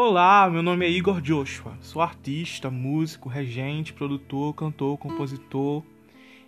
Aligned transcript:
Olá, 0.00 0.48
meu 0.48 0.62
nome 0.62 0.86
é 0.86 0.88
Igor 0.88 1.20
Joshua. 1.20 1.76
Sou 1.80 2.00
artista, 2.00 2.70
músico, 2.70 3.28
regente, 3.28 3.92
produtor, 3.92 4.54
cantor, 4.54 4.96
compositor, 4.96 5.82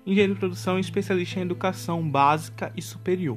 engenheiro 0.06 0.34
de 0.34 0.38
produção 0.38 0.78
e 0.78 0.80
especialista 0.80 1.40
em 1.40 1.42
educação 1.42 2.08
básica 2.08 2.72
e 2.76 2.80
superior. 2.80 3.36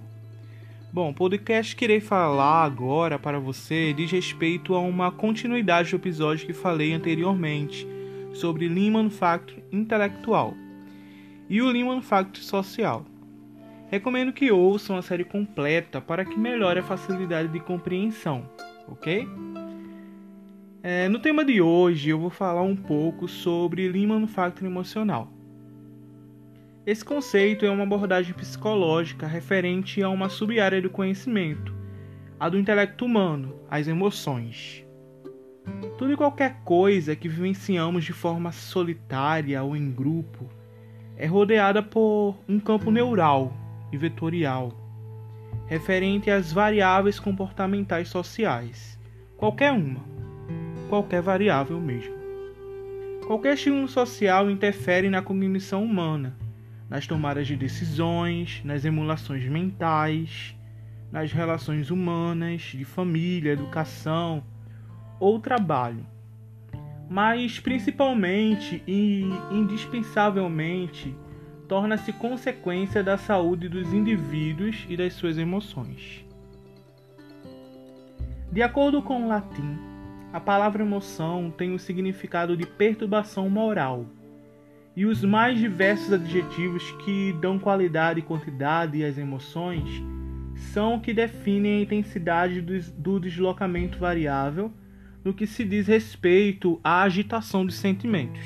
Bom, 0.94 1.12
podcast 1.12 1.76
que 1.76 1.84
irei 1.84 2.00
falar 2.00 2.64
agora 2.64 3.18
para 3.18 3.40
você 3.40 3.92
diz 3.92 4.12
respeito 4.12 4.76
a 4.76 4.80
uma 4.80 5.12
continuidade 5.12 5.90
do 5.90 5.96
episódio 5.96 6.46
que 6.46 6.54
falei 6.54 6.94
anteriormente 6.94 7.88
sobre 8.36 8.70
Lean 8.70 8.92
Manufacturing 8.92 9.64
intelectual 9.72 10.54
e 11.50 11.60
o 11.60 11.72
Lean 11.72 11.88
Manufacturing 11.88 12.46
social. 12.46 13.04
Recomendo 13.90 14.32
que 14.32 14.52
ouçam 14.52 14.96
a 14.96 15.02
série 15.02 15.24
completa 15.24 16.00
para 16.00 16.24
que 16.24 16.38
melhore 16.38 16.82
a 16.82 16.84
facilidade 16.84 17.48
de 17.48 17.60
compreensão, 17.60 18.48
ok? 18.88 19.28
É, 20.86 21.08
no 21.08 21.18
tema 21.18 21.46
de 21.46 21.62
hoje 21.62 22.10
eu 22.10 22.20
vou 22.20 22.30
falar 22.30 22.62
um 22.62 22.76
pouco 22.76 23.26
sobre 23.26 23.88
Lean 23.88 24.08
Manufacturing 24.08 24.68
emocional. 24.68 25.32
Esse 26.86 27.06
conceito 27.06 27.66
é 27.66 27.70
uma 27.70 27.84
abordagem 27.84 28.34
psicológica 28.34 29.26
referente 29.26 30.04
a 30.04 30.10
uma 30.10 30.28
sub-área 30.28 30.82
do 30.82 30.90
conhecimento, 30.90 31.74
a 32.38 32.50
do 32.50 32.60
intelecto 32.60 33.06
humano, 33.06 33.56
as 33.72 33.88
emoções. 33.88 34.86
Tudo 35.98 36.12
e 36.12 36.18
qualquer 36.18 36.62
coisa 36.66 37.16
que 37.16 37.30
vivenciamos 37.30 38.04
de 38.04 38.12
forma 38.12 38.52
solitária 38.52 39.64
ou 39.64 39.78
em 39.78 39.90
grupo 39.90 40.50
é 41.16 41.26
rodeada 41.26 41.82
por 41.82 42.36
um 42.46 42.60
campo 42.60 42.92
neural 42.92 43.54
e 43.90 43.96
vetorial, 43.96 44.74
referente 45.66 46.30
às 46.30 46.52
variáveis 46.52 47.22
comportamentais 47.22 48.10
sociais, 48.10 49.00
qualquer 49.38 49.72
uma 49.72 50.13
qualquer 50.94 51.24
variável 51.24 51.82
mesmo. 51.82 52.14
Qualquer 53.26 53.56
estímulo 53.56 53.88
social 53.88 54.52
interfere 54.52 55.10
na 55.10 55.24
cognição 55.24 55.84
humana, 55.84 56.38
nas 56.88 57.08
tomadas 57.08 57.48
de 57.48 57.56
decisões, 57.56 58.62
nas 58.64 58.86
emulações 58.86 59.44
mentais, 59.46 60.56
nas 61.12 61.32
relações 61.32 61.90
humanas, 61.90 62.62
de 62.62 62.86
família, 62.86 63.54
educação 63.54 64.44
ou 65.20 65.40
trabalho. 65.40 66.06
Mas 67.10 67.60
principalmente 67.60 68.84
e 68.86 69.24
indispensavelmente 69.50 71.16
torna-se 71.68 72.14
consequência 72.14 73.04
da 73.04 73.18
saúde 73.18 73.68
dos 73.68 73.92
indivíduos 73.92 74.86
e 74.88 74.96
das 74.96 75.14
suas 75.14 75.40
emoções. 75.40 76.24
De 78.52 78.62
acordo 78.62 79.02
com 79.02 79.24
o 79.24 79.28
latim, 79.28 79.93
a 80.34 80.40
palavra 80.40 80.84
emoção 80.84 81.54
tem 81.56 81.76
o 81.76 81.80
significado 81.80 82.58
de 82.58 82.66
perturbação 82.66 83.48
moral, 83.52 84.08
e 84.96 85.06
os 85.06 85.24
mais 85.24 85.60
diversos 85.60 86.12
adjetivos 86.12 86.90
que 87.04 87.34
dão 87.34 87.60
qualidade 87.60 88.20
e 88.20 88.24
quantidade 88.24 89.06
às 89.06 89.18
emoções 89.20 90.02
são 90.56 90.96
o 90.96 91.00
que 91.00 91.14
definem 91.14 91.80
a 91.80 91.82
intensidade 91.84 92.62
do 92.62 93.20
deslocamento 93.20 94.00
variável 94.00 94.72
no 95.24 95.34
que 95.36 95.46
se 95.46 95.64
diz 95.64 95.88
respeito 95.88 96.80
à 96.84 97.04
agitação 97.04 97.64
dos 97.64 97.76
sentimentos. 97.76 98.44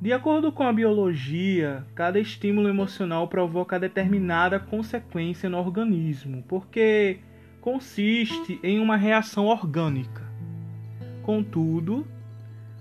De 0.00 0.12
acordo 0.12 0.50
com 0.50 0.62
a 0.62 0.72
biologia, 0.72 1.86
cada 1.94 2.18
estímulo 2.18 2.68
emocional 2.68 3.28
provoca 3.28 3.78
determinada 3.78 4.58
consequência 4.58 5.48
no 5.48 5.58
organismo, 5.58 6.42
porque 6.48 7.18
consiste 7.66 8.60
em 8.62 8.78
uma 8.78 8.96
reação 8.96 9.46
orgânica. 9.46 10.22
Contudo, 11.24 12.06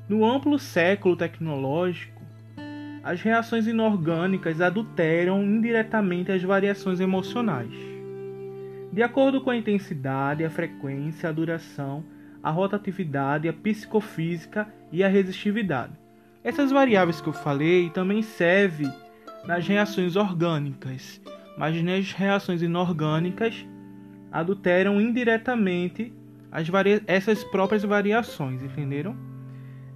no 0.08 0.24
amplo 0.24 0.60
século 0.60 1.16
tecnológico, 1.16 2.22
as 3.04 3.20
reações 3.20 3.66
inorgânicas 3.66 4.62
adulteram 4.62 5.42
indiretamente 5.42 6.32
as 6.32 6.44
variações 6.44 7.00
emocionais. 7.00 7.74
De 8.94 9.02
acordo 9.02 9.42
com 9.42 9.50
a 9.50 9.58
intensidade, 9.58 10.46
a 10.46 10.52
frequência, 10.52 11.30
a 11.30 11.32
duração, 11.32 12.06
a 12.44 12.52
rotatividade, 12.52 13.50
a 13.50 13.54
psicofísica 13.54 14.68
e 14.92 15.04
a 15.04 15.08
resistividade. 15.08 15.94
Essas 16.44 16.70
variáveis 16.70 17.20
que 17.20 17.28
eu 17.28 17.34
falei 17.34 17.90
também 17.90 18.22
servem 18.22 18.94
nas 19.48 19.68
reações 19.68 20.16
orgânicas, 20.16 21.20
mas 21.58 21.82
nas 21.82 22.12
reações 22.12 22.62
inorgânicas 22.62 23.66
adulteram 24.36 25.00
indiretamente 25.00 26.12
as 26.52 26.68
essas 27.08 27.42
próprias 27.46 27.84
variações, 27.84 28.62
entenderam? 28.62 29.16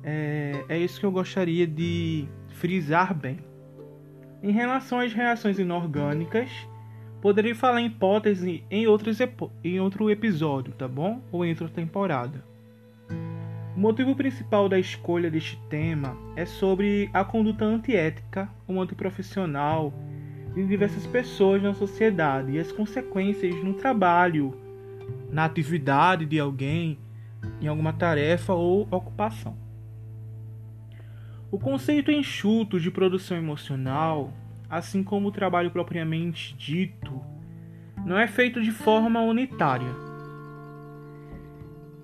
É, 0.01 0.63
é 0.69 0.77
isso 0.77 0.97
que 0.97 1.05
eu 1.05 1.11
gostaria 1.11 1.67
de 1.67 2.25
frisar 2.47 3.13
bem. 3.13 3.39
Em 4.41 4.51
relação 4.51 5.01
às 5.01 5.13
reações 5.13 5.59
inorgânicas, 5.59 6.49
poderia 7.21 7.53
falar 7.53 7.81
em 7.81 7.87
hipótese 7.87 8.63
em, 8.71 8.87
outros 8.87 9.17
em 9.61 9.79
outro 9.81 10.09
episódio, 10.09 10.73
tá 10.73 10.87
bom? 10.87 11.21
Ou 11.33 11.43
em 11.43 11.49
outra 11.49 11.67
temporada. 11.67 12.41
O 13.75 13.79
motivo 13.79 14.15
principal 14.15 14.69
da 14.69 14.79
escolha 14.79 15.29
deste 15.29 15.57
tema 15.69 16.17
é 16.37 16.45
sobre 16.45 17.09
a 17.13 17.25
conduta 17.25 17.65
antiética 17.65 18.49
ou 18.65 18.81
antiprofissional 18.81 19.93
de 20.53 20.65
diversas 20.65 21.05
pessoas 21.05 21.61
na 21.61 21.73
sociedade 21.73 22.51
e 22.51 22.59
as 22.59 22.71
consequências 22.71 23.55
no 23.63 23.73
trabalho, 23.73 24.53
na 25.31 25.45
atividade 25.45 26.25
de 26.25 26.39
alguém, 26.39 26.97
em 27.61 27.67
alguma 27.67 27.93
tarefa 27.93 28.53
ou 28.53 28.87
ocupação. 28.91 29.55
O 31.51 31.57
conceito 31.57 32.11
enxuto 32.11 32.79
de 32.79 32.91
produção 32.91 33.37
emocional, 33.37 34.31
assim 34.69 35.03
como 35.03 35.29
o 35.29 35.31
trabalho 35.31 35.71
propriamente 35.71 36.55
dito, 36.55 37.21
não 38.05 38.17
é 38.17 38.27
feito 38.27 38.61
de 38.61 38.71
forma 38.71 39.21
unitária. 39.21 40.09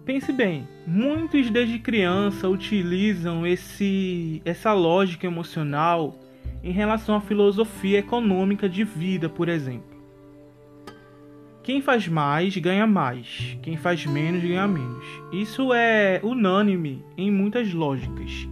Pense 0.03 0.31
bem, 0.31 0.67
muitos 0.85 1.49
desde 1.49 1.79
criança 1.79 2.47
utilizam 2.47 3.45
esse, 3.45 4.41
essa 4.45 4.71
lógica 4.71 5.25
emocional 5.25 6.15
em 6.65 6.71
relação 6.71 7.15
à 7.15 7.21
filosofia 7.21 7.99
econômica 7.99 8.67
de 8.67 8.83
vida, 8.83 9.29
por 9.29 9.47
exemplo. 9.47 9.95
Quem 11.61 11.79
faz 11.79 12.07
mais 12.07 12.57
ganha 12.57 12.87
mais, 12.87 13.55
quem 13.61 13.77
faz 13.77 14.03
menos 14.07 14.41
ganha 14.41 14.67
menos. 14.67 15.05
Isso 15.31 15.71
é 15.71 16.19
unânime 16.23 17.05
em 17.15 17.29
muitas 17.29 17.71
lógicas, 17.71 18.49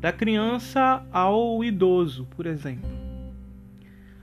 da 0.00 0.12
criança 0.12 1.06
ao 1.12 1.62
idoso, 1.62 2.26
por 2.34 2.46
exemplo. 2.46 2.90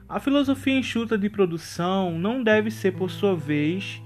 A 0.06 0.20
filosofia 0.20 0.76
enxuta 0.76 1.16
de 1.16 1.30
produção 1.30 2.18
não 2.18 2.42
deve 2.42 2.70
ser, 2.70 2.92
por 2.92 3.10
sua 3.10 3.34
vez, 3.34 4.02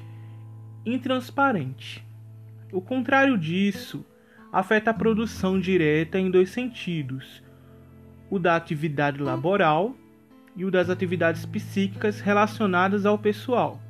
intransparente. 0.87 2.07
O 2.73 2.81
contrário 2.81 3.37
disso 3.37 4.07
afeta 4.53 4.93
a 4.93 4.95
produção 4.95 5.59
direta 5.59 6.21
em 6.21 6.31
dois 6.31 6.51
sentidos 6.51 7.43
o 8.31 8.39
da 8.39 8.57
atividade 8.57 9.23
laboral 9.23 9.95
e 10.57 10.65
o 10.65 10.71
das 10.71 10.91
atividades 10.91 11.47
psíquicas 11.47 12.21
relacionadas 12.21 13.07
ao 13.07 13.19
pessoal. 13.19 13.81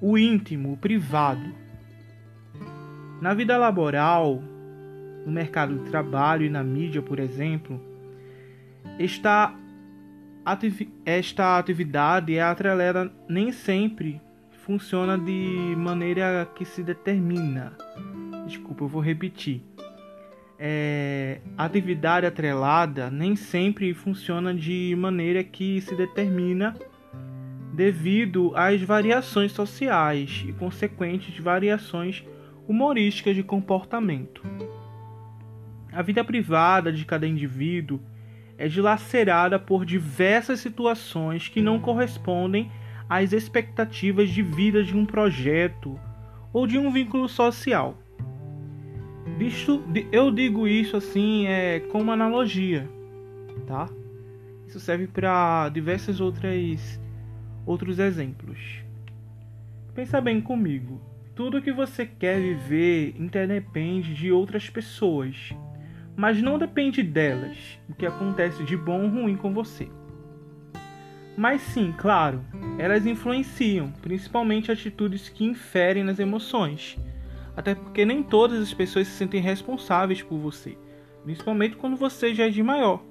O 0.00 0.16
íntimo, 0.16 0.72
o 0.72 0.76
privado. 0.76 1.52
Na 3.20 3.34
vida 3.34 3.56
laboral, 3.56 4.42
no 5.24 5.32
mercado 5.32 5.78
de 5.78 5.90
trabalho 5.90 6.44
e 6.44 6.50
na 6.50 6.62
mídia, 6.62 7.02
por 7.02 7.18
exemplo, 7.18 7.80
esta, 8.98 9.54
esta 11.04 11.58
atividade 11.58 12.36
é 12.36 12.42
atrelada 12.42 13.10
nem 13.28 13.50
sempre 13.50 14.20
funciona 14.64 15.18
de 15.18 15.74
maneira 15.76 16.48
que 16.54 16.64
se 16.64 16.82
determina. 16.82 17.76
Desculpa, 18.46 18.84
eu 18.84 18.88
vou 18.88 19.02
repetir 19.02 19.62
é, 20.58 21.40
atividade 21.58 22.26
atrelada 22.26 23.10
nem 23.10 23.34
sempre 23.36 23.92
funciona 23.92 24.54
de 24.54 24.94
maneira 24.96 25.42
que 25.42 25.80
se 25.80 25.94
determina 25.94 26.74
devido 27.72 28.52
às 28.54 28.80
variações 28.82 29.52
sociais 29.52 30.44
e 30.46 30.52
consequentes 30.52 31.36
variações 31.38 32.24
humorísticas 32.68 33.34
de 33.34 33.42
comportamento. 33.42 34.42
A 35.92 36.02
vida 36.02 36.24
privada 36.24 36.92
de 36.92 37.04
cada 37.04 37.26
indivíduo 37.26 38.00
é 38.56 38.68
dilacerada 38.68 39.58
por 39.58 39.84
diversas 39.84 40.60
situações 40.60 41.48
que 41.48 41.60
não 41.60 41.80
correspondem 41.80 42.70
às 43.08 43.32
expectativas 43.32 44.30
de 44.30 44.42
vida 44.42 44.82
de 44.82 44.96
um 44.96 45.04
projeto 45.04 45.98
ou 46.52 46.66
de 46.66 46.78
um 46.78 46.92
vínculo 46.92 47.28
social. 47.28 47.98
Visto, 49.36 49.82
eu 50.12 50.30
digo 50.30 50.68
isso 50.68 50.96
assim 50.96 51.46
é 51.46 51.80
como 51.80 52.12
analogia, 52.12 52.88
tá? 53.66 53.88
Isso 54.66 54.78
serve 54.78 55.08
para 55.08 55.68
diversos 55.70 56.20
outras 56.20 57.00
outros 57.66 57.98
exemplos. 57.98 58.82
Pensa 59.94 60.20
bem 60.20 60.40
comigo. 60.40 61.00
Tudo 61.34 61.60
que 61.62 61.72
você 61.72 62.06
quer 62.06 62.40
viver 62.40 63.16
interdepende 63.18 64.14
de 64.14 64.30
outras 64.30 64.70
pessoas, 64.70 65.52
mas 66.14 66.40
não 66.40 66.58
depende 66.58 67.02
delas, 67.02 67.56
o 67.88 67.94
que 67.94 68.06
acontece 68.06 68.62
de 68.62 68.76
bom 68.76 69.02
ou 69.02 69.08
ruim 69.08 69.36
com 69.36 69.52
você. 69.52 69.88
Mas 71.36 71.60
sim, 71.62 71.92
claro, 71.96 72.44
elas 72.78 73.04
influenciam, 73.04 73.90
principalmente 74.00 74.70
atitudes 74.70 75.28
que 75.28 75.44
inferem 75.44 76.04
nas 76.04 76.20
emoções. 76.20 76.96
Até 77.56 77.74
porque 77.74 78.04
nem 78.04 78.22
todas 78.22 78.60
as 78.60 78.74
pessoas 78.74 79.06
se 79.06 79.14
sentem 79.14 79.40
responsáveis 79.40 80.22
por 80.22 80.38
você, 80.38 80.76
principalmente 81.22 81.76
quando 81.76 81.96
você 81.96 82.34
já 82.34 82.46
é 82.46 82.50
de 82.50 82.62
maior. 82.62 83.02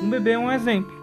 Um 0.00 0.10
bebê 0.10 0.32
é 0.32 0.38
um 0.38 0.50
exemplo. 0.50 1.02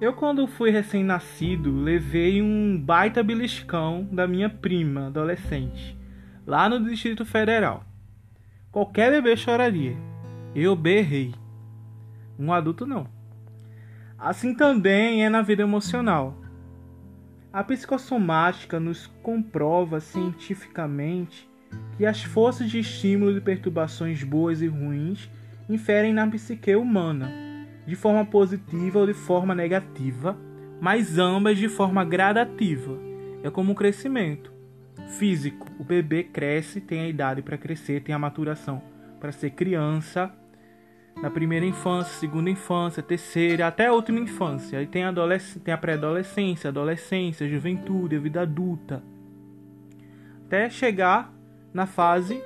Eu, 0.00 0.12
quando 0.12 0.46
fui 0.46 0.70
recém-nascido, 0.70 1.74
levei 1.74 2.42
um 2.42 2.78
baita 2.78 3.22
beliscão 3.22 4.06
da 4.10 4.26
minha 4.26 4.50
prima 4.50 5.06
adolescente, 5.06 5.96
lá 6.46 6.68
no 6.68 6.84
Distrito 6.84 7.24
Federal. 7.24 7.84
Qualquer 8.70 9.12
bebê 9.12 9.36
choraria. 9.36 9.96
Eu 10.54 10.74
berrei. 10.74 11.32
Um 12.38 12.52
adulto 12.52 12.84
não. 12.84 13.06
Assim 14.18 14.54
também 14.54 15.24
é 15.24 15.28
na 15.28 15.42
vida 15.42 15.62
emocional. 15.62 16.36
A 17.54 17.62
psicossomática 17.62 18.80
nos 18.80 19.06
comprova 19.22 20.00
cientificamente 20.00 21.48
que 21.96 22.04
as 22.04 22.20
forças 22.20 22.68
de 22.68 22.80
estímulo 22.80 23.32
de 23.32 23.40
perturbações 23.40 24.24
boas 24.24 24.60
e 24.60 24.66
ruins 24.66 25.30
inferem 25.68 26.12
na 26.12 26.26
psique 26.26 26.74
humana 26.74 27.30
de 27.86 27.94
forma 27.94 28.26
positiva 28.26 28.98
ou 28.98 29.06
de 29.06 29.14
forma 29.14 29.54
negativa, 29.54 30.36
mas 30.80 31.16
ambas 31.16 31.56
de 31.56 31.68
forma 31.68 32.04
gradativa. 32.04 32.98
É 33.44 33.48
como 33.50 33.70
um 33.70 33.74
crescimento 33.76 34.52
físico. 35.16 35.68
O 35.78 35.84
bebê 35.84 36.24
cresce, 36.24 36.80
tem 36.80 37.02
a 37.02 37.08
idade 37.08 37.40
para 37.40 37.56
crescer, 37.56 38.02
tem 38.02 38.12
a 38.12 38.18
maturação 38.18 38.82
para 39.20 39.30
ser 39.30 39.50
criança. 39.50 40.28
Na 41.24 41.30
primeira 41.30 41.64
infância, 41.64 42.12
segunda 42.18 42.50
infância, 42.50 43.02
terceira, 43.02 43.66
até 43.66 43.86
a 43.86 43.94
última 43.94 44.20
infância. 44.20 44.78
Aí 44.78 44.86
tem 44.86 45.04
a, 45.04 45.14
tem 45.64 45.72
a 45.72 45.78
pré-adolescência, 45.78 46.68
adolescência, 46.68 47.48
juventude, 47.48 48.14
a 48.14 48.18
vida 48.18 48.42
adulta. 48.42 49.02
Até 50.44 50.68
chegar 50.68 51.32
na 51.72 51.86
fase 51.86 52.42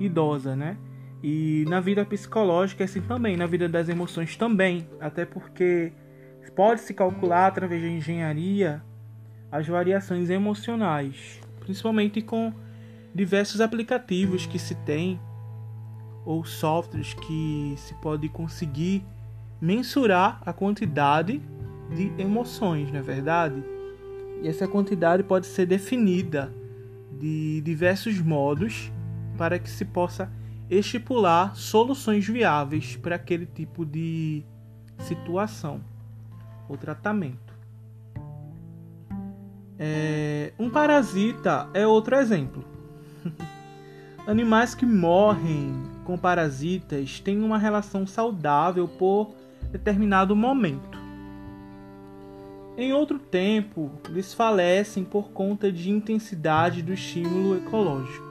idosa, 0.00 0.56
né? 0.56 0.78
E 1.22 1.66
na 1.68 1.78
vida 1.78 2.02
psicológica 2.02 2.82
é 2.82 2.86
assim 2.86 3.02
também, 3.02 3.36
na 3.36 3.46
vida 3.46 3.68
das 3.68 3.90
emoções 3.90 4.38
também, 4.38 4.88
até 4.98 5.26
porque 5.26 5.92
pode-se 6.54 6.94
calcular 6.94 7.48
através 7.48 7.82
da 7.82 7.88
engenharia 7.88 8.82
as 9.52 9.68
variações 9.68 10.30
emocionais, 10.30 11.42
principalmente 11.60 12.22
com 12.22 12.54
diversos 13.14 13.60
aplicativos 13.60 14.46
que 14.46 14.58
se 14.58 14.74
tem 14.76 15.20
ou 16.26 16.44
softwares 16.44 17.14
que 17.14 17.74
se 17.78 17.94
pode 17.94 18.28
conseguir 18.28 19.02
mensurar 19.60 20.42
a 20.44 20.52
quantidade 20.52 21.40
de 21.94 22.12
emoções, 22.18 22.90
não 22.90 22.98
é 22.98 23.02
verdade? 23.02 23.62
E 24.42 24.48
essa 24.48 24.66
quantidade 24.66 25.22
pode 25.22 25.46
ser 25.46 25.64
definida 25.64 26.52
de 27.18 27.62
diversos 27.62 28.20
modos 28.20 28.92
para 29.38 29.58
que 29.58 29.70
se 29.70 29.84
possa 29.84 30.30
estipular 30.68 31.54
soluções 31.54 32.26
viáveis 32.26 32.96
para 32.96 33.14
aquele 33.14 33.46
tipo 33.46 33.86
de 33.86 34.44
situação 34.98 35.80
ou 36.68 36.76
tratamento. 36.76 37.54
É, 39.78 40.52
um 40.58 40.68
parasita 40.68 41.68
é 41.72 41.86
outro 41.86 42.16
exemplo. 42.16 42.64
Animais 44.26 44.74
que 44.74 44.84
morrem 44.84 45.95
com 46.06 46.16
parasitas 46.16 47.18
têm 47.18 47.42
uma 47.42 47.58
relação 47.58 48.06
saudável 48.06 48.86
por 48.86 49.34
determinado 49.72 50.36
momento. 50.36 50.96
Em 52.78 52.92
outro 52.92 53.18
tempo, 53.18 53.90
desfalecem 54.12 55.02
por 55.02 55.30
conta 55.30 55.72
de 55.72 55.90
intensidade 55.90 56.80
do 56.80 56.92
estímulo 56.92 57.56
ecológico. 57.56 58.24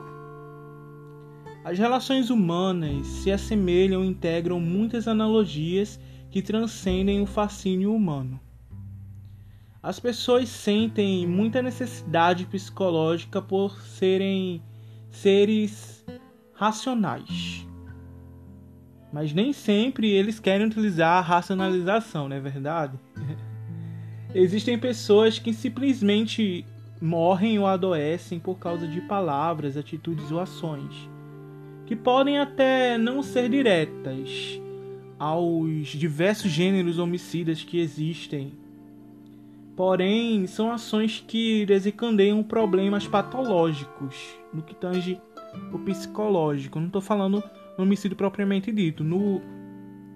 As 1.65 1.77
relações 1.77 2.29
humanas 2.29 3.07
se 3.07 3.31
assemelham 3.31 4.05
e 4.05 4.07
integram 4.07 4.59
muitas 4.59 5.07
analogias 5.07 5.99
que 6.29 6.41
transcendem 6.41 7.21
o 7.21 7.25
fascínio 7.25 7.93
humano. 7.93 8.39
As 9.81 9.99
pessoas 9.99 10.47
sentem 10.47 11.27
muita 11.27 11.61
necessidade 11.61 12.45
psicológica 12.45 13.41
por 13.41 13.81
serem 13.81 14.61
seres 15.09 16.05
racionais. 16.55 17.67
Mas 19.13 19.33
nem 19.33 19.53
sempre 19.53 20.09
eles 20.09 20.39
querem 20.39 20.67
utilizar 20.67 21.17
a 21.17 21.21
racionalização, 21.21 22.27
não 22.27 22.35
é 22.35 22.39
verdade? 22.39 22.99
Existem 24.33 24.77
pessoas 24.77 25.39
que 25.39 25.53
simplesmente 25.53 26.65
morrem 27.01 27.59
ou 27.59 27.67
adoecem 27.67 28.39
por 28.39 28.55
causa 28.55 28.87
de 28.87 28.99
palavras, 29.01 29.77
atitudes 29.77 30.31
ou 30.31 30.39
ações 30.39 31.09
que 31.85 31.95
podem 31.95 32.39
até 32.39 32.97
não 32.97 33.21
ser 33.21 33.49
diretas 33.49 34.59
aos 35.19 35.87
diversos 35.89 36.51
gêneros 36.51 36.97
homicidas 36.97 37.63
que 37.63 37.79
existem. 37.79 38.53
Porém, 39.75 40.47
são 40.47 40.71
ações 40.71 41.23
que 41.25 41.65
desencadeiam 41.65 42.41
problemas 42.41 43.07
patológicos 43.07 44.15
no 44.53 44.61
que 44.61 44.73
tange 44.73 45.21
o 45.71 45.79
psicológico. 45.79 46.79
Não 46.79 46.87
estou 46.87 47.01
falando 47.01 47.43
no 47.77 47.83
homicídio 47.83 48.17
propriamente 48.17 48.71
dito. 48.71 49.03
No, 49.03 49.41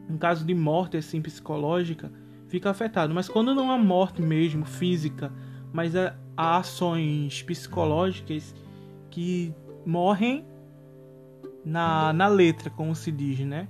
no 0.08 0.18
caso 0.18 0.46
de 0.46 0.54
morte 0.54 0.98
assim 0.98 1.22
psicológica, 1.22 2.12
fica 2.48 2.70
afetado. 2.70 3.14
Mas 3.14 3.30
quando 3.30 3.54
não 3.54 3.72
há 3.72 3.78
morte 3.78 4.22
mesmo 4.22 4.66
física, 4.66 5.32
mas 5.72 5.96
há, 5.96 6.16
há 6.36 6.58
ações 6.58 7.42
psicológicas 7.44 8.54
que 9.10 9.54
morrem 9.86 10.46
na, 11.64 12.14
na 12.14 12.28
letra, 12.28 12.70
como 12.70 12.96
se 12.96 13.12
diz, 13.12 13.40
né? 13.40 13.68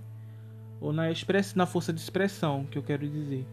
Ou 0.80 0.94
na, 0.94 1.12
express, 1.12 1.56
na 1.56 1.66
força 1.66 1.92
de 1.92 2.00
expressão, 2.00 2.66
que 2.66 2.78
eu 2.78 2.84
quero 2.84 3.08
dizer. 3.08 3.46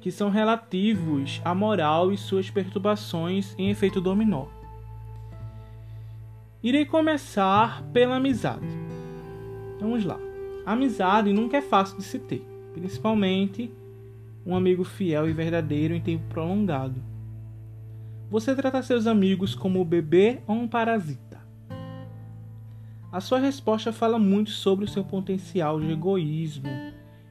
Que 0.00 0.10
são 0.10 0.28
relativos 0.28 1.40
à 1.44 1.54
moral 1.54 2.12
e 2.12 2.18
suas 2.18 2.50
perturbações 2.50 3.54
em 3.58 3.70
efeito 3.70 4.00
dominó. 4.00 4.46
Irei 6.64 6.86
começar 6.86 7.82
pela 7.92 8.16
amizade. 8.16 8.66
Vamos 9.78 10.02
lá. 10.02 10.18
Amizade 10.64 11.30
nunca 11.30 11.58
é 11.58 11.60
fácil 11.60 11.98
de 11.98 12.04
se 12.04 12.18
ter, 12.18 12.42
principalmente 12.72 13.70
um 14.46 14.56
amigo 14.56 14.82
fiel 14.82 15.28
e 15.28 15.32
verdadeiro 15.34 15.94
em 15.94 16.00
tempo 16.00 16.24
prolongado. 16.30 17.02
Você 18.30 18.54
trata 18.54 18.82
seus 18.82 19.06
amigos 19.06 19.54
como 19.54 19.82
um 19.82 19.84
bebê 19.84 20.40
ou 20.46 20.56
um 20.56 20.66
parasita? 20.66 21.38
A 23.12 23.20
sua 23.20 23.40
resposta 23.40 23.92
fala 23.92 24.18
muito 24.18 24.48
sobre 24.48 24.86
o 24.86 24.88
seu 24.88 25.04
potencial 25.04 25.78
de 25.78 25.92
egoísmo 25.92 26.70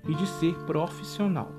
e 0.08 0.14
de 0.14 0.28
ser 0.28 0.54
profissional. 0.68 1.52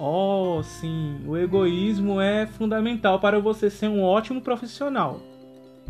Oh, 0.00 0.60
sim, 0.64 1.20
o 1.24 1.36
egoísmo 1.36 2.20
é 2.20 2.44
fundamental 2.44 3.20
para 3.20 3.38
você 3.38 3.70
ser 3.70 3.86
um 3.86 4.02
ótimo 4.02 4.40
profissional 4.40 5.20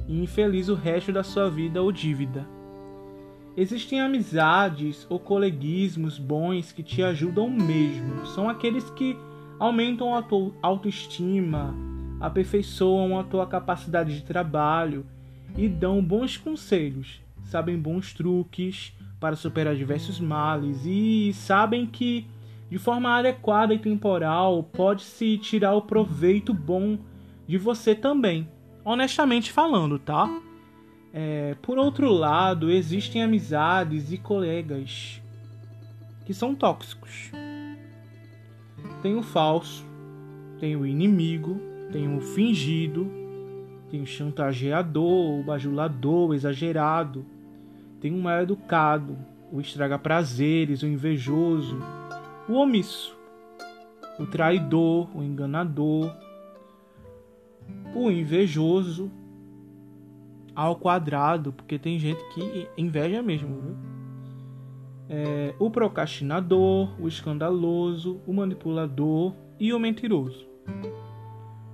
e 0.09 0.21
infeliz 0.21 0.69
o 0.69 0.75
resto 0.75 1.13
da 1.13 1.23
sua 1.23 1.51
vida 1.51 1.83
ou 1.83 1.93
dívida. 1.93 2.49
Existem 3.57 4.01
amizades 4.01 5.07
ou 5.11 5.19
coleguismos 5.19 6.19
bons 6.19 6.73
que 6.73 6.83
te 6.83 7.03
ajudam 7.03 7.51
mesmo. 7.51 8.25
São 8.27 8.49
aqueles 8.49 8.89
que 8.91 9.17
aumentam 9.59 10.15
a 10.15 10.23
tua 10.23 10.53
autoestima, 10.63 11.75
aperfeiçoam 12.21 13.19
a 13.19 13.25
tua 13.25 13.47
capacidade 13.47 14.15
de 14.15 14.25
trabalho 14.25 15.05
e 15.57 15.69
dão 15.69 16.03
bons 16.03 16.37
conselhos, 16.37 17.21
sabem 17.43 17.77
bons 17.77 18.13
truques 18.13 18.93
para 19.19 19.35
superar 19.35 19.75
diversos 19.75 20.21
males 20.21 20.83
e 20.85 21.33
sabem 21.35 21.85
que 21.85 22.27
de 22.71 22.79
forma 22.79 23.19
adequada 23.19 23.75
e 23.75 23.79
temporal 23.79 24.63
pode-se 24.63 25.39
tirar 25.39 25.75
o 25.75 25.83
proveito 25.83 26.55
bom 26.55 26.99
de 27.47 27.57
você 27.57 27.95
também, 27.95 28.47
honestamente 28.89 29.53
falando, 29.53 29.99
tá? 29.99 30.29
É, 31.13 31.55
por 31.61 31.77
outro 31.77 32.11
lado, 32.11 32.71
existem 32.71 33.23
amizades 33.23 34.11
e 34.11 34.17
colegas 34.17 35.21
que 36.25 36.33
são 36.33 36.55
tóxicos. 36.55 37.31
Tem 39.03 39.15
o 39.15 39.23
falso, 39.23 39.85
tem 40.59 40.75
o 40.75 40.87
inimigo, 40.87 41.61
tem 41.93 42.17
o 42.17 42.21
fingido, 42.21 43.11
tem 43.91 44.01
o 44.01 44.07
chantageador, 44.07 45.39
o 45.39 45.43
bajulador, 45.43 46.31
o 46.31 46.35
exagerado. 46.35 47.27
Tem 48.01 48.15
o 48.15 48.23
mal 48.23 48.41
educado, 48.41 49.19
o 49.53 49.61
estraga 49.61 49.99
prazeres, 49.99 50.83
o 50.83 50.87
invejoso, 50.87 51.79
o 52.49 52.55
omisso, 52.55 53.15
o 54.19 54.25
traidor, 54.25 55.09
o 55.15 55.23
enganador. 55.23 56.11
O 57.95 58.11
invejoso 58.11 59.11
ao 60.55 60.77
quadrado, 60.77 61.53
porque 61.53 61.79
tem 61.79 61.99
gente 61.99 62.23
que 62.35 62.69
inveja 62.77 63.23
mesmo, 63.23 63.61
viu? 63.61 63.77
É, 65.09 65.55
o 65.59 65.71
procrastinador, 65.71 66.91
o 67.01 67.09
escandaloso, 67.09 68.21
o 68.27 68.33
manipulador 68.33 69.35
e 69.59 69.73
o 69.73 69.79
mentiroso. 69.79 70.47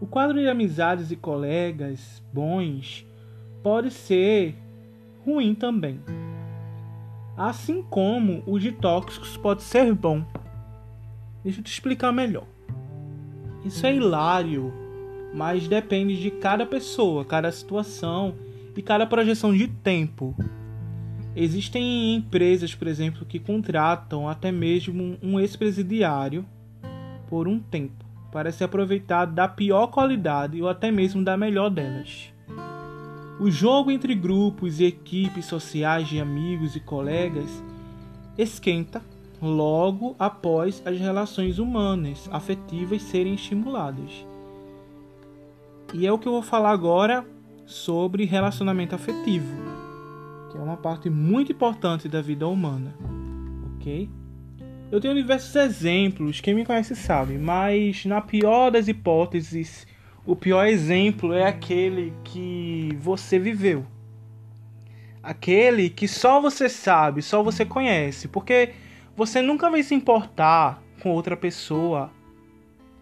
O 0.01 0.07
quadro 0.07 0.39
de 0.39 0.49
amizades 0.49 1.11
e 1.11 1.17
colegas 1.17 2.23
bons 2.33 3.07
pode 3.63 3.91
ser 3.91 4.55
ruim 5.25 5.55
também. 5.55 5.99
Assim 7.37 7.83
como 7.83 8.43
o 8.47 8.59
de 8.59 8.71
tóxicos 8.71 9.37
pode 9.37 9.63
ser 9.63 9.93
bom. 9.95 10.25
Deixa 11.43 11.61
eu 11.61 11.65
te 11.65 11.73
explicar 11.73 12.13
melhor. 12.13 12.47
Isso 13.65 13.87
é 13.87 13.97
hilário, 13.97 14.73
mas 15.35 15.67
depende 15.67 16.17
de 16.17 16.31
cada 16.31 16.65
pessoa, 16.65 17.25
cada 17.25 17.51
situação 17.51 18.37
e 18.77 18.81
cada 18.81 19.05
projeção 19.05 19.53
de 19.53 19.67
tempo. 19.67 20.35
Existem 21.35 22.15
empresas, 22.15 22.75
por 22.75 22.87
exemplo, 22.87 23.27
que 23.27 23.41
contratam 23.41 24.29
até 24.29 24.53
mesmo 24.53 25.19
um 25.21 25.41
ex-presidiário 25.41 26.47
por 27.29 27.49
um 27.49 27.59
tempo 27.59 28.05
para 28.31 28.53
se 28.53 28.63
aproveitar 28.63 29.25
da 29.25 29.49
pior 29.49 29.89
qualidade 29.89 30.63
ou 30.63 30.69
até 30.69 30.93
mesmo 30.93 31.25
da 31.25 31.37
melhor 31.37 31.69
delas. 31.69 32.33
O 33.41 33.51
jogo 33.51 33.91
entre 33.91 34.15
grupos 34.15 34.79
e 34.79 34.85
equipes 34.85 35.47
sociais 35.47 36.07
de 36.09 36.21
amigos 36.21 36.77
e 36.77 36.81
colegas 36.81 37.51
esquenta 38.39 39.03
logo 39.43 40.15
após 40.17 40.81
as 40.87 40.99
relações 40.99 41.59
humanas 41.59 42.29
afetivas 42.31 43.03
serem 43.03 43.35
estimuladas. 43.35 44.25
E 45.97 46.09
é 46.09 46.13
o 46.13 46.19
que 46.19 46.27
eu 46.27 46.33
vou 46.33 46.43
falar 46.43 46.73
agora 46.73 47.25
sobre 47.65 48.25
relacionamento 48.25 48.97
afetivo, 48.97 49.57
que 50.51 50.59
é 50.59 50.61
uma 50.61 50.77
parte 50.77 51.09
muito 51.09 51.53
importante 51.53 52.09
da 52.09 52.21
vida 52.21 52.49
humana, 52.49 52.93
ok? 53.77 54.11
Eu 54.91 55.01
tenho 55.01 55.15
diversos 55.15 55.55
exemplos, 55.55 56.41
quem 56.41 56.53
me 56.53 56.65
conhece 56.65 56.97
sabe, 56.97 57.39
mas 57.39 58.05
na 58.07 58.21
pior 58.21 58.71
das 58.71 58.89
hipóteses, 58.89 59.87
o 60.27 60.35
pior 60.35 60.67
exemplo 60.67 61.33
é 61.33 61.47
aquele 61.47 62.13
que 62.25 62.89
você 63.01 63.39
viveu. 63.39 63.87
Aquele 65.23 65.89
que 65.89 66.09
só 66.09 66.41
você 66.41 66.69
sabe, 66.69 67.23
só 67.23 67.41
você 67.41 67.65
conhece, 67.65 68.27
porque 68.27 68.71
você 69.17 69.41
nunca 69.41 69.71
vai 69.71 69.85
se 69.85 69.95
importar 69.95 70.83
com 71.01 71.13
outra 71.13 71.37
pessoa 71.37 72.11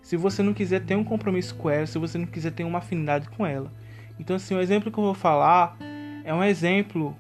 se 0.03 0.17
você 0.17 0.43
não 0.43 0.53
quiser 0.53 0.85
ter 0.85 0.97
um 0.97 1.05
compromisso 1.05 1.55
com 1.55 1.71
ela, 1.71 1.87
se 1.87 1.99
você 1.99 2.19
não 2.19 2.27
quiser 2.27 2.53
ter 2.53 2.65
uma 2.65 2.79
afinidade 2.79 3.29
com 3.31 3.47
ela. 3.47 3.73
Então, 4.19 4.37
assim, 4.37 4.55
o 4.55 4.61
exemplo 4.61 4.91
que 4.91 4.99
eu 4.99 5.05
vou 5.05 5.15
falar 5.15 5.77
é 6.25 6.35
um 6.35 6.45
exemplo 6.45 7.17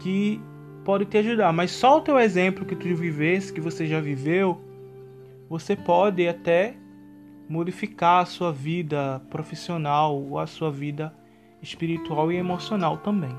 que 0.00 0.40
pode 0.84 1.04
te 1.04 1.18
ajudar, 1.18 1.52
mas 1.52 1.70
só 1.70 1.98
o 1.98 2.00
teu 2.00 2.18
exemplo 2.18 2.64
que 2.64 2.74
tu 2.74 2.94
vivesse, 2.94 3.52
que 3.52 3.60
você 3.60 3.86
já 3.86 4.00
viveu, 4.00 4.60
você 5.48 5.76
pode 5.76 6.26
até 6.26 6.74
modificar 7.48 8.22
a 8.22 8.26
sua 8.26 8.52
vida 8.52 9.20
profissional 9.30 10.20
ou 10.20 10.38
a 10.38 10.46
sua 10.46 10.70
vida 10.70 11.14
espiritual 11.62 12.32
e 12.32 12.36
emocional 12.36 12.98
também. 12.98 13.34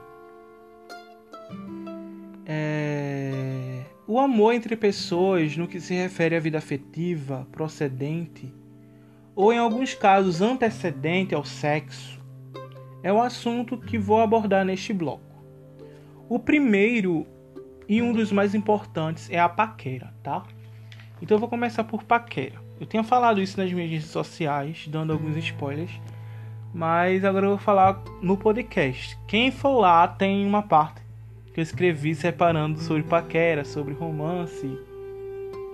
É... 2.46 3.84
O 4.08 4.20
amor 4.20 4.54
entre 4.54 4.75
pessoas, 4.75 5.58
no 5.58 5.68
que 5.68 5.80
se 5.80 5.94
refere 5.96 6.36
à 6.36 6.39
vida 6.39 6.58
afetiva, 6.60 7.48
procedente, 7.51 8.54
ou 9.36 9.51
em 9.51 9.58
alguns 9.58 9.94
casos 9.94 10.42
antecedente 10.42 11.36
ao 11.36 11.44
sexo, 11.44 12.22
é 13.04 13.12
o 13.12 13.22
assunto 13.22 13.77
que 13.77 13.98
vou 13.98 14.22
abordar 14.22 14.65
neste 14.65 14.94
bloco. 14.94 15.24
O 16.27 16.39
primeiro 16.39 17.27
e 17.88 18.01
um 18.01 18.13
dos 18.13 18.32
mais 18.32 18.56
importantes 18.56 19.30
é 19.30 19.39
a 19.39 19.50
paquera, 19.50 20.13
tá? 20.24 20.44
Então 21.22 21.36
eu 21.36 21.39
vou 21.39 21.50
começar 21.50 21.84
por 21.84 22.04
paquera. 22.04 22.56
Eu 22.80 22.86
tinha 22.86 23.04
falado 23.04 23.42
isso 23.42 23.60
nas 23.60 23.72
minhas 23.72 23.92
redes 23.92 24.08
sociais, 24.08 24.88
dando 24.88 25.13
alguns 25.13 25.38
spoilers, 25.38 25.92
mas 26.74 27.24
agora 27.24 27.46
eu 27.46 27.51
vou 27.51 27.60
falar 27.60 28.01
no 28.22 28.36
podcast. 28.38 29.18
Quem 29.27 29.51
for 29.51 29.80
lá 29.80 30.08
tem 30.08 30.46
uma 30.46 30.63
parte 30.63 31.01
que 31.54 31.60
eu 31.60 31.63
escrevi 31.63 32.13
separando 32.15 32.80
sobre 32.80 33.04
paquera, 33.04 33.63
sobre 33.63 33.94
romance, 33.94 34.77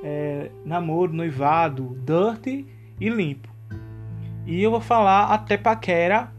é, 0.04 0.52
namoro, 0.64 1.14
noivado, 1.14 1.98
dirty 2.06 2.68
e 3.00 3.10
limpo. 3.10 3.51
E 4.46 4.62
eu 4.62 4.72
vou 4.72 4.82
falar 4.82 5.26
até 5.26 5.58
paquera 5.58 6.32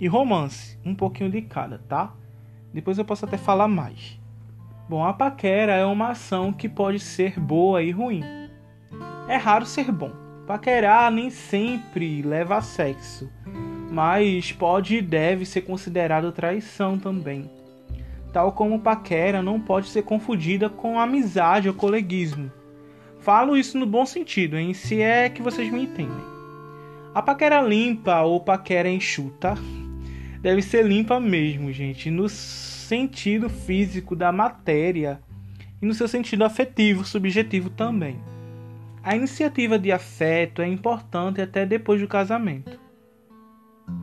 e 0.00 0.06
romance, 0.06 0.78
um 0.84 0.94
pouquinho 0.94 1.30
de 1.30 1.40
cada, 1.42 1.78
tá? 1.78 2.12
Depois 2.72 2.98
eu 2.98 3.04
posso 3.04 3.24
até 3.24 3.36
falar 3.36 3.68
mais. 3.68 4.20
Bom, 4.88 5.04
a 5.04 5.12
paquera 5.12 5.72
é 5.72 5.84
uma 5.84 6.10
ação 6.10 6.52
que 6.52 6.68
pode 6.68 6.98
ser 6.98 7.38
boa 7.38 7.82
e 7.82 7.90
ruim. 7.90 8.22
É 9.28 9.36
raro 9.36 9.64
ser 9.64 9.90
bom. 9.90 10.10
Paquerar 10.46 11.10
nem 11.10 11.30
sempre 11.30 12.20
leva 12.22 12.56
a 12.56 12.60
sexo, 12.60 13.30
mas 13.90 14.52
pode 14.52 14.96
e 14.96 15.02
deve 15.02 15.46
ser 15.46 15.62
considerado 15.62 16.32
traição 16.32 16.98
também 16.98 17.50
tal 18.34 18.50
como 18.50 18.80
paquera 18.80 19.40
não 19.40 19.60
pode 19.60 19.86
ser 19.86 20.02
confundida 20.02 20.68
com 20.68 20.98
amizade 20.98 21.68
ou 21.68 21.74
coleguismo. 21.74 22.50
Falo 23.20 23.56
isso 23.56 23.78
no 23.78 23.86
bom 23.86 24.04
sentido, 24.04 24.58
em 24.58 24.74
se 24.74 25.00
é 25.00 25.28
que 25.28 25.40
vocês 25.40 25.72
me 25.72 25.84
entendem. 25.84 26.33
A 27.14 27.22
paquera 27.22 27.62
limpa 27.62 28.22
ou 28.22 28.40
paquera 28.40 28.90
enxuta 28.90 29.54
deve 30.40 30.60
ser 30.60 30.84
limpa 30.84 31.20
mesmo, 31.20 31.72
gente, 31.72 32.10
no 32.10 32.28
sentido 32.28 33.48
físico 33.48 34.16
da 34.16 34.32
matéria 34.32 35.20
e 35.80 35.86
no 35.86 35.94
seu 35.94 36.08
sentido 36.08 36.44
afetivo, 36.44 37.04
subjetivo 37.04 37.70
também. 37.70 38.18
A 39.00 39.14
iniciativa 39.14 39.78
de 39.78 39.92
afeto 39.92 40.60
é 40.60 40.66
importante 40.66 41.40
até 41.40 41.64
depois 41.64 42.00
do 42.00 42.08
casamento. 42.08 42.80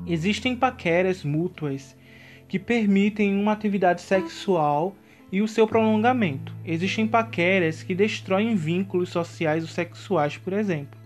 Existem 0.07 0.55
paqueras 0.55 1.25
mútuas 1.25 1.97
que 2.47 2.57
permitem 2.57 3.37
uma 3.37 3.51
atividade 3.51 4.01
sexual 4.01 4.95
e 5.29 5.41
o 5.41 5.49
seu 5.49 5.67
prolongamento. 5.67 6.55
Existem 6.63 7.05
paqueras 7.05 7.83
que 7.83 7.93
destroem 7.93 8.55
vínculos 8.55 9.09
sociais 9.09 9.63
ou 9.63 9.69
sexuais, 9.69 10.37
por 10.37 10.53
exemplo. 10.53 11.00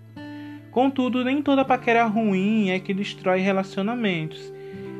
Contudo, 0.76 1.24
nem 1.24 1.42
toda 1.42 1.64
paquera 1.64 2.04
ruim 2.04 2.70
é 2.70 2.82
que 2.82 2.94
destrói 2.94 3.40
relacionamentos. 3.40 4.54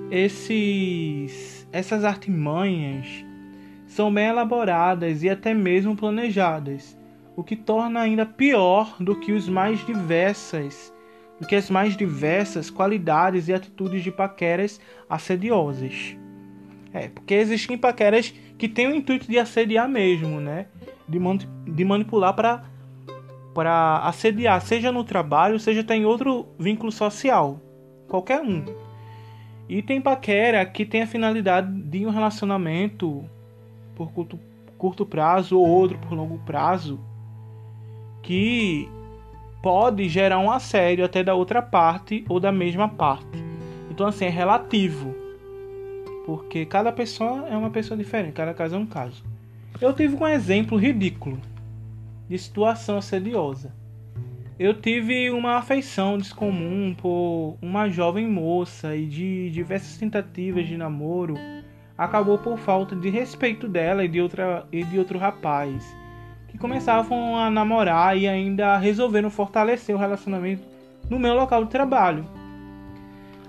Esses, 0.10 1.68
essas 1.70 2.06
artimanhas 2.06 3.26
são 3.86 4.10
bem 4.14 4.28
elaboradas 4.28 5.22
e 5.22 5.30
até 5.30 5.54
mesmo 5.54 5.94
planejadas, 5.94 6.98
o 7.36 7.44
que 7.44 7.58
torna 7.58 8.00
ainda 8.00 8.26
pior 8.26 8.96
do 9.02 9.20
que 9.20 9.34
os 9.34 9.50
mais 9.50 9.86
diversas, 9.86 10.94
do 11.42 11.46
que 11.46 11.58
as 11.58 11.70
mais 11.70 11.98
diversas 11.98 12.70
qualidades 12.70 13.50
e 13.50 13.54
atitudes 13.54 14.02
de 14.02 14.12
paqueras 14.14 14.80
assediosas. 15.10 16.16
É, 16.94 17.10
porque 17.10 17.34
existem 17.34 17.78
paqueras 17.78 18.34
que 18.58 18.70
têm 18.70 18.88
o 18.88 18.96
intuito 18.96 19.28
de 19.28 19.38
assediar 19.38 19.90
mesmo, 19.90 20.40
né? 20.40 20.68
De, 21.06 21.20
man 21.20 21.38
de 21.38 21.84
manipular 21.84 22.34
para 22.34 22.64
para 23.56 24.00
assediar, 24.00 24.62
seja 24.62 24.92
no 24.92 25.06
trabalho, 25.06 25.58
seja 25.58 25.80
até 25.80 25.96
em 25.96 26.04
outro 26.04 26.46
vínculo 26.60 26.92
social, 26.92 27.58
qualquer 28.06 28.42
um. 28.42 28.66
E 29.70 29.82
tem 29.82 30.02
paquera 30.02 30.66
que 30.66 30.86
tem 30.86 31.04
a 31.04 31.08
finalidade 31.08 31.72
de 31.72 32.06
um 32.06 32.10
relacionamento 32.10 33.24
por 33.96 34.12
curto, 34.12 34.38
curto 34.78 35.06
prazo 35.06 35.58
ou 35.58 35.66
outro 35.66 35.98
por 36.00 36.14
longo 36.14 36.38
prazo, 36.40 37.00
que 38.22 38.90
pode 39.64 40.10
gerar 40.10 40.40
um 40.40 40.52
assédio 40.52 41.06
até 41.06 41.24
da 41.24 41.34
outra 41.34 41.62
parte 41.62 42.26
ou 42.28 42.42
da 42.42 42.52
mesma 42.52 42.90
parte. 42.90 43.42
Então 43.90 44.06
assim 44.06 44.26
é 44.26 44.30
relativo 44.30 45.16
porque 46.26 46.66
cada 46.66 46.92
pessoa 46.92 47.48
é 47.48 47.56
uma 47.56 47.70
pessoa 47.70 47.98
diferente, 47.98 48.34
cada 48.34 48.54
caso 48.54 48.76
é 48.76 48.78
um 48.78 48.86
caso. 48.86 49.24
Eu 49.80 49.94
tive 49.94 50.14
um 50.16 50.28
exemplo 50.28 50.78
ridículo 50.78 51.40
de 52.28 52.38
situação 52.38 52.98
assediosa. 52.98 53.74
Eu 54.58 54.74
tive 54.74 55.30
uma 55.32 55.58
afeição 55.58 56.18
descomum 56.18 56.94
por 56.94 57.58
uma 57.62 57.90
jovem 57.90 58.28
moça 58.28 58.96
e 58.96 59.06
de 59.06 59.50
diversas 59.50 59.98
tentativas 59.98 60.66
de 60.68 60.78
namoro 60.78 61.36
acabou 61.98 62.38
por 62.38 62.58
falta 62.58 62.96
de 62.96 63.10
respeito 63.10 63.68
dela 63.68 64.04
e 64.04 64.08
de, 64.08 64.22
outra, 64.22 64.66
e 64.72 64.84
de 64.84 65.00
outro 65.00 65.18
rapaz 65.18 65.96
que 66.48 66.58
começavam 66.58 67.38
a 67.38 67.50
namorar 67.50 68.18
e 68.18 68.28
ainda 68.28 68.78
resolveram 68.78 69.30
fortalecer 69.30 69.94
o 69.94 70.00
relacionamento 70.00 70.64
no 71.10 71.20
meu 71.20 71.34
local 71.34 71.66
de 71.66 71.70
trabalho. 71.70 72.26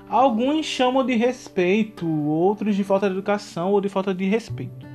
Alguns 0.09 0.66
chamam 0.66 1.04
de 1.04 1.14
respeito, 1.14 2.06
outros 2.06 2.75
de 2.75 2.83
falta 2.83 3.09
de 3.09 3.14
educação 3.14 3.73
ou 3.73 3.80
de 3.80 3.88
falta 3.88 4.12
de 4.12 4.25
respeito. 4.25 4.87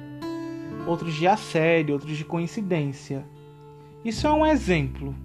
Outros 0.86 1.14
de 1.14 1.28
assédio, 1.28 1.94
outros 1.94 2.18
de 2.18 2.26
coincidência. 2.26 3.26
Isso 4.04 4.26
é 4.26 4.32
um 4.32 4.46
exemplo. 4.46 5.16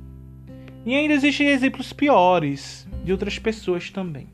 E 0.84 0.94
ainda 0.94 1.14
existem 1.14 1.48
exemplos 1.48 1.92
piores 1.92 2.86
de 3.02 3.10
outras 3.10 3.38
pessoas 3.38 3.90
também. 3.90 4.28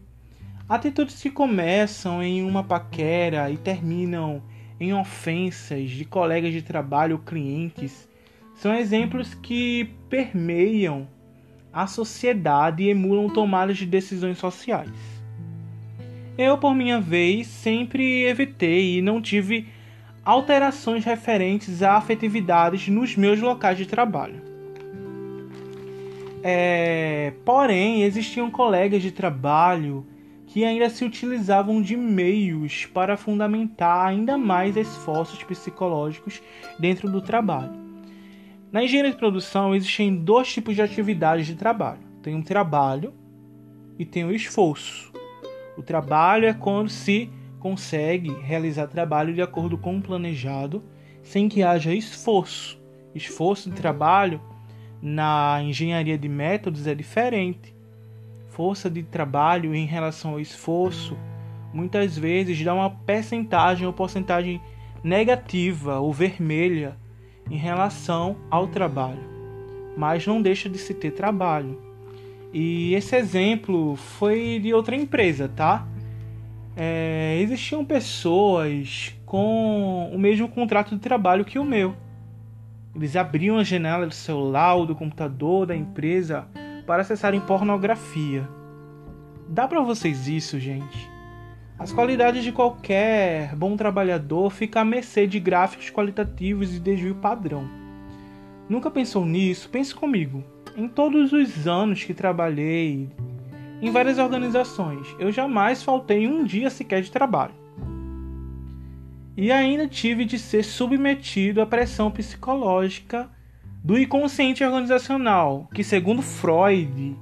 Atitudes 0.68 1.22
que 1.22 1.30
começam 1.30 2.22
em 2.22 2.42
uma 2.42 2.64
paquera 2.64 3.50
e 3.50 3.56
terminam 3.56 4.42
em 4.80 4.92
ofensas 4.92 5.90
de 5.90 6.04
colegas 6.04 6.52
de 6.52 6.60
trabalho 6.60 7.16
ou 7.16 7.22
clientes 7.22 8.08
são 8.54 8.74
exemplos 8.74 9.34
que 9.34 9.90
permeiam 10.08 11.06
a 11.72 11.86
sociedade 11.86 12.82
e 12.82 12.90
emulam 12.90 13.28
tomadas 13.28 13.78
de 13.78 13.86
decisões 13.86 14.38
sociais. 14.38 14.90
Eu, 16.36 16.58
por 16.58 16.74
minha 16.74 17.00
vez, 17.00 17.46
sempre 17.46 18.24
evitei 18.24 18.98
e 18.98 19.02
não 19.02 19.22
tive 19.22 19.68
alterações 20.24 21.04
referentes 21.04 21.82
a 21.82 21.96
afetividades 21.96 22.88
nos 22.88 23.16
meus 23.16 23.40
locais 23.40 23.76
de 23.76 23.86
trabalho. 23.86 24.40
É, 26.42 27.32
porém, 27.44 28.02
existiam 28.02 28.50
colegas 28.50 29.02
de 29.02 29.12
trabalho 29.12 30.06
que 30.46 30.64
ainda 30.64 30.90
se 30.90 31.04
utilizavam 31.04 31.80
de 31.80 31.96
meios 31.96 32.84
para 32.86 33.16
fundamentar 33.16 34.06
ainda 34.06 34.36
mais 34.36 34.76
esforços 34.76 35.42
psicológicos 35.42 36.42
dentro 36.78 37.10
do 37.10 37.22
trabalho. 37.22 37.72
Na 38.70 38.82
engenharia 38.82 39.12
de 39.12 39.16
produção 39.16 39.74
existem 39.74 40.14
dois 40.14 40.52
tipos 40.52 40.74
de 40.74 40.82
atividades 40.82 41.46
de 41.46 41.54
trabalho: 41.54 42.00
tem 42.22 42.34
um 42.34 42.42
trabalho 42.42 43.14
e 43.98 44.04
tem 44.04 44.24
o 44.24 44.28
um 44.28 44.32
esforço. 44.32 45.12
O 45.76 45.82
trabalho 45.82 46.46
é 46.46 46.52
quando 46.52 46.88
se 46.88 47.30
consegue 47.62 48.34
realizar 48.42 48.88
trabalho 48.88 49.32
de 49.32 49.40
acordo 49.40 49.78
com 49.78 49.96
o 49.96 50.02
planejado, 50.02 50.82
sem 51.22 51.48
que 51.48 51.62
haja 51.62 51.94
esforço. 51.94 52.82
Esforço 53.14 53.70
de 53.70 53.76
trabalho 53.76 54.40
na 55.00 55.62
engenharia 55.62 56.18
de 56.18 56.28
métodos 56.28 56.88
é 56.88 56.94
diferente. 56.94 57.72
Força 58.48 58.90
de 58.90 59.04
trabalho 59.04 59.76
em 59.76 59.86
relação 59.86 60.32
ao 60.32 60.40
esforço 60.40 61.16
muitas 61.72 62.18
vezes 62.18 62.60
dá 62.64 62.74
uma 62.74 62.90
percentagem 62.90 63.86
ou 63.86 63.92
porcentagem 63.92 64.60
negativa 65.02 66.00
ou 66.00 66.12
vermelha 66.12 66.96
em 67.48 67.56
relação 67.56 68.36
ao 68.50 68.66
trabalho, 68.66 69.22
mas 69.96 70.26
não 70.26 70.42
deixa 70.42 70.68
de 70.68 70.78
se 70.78 70.94
ter 70.94 71.12
trabalho. 71.12 71.80
E 72.52 72.92
esse 72.94 73.16
exemplo 73.16 73.96
foi 73.96 74.58
de 74.60 74.74
outra 74.74 74.96
empresa, 74.96 75.48
tá? 75.48 75.86
É, 76.76 77.38
existiam 77.40 77.84
pessoas 77.84 79.14
com 79.26 80.10
o 80.12 80.18
mesmo 80.18 80.48
contrato 80.48 80.94
de 80.94 81.00
trabalho 81.00 81.44
que 81.44 81.58
o 81.58 81.64
meu. 81.64 81.94
Eles 82.94 83.16
abriam 83.16 83.58
a 83.58 83.64
janela 83.64 84.06
do 84.06 84.14
celular 84.14 84.74
ou 84.74 84.86
do 84.86 84.94
computador 84.94 85.66
da 85.66 85.76
empresa 85.76 86.46
para 86.86 87.02
acessarem 87.02 87.40
pornografia. 87.40 88.48
Dá 89.48 89.66
para 89.66 89.80
vocês 89.80 90.28
isso, 90.28 90.58
gente? 90.58 91.10
As 91.78 91.92
qualidades 91.92 92.44
de 92.44 92.52
qualquer 92.52 93.56
bom 93.56 93.76
trabalhador 93.76 94.50
ficam 94.50 94.82
à 94.82 94.84
mercê 94.84 95.26
de 95.26 95.40
gráficos 95.40 95.90
qualitativos 95.90 96.76
e 96.76 96.80
desvio 96.80 97.16
padrão. 97.16 97.68
Nunca 98.68 98.90
pensou 98.90 99.26
nisso? 99.26 99.68
Pense 99.68 99.94
comigo. 99.94 100.44
Em 100.76 100.88
todos 100.88 101.32
os 101.32 101.66
anos 101.66 102.04
que 102.04 102.14
trabalhei 102.14 103.10
em 103.82 103.90
várias 103.90 104.16
organizações, 104.16 105.08
eu 105.18 105.32
jamais 105.32 105.82
faltei 105.82 106.28
um 106.28 106.44
dia 106.44 106.70
sequer 106.70 107.02
de 107.02 107.10
trabalho. 107.10 107.52
E 109.36 109.50
ainda 109.50 109.88
tive 109.88 110.24
de 110.24 110.38
ser 110.38 110.62
submetido 110.62 111.60
à 111.60 111.66
pressão 111.66 112.08
psicológica 112.08 113.28
do 113.82 113.98
inconsciente 113.98 114.62
organizacional, 114.62 115.68
que, 115.74 115.82
segundo 115.82 116.22
Freud, 116.22 117.16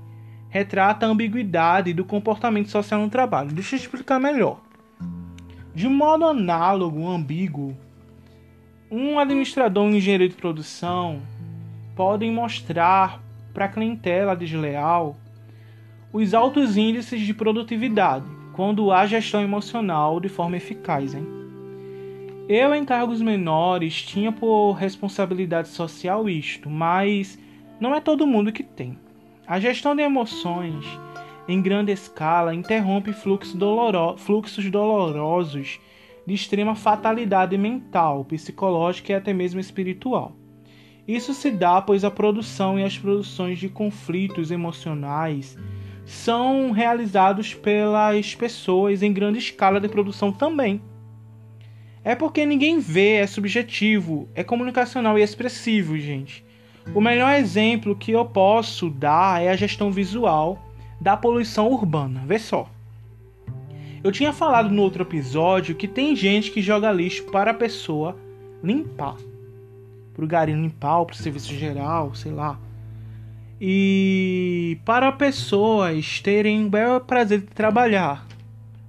retrata 0.51 1.07
a 1.07 1.09
ambiguidade 1.09 1.95
do 1.95 2.05
comportamento 2.05 2.69
social 2.69 3.01
no 3.01 3.09
trabalho. 3.09 3.53
Deixa 3.53 3.77
eu 3.77 3.81
explicar 3.81 4.21
melhor. 4.21 4.61
De 5.75 5.89
modo 5.89 6.27
análogo, 6.27 7.09
ambíguo, 7.09 7.75
um 8.91 9.19
administrador 9.19 9.85
um 9.85 9.95
engenheiro 9.95 10.29
de 10.29 10.35
produção 10.35 11.23
podem 11.97 12.31
mostrar 12.31 13.23
para 13.55 13.65
a 13.65 13.69
clientela 13.69 14.37
desleal 14.37 15.17
os 16.13 16.35
altos 16.35 16.77
índices 16.77 17.21
de 17.21 17.33
produtividade 17.33 18.25
quando 18.53 18.91
há 18.91 19.07
gestão 19.07 19.41
emocional 19.43 20.19
de 20.19 20.29
forma 20.29 20.57
eficaz. 20.57 21.15
Hein? 21.15 21.27
Eu, 22.49 22.75
em 22.75 22.85
cargos 22.85 23.23
menores, 23.23 24.03
tinha 24.03 24.33
por 24.33 24.73
responsabilidade 24.73 25.69
social 25.69 26.29
isto, 26.29 26.69
mas 26.69 27.39
não 27.79 27.95
é 27.95 28.01
todo 28.01 28.27
mundo 28.27 28.53
que 28.53 28.65
tem. 28.65 28.99
A 29.47 29.61
gestão 29.61 29.95
de 29.95 30.03
emoções 30.03 30.85
em 31.47 31.63
grande 31.63 31.93
escala 31.93 32.55
interrompe 32.55 33.13
fluxos, 33.13 33.55
doloro 33.55 34.17
fluxos 34.17 34.69
dolorosos 34.69 35.79
de 36.27 36.35
extrema 36.35 36.75
fatalidade 36.75 37.57
mental, 37.57 38.25
psicológica 38.25 39.13
e 39.13 39.15
até 39.15 39.33
mesmo 39.33 39.61
espiritual. 39.61 40.33
Isso 41.07 41.33
se 41.35 41.51
dá 41.51 41.81
pois 41.81 42.05
a 42.05 42.11
produção 42.11 42.79
e 42.79 42.85
as 42.85 42.99
produções 42.99 43.59
de 43.59 43.69
conflitos 43.69 44.51
emocionais 44.51 45.57
são 46.11 46.73
realizados 46.73 47.55
pelas 47.55 48.35
pessoas 48.35 49.03
em 49.03 49.13
grande 49.13 49.39
escala 49.39 49.81
de 49.81 49.89
produção 49.89 50.33
também. 50.33 50.83
É 52.03 52.15
porque 52.15 52.45
ninguém 52.45 52.81
vê, 52.81 53.15
é 53.15 53.27
subjetivo, 53.27 54.29
é 54.35 54.43
comunicacional 54.43 55.19
e 55.19 55.23
expressivo, 55.23 55.99
gente. 55.99 56.45
O 56.95 57.01
melhor 57.01 57.35
exemplo 57.35 57.95
que 57.95 58.11
eu 58.11 58.25
posso 58.25 58.91
dar 58.91 59.43
é 59.43 59.51
a 59.51 59.57
gestão 59.57 59.93
visual 59.93 60.59
da 61.01 61.17
poluição 61.17 61.69
urbana. 61.69 62.23
Vê 62.27 62.39
só. 62.39 62.69
Eu 64.03 64.11
tinha 64.11 64.33
falado 64.33 64.71
no 64.71 64.83
outro 64.83 65.03
episódio 65.03 65.75
que 65.75 65.87
tem 65.87 66.17
gente 66.17 66.51
que 66.51 66.61
joga 66.61 66.91
lixo 66.91 67.25
para 67.25 67.53
a 67.53 67.55
pessoa 67.55 68.17
limpar 68.63 69.17
pro 70.21 70.27
garim 70.27 70.61
limpar, 70.61 70.99
ou 70.99 71.07
pro 71.07 71.17
serviço 71.17 71.55
geral, 71.55 72.15
sei 72.15 72.33
lá. 72.33 72.59
E 73.61 74.79
para 74.87 75.13
pessoas 75.13 76.19
terem 76.21 76.65
o 76.65 76.71
bel 76.71 77.01
prazer 77.01 77.41
de 77.41 77.49
trabalhar, 77.49 78.27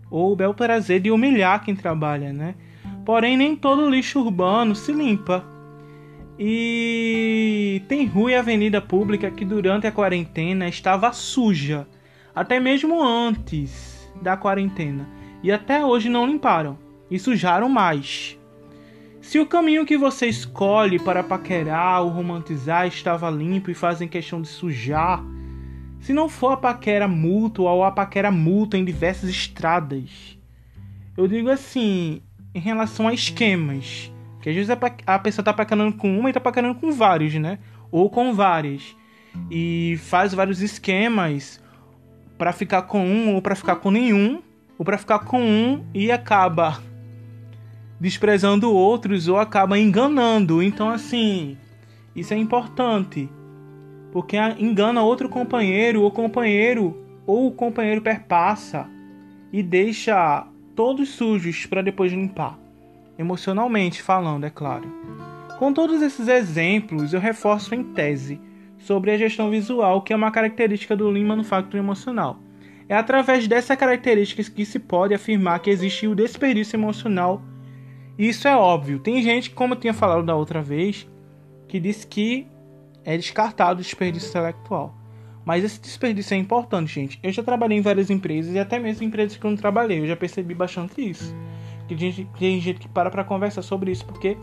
ou 0.09 0.31
o 0.31 0.35
bel 0.35 0.53
prazer 0.53 1.01
de 1.01 1.11
humilhar 1.11 1.61
quem 1.63 1.75
trabalha, 1.75 2.31
né? 2.31 2.55
Porém, 3.05 3.35
nem 3.35 3.53
todo 3.53 3.89
lixo 3.89 4.21
urbano 4.21 4.73
se 4.73 4.93
limpa. 4.93 5.43
E 6.39 7.81
tem 7.89 8.05
rua 8.05 8.31
e 8.31 8.35
avenida 8.35 8.79
pública 8.79 9.29
que 9.29 9.43
durante 9.43 9.87
a 9.87 9.91
quarentena 9.91 10.69
estava 10.69 11.11
suja, 11.11 11.85
até 12.33 12.57
mesmo 12.57 13.03
antes 13.03 14.09
da 14.21 14.37
quarentena, 14.37 15.07
e 15.43 15.51
até 15.51 15.85
hoje 15.85 16.07
não 16.07 16.25
limparam 16.25 16.77
e 17.09 17.19
sujaram 17.19 17.67
mais. 17.67 18.39
Se 19.31 19.39
o 19.39 19.45
caminho 19.45 19.85
que 19.85 19.97
você 19.97 20.27
escolhe 20.27 20.99
para 20.99 21.23
paquerar 21.23 22.01
ou 22.01 22.09
romantizar 22.09 22.85
estava 22.85 23.29
limpo 23.29 23.71
e 23.71 23.73
fazem 23.73 24.05
questão 24.05 24.41
de 24.41 24.49
sujar, 24.49 25.23
se 26.01 26.11
não 26.11 26.27
for 26.27 26.51
a 26.51 26.57
paquera 26.57 27.07
mútua 27.07 27.71
ou 27.71 27.81
a 27.81 27.91
paquera 27.93 28.29
mútua 28.29 28.77
em 28.77 28.83
diversas 28.83 29.29
estradas, 29.29 30.37
eu 31.15 31.29
digo 31.29 31.49
assim, 31.49 32.21
em 32.53 32.59
relação 32.59 33.07
a 33.07 33.13
esquemas, 33.13 34.11
que 34.41 34.49
às 34.49 34.55
vezes 34.55 34.69
a 35.07 35.17
pessoa 35.17 35.45
tá 35.45 35.53
paquerando 35.53 35.95
com 35.95 36.19
uma 36.19 36.29
e 36.29 36.33
tá 36.33 36.41
paquerando 36.41 36.77
com 36.77 36.91
vários, 36.91 37.33
né? 37.35 37.57
Ou 37.89 38.09
com 38.09 38.33
várias. 38.33 38.97
E 39.49 39.97
faz 40.01 40.33
vários 40.33 40.61
esquemas 40.61 41.63
para 42.37 42.51
ficar 42.51 42.81
com 42.81 43.07
um 43.07 43.33
ou 43.33 43.41
para 43.41 43.55
ficar 43.55 43.77
com 43.77 43.91
nenhum, 43.91 44.41
ou 44.77 44.83
para 44.83 44.97
ficar 44.97 45.19
com 45.19 45.41
um 45.41 45.85
e 45.93 46.11
acaba 46.11 46.90
desprezando 48.01 48.73
outros 48.73 49.27
ou 49.27 49.37
acaba 49.37 49.77
enganando. 49.77 50.63
Então, 50.63 50.89
assim, 50.89 51.55
isso 52.15 52.33
é 52.33 52.37
importante. 52.37 53.29
Porque 54.11 54.35
engana 54.57 55.03
outro 55.03 55.29
companheiro, 55.29 56.01
ou 56.01 56.09
companheiro, 56.09 56.97
ou 57.27 57.45
o 57.45 57.51
companheiro 57.51 58.01
perpassa 58.01 58.89
e 59.53 59.61
deixa 59.61 60.47
todos 60.75 61.09
sujos 61.09 61.67
para 61.67 61.83
depois 61.83 62.11
limpar. 62.11 62.57
Emocionalmente 63.19 64.01
falando, 64.01 64.45
é 64.45 64.49
claro. 64.49 64.91
Com 65.59 65.71
todos 65.71 66.01
esses 66.01 66.27
exemplos, 66.27 67.13
eu 67.13 67.19
reforço 67.19 67.75
em 67.75 67.83
tese 67.83 68.41
sobre 68.79 69.11
a 69.11 69.17
gestão 69.17 69.51
visual, 69.51 70.01
que 70.01 70.11
é 70.11 70.15
uma 70.15 70.31
característica 70.31 70.95
do 70.95 71.07
Lean 71.07 71.27
Manufacturing 71.27 71.83
emocional. 71.83 72.39
É 72.89 72.95
através 72.95 73.47
dessa 73.47 73.77
característica 73.77 74.43
que 74.43 74.65
se 74.65 74.79
pode 74.79 75.13
afirmar 75.13 75.59
que 75.59 75.69
existe 75.69 76.07
o 76.07 76.15
desperdício 76.15 76.75
emocional 76.75 77.43
isso 78.27 78.47
é 78.47 78.55
óbvio. 78.55 78.99
Tem 78.99 79.21
gente, 79.21 79.49
como 79.49 79.73
eu 79.73 79.79
tinha 79.79 79.93
falado 79.93 80.23
da 80.23 80.35
outra 80.35 80.61
vez, 80.61 81.07
que 81.67 81.79
diz 81.79 82.05
que 82.05 82.47
é 83.03 83.17
descartado 83.17 83.79
o 83.79 83.83
desperdício 83.83 84.29
intelectual. 84.29 84.95
Mas 85.43 85.63
esse 85.63 85.81
desperdício 85.81 86.35
é 86.35 86.37
importante, 86.37 86.93
gente. 86.93 87.19
Eu 87.23 87.31
já 87.31 87.41
trabalhei 87.41 87.77
em 87.77 87.81
várias 87.81 88.09
empresas 88.09 88.53
e 88.53 88.59
até 88.59 88.77
mesmo 88.77 89.03
em 89.03 89.07
empresas 89.07 89.37
que 89.37 89.45
eu 89.45 89.49
não 89.49 89.57
trabalhei. 89.57 89.99
Eu 89.99 90.07
já 90.07 90.15
percebi 90.15 90.53
bastante 90.53 91.01
isso. 91.01 91.35
Que 91.87 91.95
tem 91.95 92.61
gente, 92.61 92.79
que 92.79 92.87
para 92.87 93.09
para 93.09 93.23
conversar 93.23 93.61
sobre 93.61 93.91
isso 93.91 94.05
porque 94.05 94.37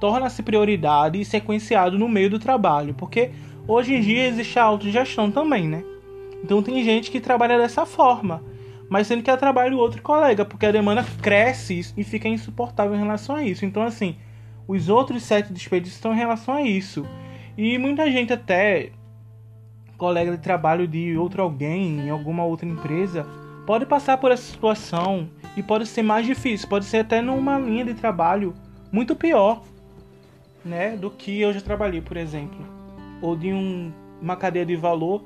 torna-se 0.00 0.42
prioridade 0.42 1.20
e 1.20 1.24
sequenciado 1.24 1.98
no 1.98 2.08
meio 2.08 2.30
do 2.30 2.38
trabalho. 2.38 2.94
Porque 2.94 3.30
hoje 3.66 3.94
em 3.94 4.00
dia 4.00 4.26
existe 4.26 4.58
a 4.58 4.64
autogestão 4.64 5.30
também, 5.30 5.68
né? 5.68 5.84
Então 6.42 6.62
tem 6.62 6.82
gente 6.82 7.10
que 7.10 7.20
trabalha 7.20 7.58
dessa 7.58 7.84
forma. 7.84 8.42
Mas 8.88 9.06
sendo 9.06 9.22
que 9.22 9.30
é 9.30 9.36
trabalho 9.36 9.72
do 9.72 9.78
outro 9.78 10.00
colega, 10.02 10.44
porque 10.44 10.66
a 10.66 10.72
demanda 10.72 11.04
cresce 11.20 11.92
e 11.96 12.02
fica 12.02 12.28
insuportável 12.28 12.94
em 12.94 12.98
relação 12.98 13.36
a 13.36 13.44
isso. 13.44 13.64
Então, 13.64 13.82
assim, 13.82 14.16
os 14.66 14.88
outros 14.88 15.22
sete 15.22 15.52
despedidos 15.52 15.94
estão 15.94 16.12
em 16.12 16.16
relação 16.16 16.54
a 16.54 16.62
isso. 16.62 17.06
E 17.56 17.76
muita 17.78 18.10
gente 18.10 18.32
até 18.32 18.92
colega 19.96 20.30
de 20.30 20.38
trabalho 20.38 20.86
de 20.86 21.18
outro 21.18 21.42
alguém 21.42 22.06
em 22.06 22.10
alguma 22.10 22.44
outra 22.44 22.68
empresa 22.68 23.26
pode 23.66 23.84
passar 23.84 24.16
por 24.16 24.30
essa 24.30 24.44
situação 24.44 25.28
e 25.56 25.62
pode 25.62 25.86
ser 25.86 26.02
mais 26.02 26.24
difícil, 26.24 26.68
pode 26.68 26.84
ser 26.84 26.98
até 26.98 27.20
numa 27.20 27.58
linha 27.58 27.84
de 27.84 27.94
trabalho 27.94 28.54
muito 28.92 29.14
pior, 29.14 29.62
né, 30.64 30.96
do 30.96 31.10
que 31.10 31.40
eu 31.40 31.52
já 31.52 31.60
trabalhei, 31.60 32.00
por 32.00 32.16
exemplo, 32.16 32.64
ou 33.20 33.36
de 33.36 33.52
um, 33.52 33.92
uma 34.22 34.36
cadeia 34.36 34.64
de 34.64 34.76
valor 34.76 35.22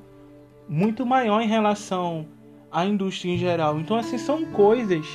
muito 0.69 1.05
maior 1.05 1.41
em 1.41 1.47
relação 1.47 2.27
à 2.73 2.87
indústria 2.87 3.33
em 3.33 3.39
geral. 3.39 3.79
Então, 3.79 3.97
assim, 3.97 4.19
são 4.19 4.45
coisas 4.47 5.07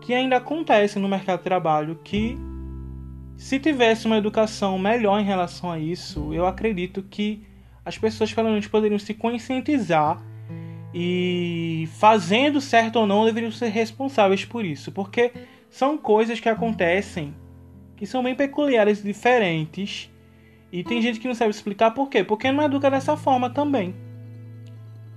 que 0.00 0.12
ainda 0.12 0.36
acontecem 0.36 1.00
no 1.00 1.08
mercado 1.08 1.38
de 1.38 1.44
trabalho 1.44 1.98
que 2.02 2.36
se 3.36 3.58
tivesse 3.58 4.06
uma 4.06 4.18
educação 4.18 4.78
melhor 4.78 5.18
em 5.20 5.24
relação 5.24 5.70
a 5.70 5.78
isso, 5.78 6.34
eu 6.34 6.46
acredito 6.46 7.02
que 7.02 7.46
as 7.84 7.96
pessoas 7.96 8.32
pelo 8.32 8.50
menos 8.50 8.66
poderiam 8.66 8.98
se 8.98 9.14
conscientizar 9.14 10.22
e 10.92 11.88
fazendo 11.98 12.60
certo 12.60 12.96
ou 12.96 13.06
não 13.06 13.24
deveriam 13.24 13.52
ser 13.52 13.68
responsáveis 13.68 14.44
por 14.44 14.64
isso, 14.64 14.92
porque 14.92 15.32
são 15.70 15.96
coisas 15.96 16.40
que 16.40 16.48
acontecem 16.48 17.34
que 17.96 18.06
são 18.06 18.22
bem 18.22 18.34
peculiares 18.34 19.00
e 19.00 19.02
diferentes. 19.02 20.10
E 20.72 20.82
tem 20.82 21.02
gente 21.02 21.20
que 21.20 21.28
não 21.28 21.34
sabe 21.34 21.50
explicar 21.50 21.90
por 21.90 22.08
quê, 22.08 22.24
porque 22.24 22.50
não 22.50 22.64
educa 22.64 22.90
dessa 22.90 23.14
forma 23.14 23.50
também. 23.50 23.94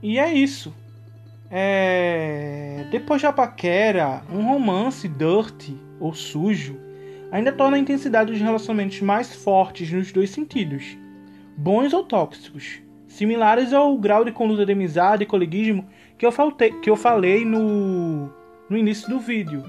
E 0.01 0.19
é 0.19 0.33
isso. 0.33 0.75
É... 1.55 2.87
Depois 2.89 3.21
da 3.21 3.31
paquera, 3.31 4.23
um 4.31 4.41
romance 4.41 5.07
dirty 5.07 5.79
ou 5.99 6.11
sujo 6.11 6.79
ainda 7.31 7.51
torna 7.51 7.77
a 7.77 7.79
intensidade 7.79 8.31
dos 8.31 8.41
relacionamentos 8.41 8.99
mais 9.01 9.35
fortes 9.35 9.91
nos 9.91 10.11
dois 10.11 10.31
sentidos 10.31 10.97
bons 11.55 11.93
ou 11.93 12.03
tóxicos, 12.03 12.81
similares 13.07 13.73
ao 13.73 13.97
grau 13.97 14.25
de 14.25 14.31
conduta 14.31 14.65
de 14.65 14.71
amizade 14.71 15.23
e 15.23 15.27
coleguismo 15.27 15.85
que 16.17 16.25
eu, 16.25 16.31
faltei, 16.31 16.71
que 16.79 16.89
eu 16.89 16.95
falei 16.95 17.45
no, 17.45 18.29
no 18.69 18.77
início 18.77 19.09
do 19.09 19.19
vídeo. 19.19 19.63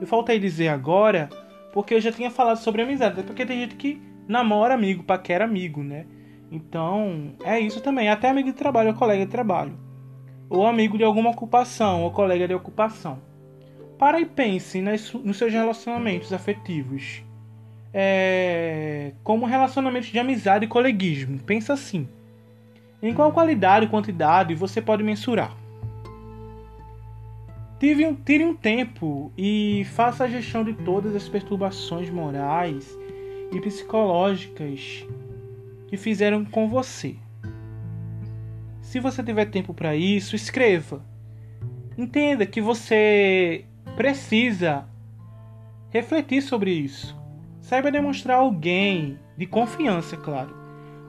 Eu 0.00 0.06
faltei 0.06 0.38
dizer 0.38 0.68
agora 0.68 1.28
porque 1.72 1.94
eu 1.94 2.00
já 2.00 2.10
tinha 2.10 2.30
falado 2.30 2.58
sobre 2.58 2.82
amizade, 2.82 3.22
porque 3.22 3.46
tem 3.46 3.60
gente 3.60 3.76
que 3.76 4.00
namora 4.26 4.74
amigo, 4.74 5.04
paquera 5.04 5.44
amigo, 5.44 5.82
né? 5.82 6.06
Então, 6.50 7.34
é 7.44 7.60
isso 7.60 7.80
também, 7.82 8.08
até 8.08 8.28
amigo 8.30 8.48
de 8.48 8.54
trabalho 8.54 8.94
colega 8.94 9.24
de 9.24 9.30
trabalho. 9.30 9.78
Ou 10.48 10.66
amigo 10.66 10.96
de 10.96 11.04
alguma 11.04 11.30
ocupação 11.30 12.02
ou 12.02 12.10
colega 12.10 12.48
de 12.48 12.54
ocupação. 12.54 13.18
Para 13.98 14.20
e 14.20 14.24
pense 14.24 14.80
nas, 14.80 15.12
nos 15.12 15.36
seus 15.36 15.52
relacionamentos 15.52 16.32
afetivos 16.32 17.22
é, 17.92 19.12
como 19.24 19.46
relacionamentos 19.46 20.08
de 20.08 20.18
amizade 20.18 20.64
e 20.64 20.68
coleguismo. 20.68 21.38
Pensa 21.40 21.72
assim: 21.72 22.08
em 23.02 23.14
qual 23.14 23.32
qualidade 23.32 23.86
e 23.86 23.88
quantidade 23.88 24.54
você 24.54 24.80
pode 24.80 25.02
mensurar? 25.02 25.56
Tire 27.78 28.06
um, 28.06 28.14
tire 28.14 28.44
um 28.44 28.54
tempo 28.54 29.32
e 29.38 29.86
faça 29.92 30.24
a 30.24 30.28
gestão 30.28 30.64
de 30.64 30.72
todas 30.72 31.14
as 31.14 31.28
perturbações 31.28 32.10
morais 32.10 32.98
e 33.52 33.60
psicológicas 33.60 35.06
que 35.86 35.96
fizeram 35.96 36.44
com 36.44 36.68
você. 36.68 37.14
Se 38.88 39.00
você 39.00 39.22
tiver 39.22 39.44
tempo 39.44 39.74
para 39.74 39.94
isso, 39.94 40.34
escreva. 40.34 41.04
Entenda 41.98 42.46
que 42.46 42.58
você 42.58 43.66
precisa 43.94 44.88
refletir 45.90 46.40
sobre 46.40 46.70
isso. 46.70 47.14
Saiba 47.60 47.90
demonstrar 47.90 48.38
alguém, 48.38 49.18
de 49.36 49.44
confiança, 49.44 50.14
é 50.16 50.18
claro, 50.18 50.56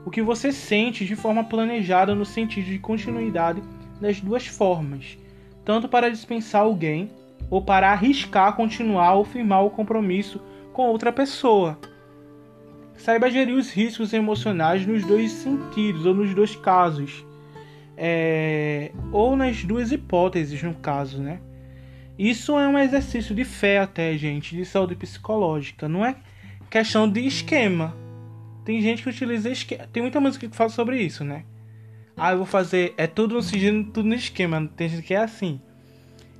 o 0.06 0.12
que 0.12 0.22
você 0.22 0.52
sente 0.52 1.06
de 1.06 1.15
forma 1.15 1.42
planejada 1.42 2.13
no 2.13 2.26
sentido 2.26 2.65
de 2.65 2.80
continuidade 2.80 3.63
das 4.02 4.20
duas 4.20 4.46
formas, 4.46 5.18
tanto 5.63 5.88
para 5.88 6.12
dispensar 6.12 6.63
alguém 6.63 7.10
ou 7.50 7.62
para 7.62 7.94
arriscar 7.94 8.58
continuar 8.58 9.13
ou 9.13 9.24
firmar 9.24 9.63
o 9.63 9.70
compromisso 9.70 10.42
com 10.74 10.88
outra 10.88 11.13
pessoa. 11.13 11.80
Saiba 12.98 13.32
gerir 13.32 13.56
os 13.56 13.72
riscos 13.72 14.12
emocionais 14.12 14.86
nos 14.86 15.06
dois 15.06 15.32
sentidos 15.32 16.06
ou 16.06 16.13
nos 16.13 16.34
dois 16.34 16.58
casos, 16.58 17.24
é... 18.00 18.92
ou 19.12 19.36
nas 19.36 19.64
duas 19.64 19.92
hipóteses, 19.92 20.64
no 20.64 20.74
caso, 20.74 21.22
né? 21.22 21.40
Isso 22.18 22.58
é 22.58 22.68
um 22.68 22.78
exercício 22.78 23.36
de 23.36 23.44
fé 23.44 23.80
até, 23.80 24.18
gente, 24.18 24.56
de 24.56 24.66
saúde 24.66 24.96
psicológica. 24.96 25.88
Não 25.88 26.06
é 26.06 26.16
questão 26.70 27.10
de 27.10 27.26
esquema. 27.26 27.96
Tem 28.66 28.82
gente 28.82 29.04
que 29.04 29.10
utiliza 29.10 29.50
esquema. 29.50 29.88
Tem 29.92 30.02
muita 30.02 30.20
música 30.20 30.48
que 30.48 30.56
fala 30.56 30.70
sobre 30.70 31.02
isso, 31.02 31.24
né? 31.24 31.44
Ah, 32.16 32.32
eu 32.32 32.38
vou 32.38 32.46
fazer. 32.46 32.94
É 32.98 33.08
tudo 33.08 33.36
no 33.36 33.42
sigilo, 33.42 33.84
tudo 33.86 34.08
no 34.08 34.16
esquema. 34.16 34.70
Tem 34.76 34.90
gente 34.90 35.04
que 35.04 35.14
é 35.14 35.18
assim. 35.18 35.62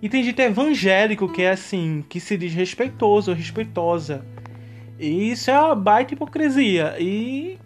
E 0.02 0.08
tem 0.08 0.24
gente 0.24 0.42
evangélico 0.42 1.32
que 1.32 1.42
é 1.42 1.52
assim, 1.52 2.04
que 2.08 2.20
se 2.20 2.38
diz 2.38 2.54
respeitoso 2.54 3.32
ou 3.32 3.38
respeitosa. 3.38 4.26
E 4.98 5.32
isso 5.32 5.50
é 5.50 5.60
uma 5.60 5.76
baita 5.76 6.14
hipocrisia. 6.14 6.96
E 7.00 7.58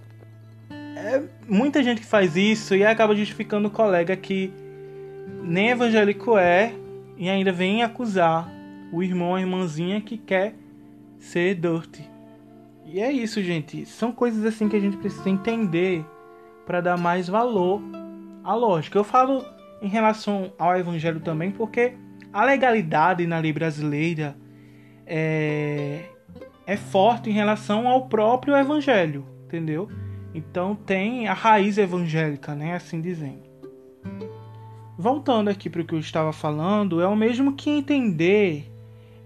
é 1.04 1.22
muita 1.48 1.84
gente 1.84 2.00
que 2.02 2.08
faz 2.08 2.38
isso 2.38 2.76
e 2.76 2.86
acaba 2.86 3.16
justificando 3.16 3.68
o 3.68 3.72
colega 3.72 4.16
que 4.16 4.52
nem 5.44 5.70
evangélico 5.70 6.38
é 6.38 6.74
e 7.18 7.30
ainda 7.30 7.52
vem 7.52 7.84
acusar 7.84 8.50
o 8.92 9.04
irmão 9.04 9.36
a 9.36 9.42
irmãzinha 9.42 10.00
que 10.00 10.18
quer 10.18 10.56
ser 11.20 11.56
dirty. 11.56 12.10
E 12.86 13.02
é 13.02 13.12
isso, 13.12 13.42
gente. 13.42 13.86
São 13.86 14.12
coisas 14.12 14.46
assim 14.46 14.70
que 14.70 14.76
a 14.76 14.80
gente 14.80 14.98
precisa 14.98 15.30
entender 15.30 16.06
para 16.66 16.80
dar 16.80 16.98
mais 16.98 17.28
valor 17.28 17.82
à 18.44 18.56
lógica. 18.56 18.98
Eu 18.98 19.04
falo 19.04 19.44
em 19.82 19.88
relação 19.88 20.54
ao 20.58 20.78
evangelho 20.78 21.20
também 21.20 21.52
porque 21.52 21.94
a 22.32 22.46
legalidade 22.46 23.28
na 23.28 23.40
lei 23.40 23.52
brasileira 23.52 24.36
é, 25.06 26.06
é 26.66 26.78
forte 26.78 27.30
em 27.30 27.34
relação 27.34 27.88
ao 27.88 28.08
próprio 28.08 28.56
evangelho, 28.56 29.26
entendeu? 29.46 29.90
Então 30.34 30.76
tem 30.76 31.28
a 31.28 31.34
raiz 31.34 31.78
evangélica, 31.78 32.56
né, 32.56 32.76
assim 32.76 33.00
dizendo. 33.00 33.44
Voltando 34.98 35.50
aqui 35.50 35.70
para 35.70 35.82
o 35.82 35.86
que 35.86 35.94
eu 35.94 36.00
estava 36.00 36.32
falando, 36.32 37.02
é 37.02 37.08
o 37.08 37.16
mesmo 37.16 37.54
que 37.54 37.70
entender 37.70 38.72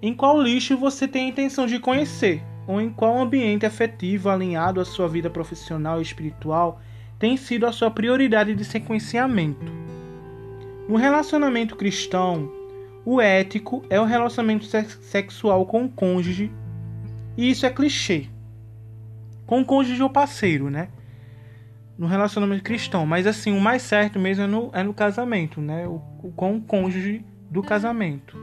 em 0.02 0.14
qual 0.14 0.42
lixo 0.42 0.78
você 0.78 1.08
tem 1.08 1.26
a 1.26 1.30
intenção 1.30 1.66
de 1.66 1.80
conhecer 1.80 2.42
ou 2.68 2.82
em 2.82 2.90
qual 2.90 3.18
ambiente 3.18 3.66
afetivo 3.66 4.30
alinhado 4.30 4.82
à 4.82 4.86
sua 4.86 5.08
vida 5.08 5.30
profissional 5.30 6.00
e 6.00 6.04
espiritual 6.04 6.82
tem 7.18 7.36
sido 7.38 7.66
a 7.66 7.72
sua 7.72 7.90
prioridade 7.90 8.54
de 8.54 8.64
sequenciamento. 8.64 9.66
No 10.88 10.96
relacionamento 10.96 11.76
cristão, 11.76 12.52
o 13.06 13.20
ético 13.20 13.84
é 13.90 14.00
o 14.00 14.06
relacionamento 14.06 14.66
sexual 14.66 15.66
com 15.66 15.86
o 15.86 15.90
cônjuge, 15.90 16.52
e 17.36 17.50
isso 17.50 17.66
é 17.66 17.70
clichê. 17.70 18.28
Com 19.46 19.62
o 19.62 19.66
cônjuge 19.66 20.04
ou 20.04 20.10
parceiro, 20.10 20.70
né? 20.70 20.90
No 21.98 22.06
relacionamento 22.06 22.64
cristão, 22.64 23.06
mas 23.06 23.26
assim, 23.26 23.58
o 23.58 23.60
mais 23.60 23.82
certo 23.82 24.20
mesmo 24.20 24.44
é 24.44 24.48
no, 24.48 24.70
é 24.74 24.84
no 24.84 24.94
casamento, 24.94 25.60
né? 25.60 25.88
O, 25.88 26.00
com 26.36 26.56
o 26.56 26.62
cônjuge 26.62 27.26
do 27.50 27.64
casamento. 27.64 28.38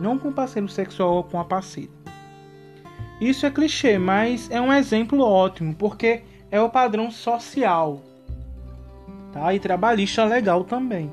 Não 0.00 0.18
com 0.18 0.28
o 0.28 0.32
parceiro 0.32 0.68
sexual 0.68 1.14
ou 1.14 1.24
com 1.24 1.40
a 1.40 1.44
parceira. 1.44 1.90
Isso 3.20 3.46
é 3.46 3.50
clichê, 3.50 3.98
mas 3.98 4.50
é 4.50 4.60
um 4.60 4.72
exemplo 4.72 5.20
ótimo, 5.20 5.74
porque 5.74 6.22
é 6.50 6.60
o 6.60 6.68
padrão 6.68 7.10
social. 7.10 8.00
Tá? 9.32 9.52
E 9.54 9.58
trabalhista 9.58 10.24
legal 10.24 10.64
também. 10.64 11.12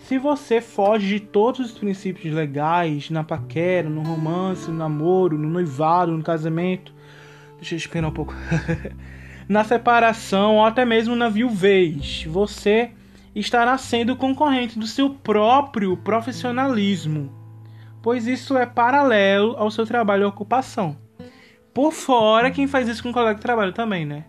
Se 0.00 0.18
você 0.18 0.60
foge 0.60 1.06
de 1.06 1.20
todos 1.20 1.60
os 1.60 1.78
princípios 1.78 2.34
legais 2.34 3.10
na 3.10 3.22
paquera, 3.22 3.88
no 3.88 4.02
romance, 4.02 4.70
no 4.70 4.76
namoro, 4.76 5.36
no 5.36 5.48
noivado, 5.48 6.12
no 6.12 6.22
casamento, 6.22 6.94
deixa 7.56 7.74
eu 7.74 7.78
esperar 7.78 8.08
um 8.08 8.12
pouco. 8.12 8.34
na 9.48 9.64
separação 9.64 10.56
ou 10.56 10.64
até 10.64 10.84
mesmo 10.84 11.16
na 11.16 11.28
viuvez, 11.28 12.24
você 12.24 12.90
estará 13.34 13.78
sendo 13.78 14.14
concorrente 14.14 14.78
do 14.78 14.86
seu 14.86 15.10
próprio 15.10 15.96
profissionalismo, 15.96 17.32
pois 18.02 18.26
isso 18.26 18.56
é 18.58 18.66
paralelo 18.66 19.56
ao 19.56 19.70
seu 19.70 19.86
trabalho 19.86 20.24
e 20.24 20.26
ocupação. 20.26 20.96
Por 21.72 21.92
fora, 21.92 22.50
quem 22.50 22.66
faz 22.66 22.88
isso 22.88 23.02
com 23.02 23.10
um 23.10 23.12
colega 23.12 23.36
de 23.36 23.40
trabalho 23.40 23.72
também, 23.72 24.04
né? 24.04 24.24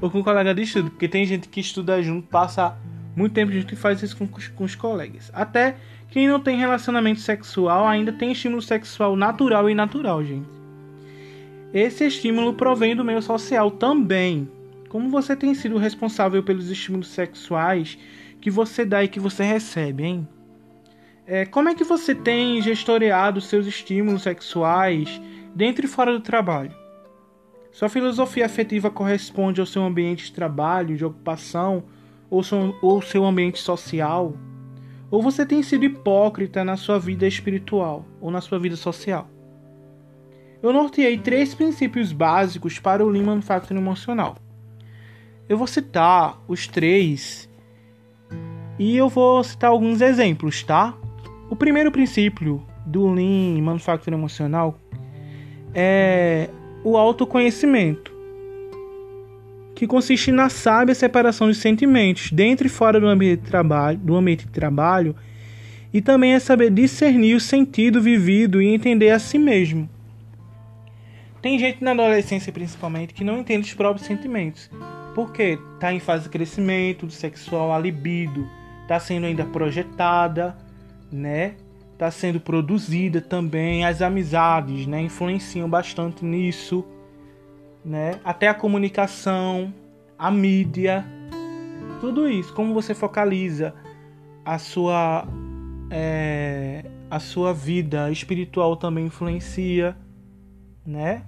Ou 0.00 0.10
com 0.10 0.20
um 0.20 0.22
colega 0.22 0.54
de 0.54 0.62
estudo, 0.62 0.90
porque 0.90 1.08
tem 1.08 1.26
gente 1.26 1.48
que 1.48 1.60
estuda 1.60 2.02
junto, 2.02 2.28
passa 2.28 2.76
muito 3.14 3.34
tempo 3.34 3.52
junto 3.52 3.74
e 3.74 3.76
faz 3.76 4.02
isso 4.02 4.16
com, 4.16 4.26
com 4.26 4.64
os 4.64 4.74
colegas. 4.74 5.30
Até 5.34 5.76
quem 6.08 6.28
não 6.28 6.40
tem 6.40 6.56
relacionamento 6.56 7.20
sexual 7.20 7.86
ainda 7.86 8.12
tem 8.12 8.32
estímulo 8.32 8.62
sexual 8.62 9.16
natural 9.16 9.68
e 9.68 9.74
natural, 9.74 10.24
gente. 10.24 10.61
Esse 11.72 12.04
estímulo 12.04 12.52
provém 12.52 12.94
do 12.94 13.04
meio 13.04 13.22
social 13.22 13.70
também. 13.70 14.46
Como 14.90 15.08
você 15.08 15.34
tem 15.34 15.54
sido 15.54 15.78
responsável 15.78 16.42
pelos 16.42 16.70
estímulos 16.70 17.08
sexuais 17.08 17.96
que 18.42 18.50
você 18.50 18.84
dá 18.84 19.02
e 19.02 19.08
que 19.08 19.18
você 19.18 19.42
recebe, 19.42 20.04
hein? 20.04 20.28
É, 21.26 21.46
como 21.46 21.70
é 21.70 21.74
que 21.74 21.84
você 21.84 22.14
tem 22.14 22.60
gestoreado 22.60 23.40
seus 23.40 23.66
estímulos 23.66 24.22
sexuais 24.22 25.18
dentro 25.54 25.86
e 25.86 25.88
fora 25.88 26.12
do 26.12 26.20
trabalho? 26.20 26.74
Sua 27.70 27.88
filosofia 27.88 28.44
afetiva 28.44 28.90
corresponde 28.90 29.58
ao 29.58 29.66
seu 29.66 29.82
ambiente 29.82 30.26
de 30.26 30.32
trabalho, 30.32 30.94
de 30.94 31.06
ocupação 31.06 31.84
ou 32.28 32.42
seu, 32.42 32.76
ou 32.82 33.00
seu 33.00 33.24
ambiente 33.24 33.58
social? 33.58 34.36
Ou 35.10 35.22
você 35.22 35.46
tem 35.46 35.62
sido 35.62 35.86
hipócrita 35.86 36.62
na 36.64 36.76
sua 36.76 36.98
vida 36.98 37.26
espiritual 37.26 38.04
ou 38.20 38.30
na 38.30 38.42
sua 38.42 38.58
vida 38.58 38.76
social? 38.76 39.31
Eu 40.62 40.72
norteei 40.72 41.18
três 41.18 41.54
princípios 41.54 42.12
básicos 42.12 42.78
para 42.78 43.04
o 43.04 43.08
Lean 43.08 43.24
Manufacturing 43.24 43.80
Emocional. 43.80 44.36
Eu 45.48 45.58
vou 45.58 45.66
citar 45.66 46.40
os 46.46 46.68
três 46.68 47.48
e 48.78 48.96
eu 48.96 49.08
vou 49.08 49.42
citar 49.42 49.70
alguns 49.70 50.00
exemplos, 50.00 50.62
tá? 50.62 50.94
O 51.50 51.56
primeiro 51.56 51.90
princípio 51.90 52.64
do 52.86 53.12
Lean 53.12 53.60
Manufacturing 53.60 54.16
Emocional 54.16 54.78
é 55.74 56.48
o 56.84 56.96
autoconhecimento, 56.96 58.12
que 59.74 59.86
consiste 59.86 60.30
na 60.30 60.48
sábia 60.48 60.94
separação 60.94 61.50
de 61.50 61.56
sentimentos 61.56 62.30
dentro 62.30 62.68
e 62.68 62.70
fora 62.70 63.00
do 63.00 63.08
ambiente 63.08 63.40
de 63.40 63.48
trabalho, 63.48 63.98
do 63.98 64.14
ambiente 64.14 64.46
de 64.46 64.52
trabalho 64.52 65.16
e 65.92 66.00
também 66.00 66.34
é 66.34 66.38
saber 66.38 66.70
discernir 66.70 67.34
o 67.34 67.40
sentido 67.40 68.00
vivido 68.00 68.62
e 68.62 68.68
entender 68.68 69.10
a 69.10 69.18
si 69.18 69.38
mesmo. 69.38 69.90
Tem 71.42 71.58
gente 71.58 71.82
na 71.82 71.90
adolescência, 71.90 72.52
principalmente, 72.52 73.12
que 73.12 73.24
não 73.24 73.38
entende 73.40 73.66
os 73.66 73.74
próprios 73.74 74.06
sentimentos, 74.06 74.70
porque 75.12 75.58
está 75.74 75.92
em 75.92 75.98
fase 75.98 76.24
de 76.24 76.30
crescimento 76.30 77.04
do 77.04 77.12
sexual, 77.12 77.72
a 77.72 77.78
libido 77.78 78.48
está 78.82 79.00
sendo 79.00 79.26
ainda 79.26 79.44
projetada, 79.44 80.56
né? 81.10 81.56
Está 81.92 82.10
sendo 82.10 82.38
produzida 82.40 83.20
também, 83.20 83.84
as 83.84 84.00
amizades, 84.00 84.86
né? 84.86 85.00
Influenciam 85.02 85.68
bastante 85.68 86.24
nisso, 86.24 86.84
né? 87.84 88.20
Até 88.24 88.48
a 88.48 88.54
comunicação, 88.54 89.74
a 90.16 90.30
mídia, 90.30 91.04
tudo 92.00 92.28
isso. 92.28 92.54
Como 92.54 92.72
você 92.72 92.94
focaliza 92.94 93.74
a 94.44 94.58
sua 94.58 95.26
é, 95.90 96.84
a 97.10 97.18
sua 97.18 97.52
vida 97.52 98.10
espiritual 98.10 98.76
também 98.76 99.06
influencia, 99.06 99.96
né? 100.86 101.24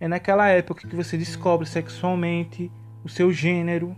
É 0.00 0.06
naquela 0.06 0.48
época 0.48 0.86
que 0.86 0.94
você 0.94 1.16
descobre 1.16 1.66
sexualmente 1.66 2.70
o 3.04 3.08
seu 3.08 3.32
gênero, 3.32 3.96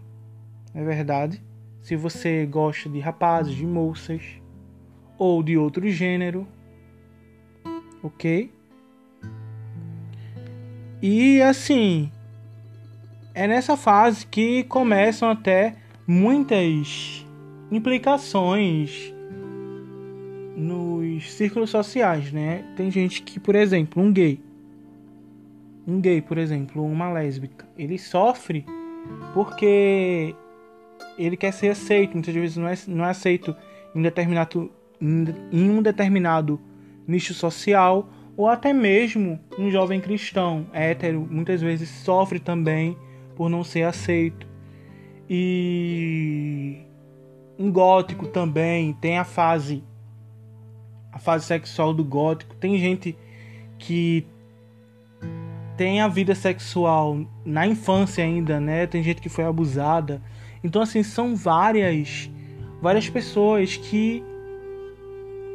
é 0.74 0.82
verdade? 0.82 1.42
Se 1.82 1.94
você 1.94 2.46
gosta 2.46 2.88
de 2.88 2.98
rapazes, 3.00 3.54
de 3.54 3.66
moças 3.66 4.22
ou 5.18 5.42
de 5.42 5.58
outro 5.58 5.88
gênero, 5.90 6.46
ok? 8.02 8.50
E 11.02 11.42
assim, 11.42 12.10
é 13.34 13.46
nessa 13.46 13.76
fase 13.76 14.26
que 14.26 14.64
começam 14.64 15.30
até 15.30 15.76
muitas 16.06 17.26
implicações 17.70 19.14
nos 20.56 21.32
círculos 21.32 21.70
sociais, 21.70 22.32
né? 22.32 22.64
Tem 22.76 22.90
gente 22.90 23.22
que, 23.22 23.38
por 23.38 23.54
exemplo, 23.54 24.02
um 24.02 24.12
gay 24.12 24.40
um 25.86 26.00
gay, 26.00 26.20
por 26.20 26.38
exemplo, 26.38 26.84
uma 26.84 27.10
lésbica, 27.10 27.66
ele 27.76 27.98
sofre 27.98 28.64
porque 29.34 30.34
ele 31.18 31.36
quer 31.36 31.52
ser 31.52 31.68
aceito, 31.70 32.14
muitas 32.14 32.34
vezes 32.34 32.56
não 32.56 32.68
é, 32.68 32.74
não 32.86 33.04
é 33.04 33.10
aceito 33.10 33.54
em, 33.94 34.02
determinado, 34.02 34.70
em 35.00 35.70
um 35.70 35.82
determinado 35.82 36.60
nicho 37.06 37.34
social, 37.34 38.08
ou 38.36 38.48
até 38.48 38.72
mesmo 38.72 39.38
um 39.58 39.70
jovem 39.70 40.00
cristão 40.00 40.66
hétero 40.72 41.26
muitas 41.30 41.60
vezes 41.60 41.88
sofre 41.88 42.38
também 42.38 42.96
por 43.36 43.48
não 43.50 43.64
ser 43.64 43.82
aceito. 43.82 44.46
E 45.28 46.78
um 47.58 47.70
gótico 47.70 48.26
também 48.26 48.92
tem 48.94 49.18
a 49.18 49.24
fase 49.24 49.84
a 51.12 51.18
fase 51.18 51.44
sexual 51.44 51.92
do 51.92 52.04
gótico. 52.04 52.54
Tem 52.56 52.78
gente 52.78 53.16
que 53.78 54.26
tem 55.80 56.02
a 56.02 56.08
vida 56.08 56.34
sexual 56.34 57.24
na 57.42 57.66
infância 57.66 58.22
ainda, 58.22 58.60
né? 58.60 58.86
Tem 58.86 59.02
gente 59.02 59.18
que 59.18 59.30
foi 59.30 59.44
abusada. 59.44 60.20
Então 60.62 60.82
assim, 60.82 61.02
são 61.02 61.34
várias 61.34 62.30
várias 62.82 63.08
pessoas 63.08 63.78
que 63.78 64.22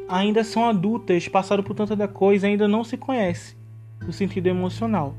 ainda 0.08 0.42
são 0.42 0.68
adultas, 0.68 1.28
passaram 1.28 1.62
por 1.62 1.76
tanta 1.76 2.08
coisa, 2.08 2.48
ainda 2.48 2.66
não 2.66 2.82
se 2.82 2.96
conhece 2.96 3.56
no 4.04 4.12
sentido 4.12 4.48
emocional, 4.48 5.14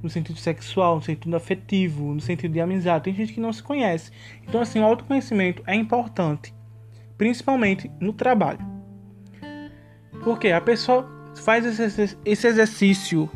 no 0.00 0.08
sentido 0.08 0.38
sexual, 0.38 0.94
no 0.94 1.02
sentido 1.02 1.34
afetivo, 1.34 2.14
no 2.14 2.20
sentido 2.20 2.52
de 2.52 2.60
amizade. 2.60 3.02
Tem 3.02 3.14
gente 3.14 3.32
que 3.32 3.40
não 3.40 3.52
se 3.52 3.64
conhece. 3.64 4.12
Então 4.48 4.60
assim, 4.60 4.78
o 4.78 4.84
autoconhecimento 4.84 5.60
é 5.66 5.74
importante, 5.74 6.54
principalmente 7.18 7.90
no 7.98 8.12
trabalho. 8.12 8.64
Porque 10.22 10.52
a 10.52 10.60
pessoa 10.60 11.04
faz 11.34 11.66
esse 11.66 12.46
exercício 12.46 13.28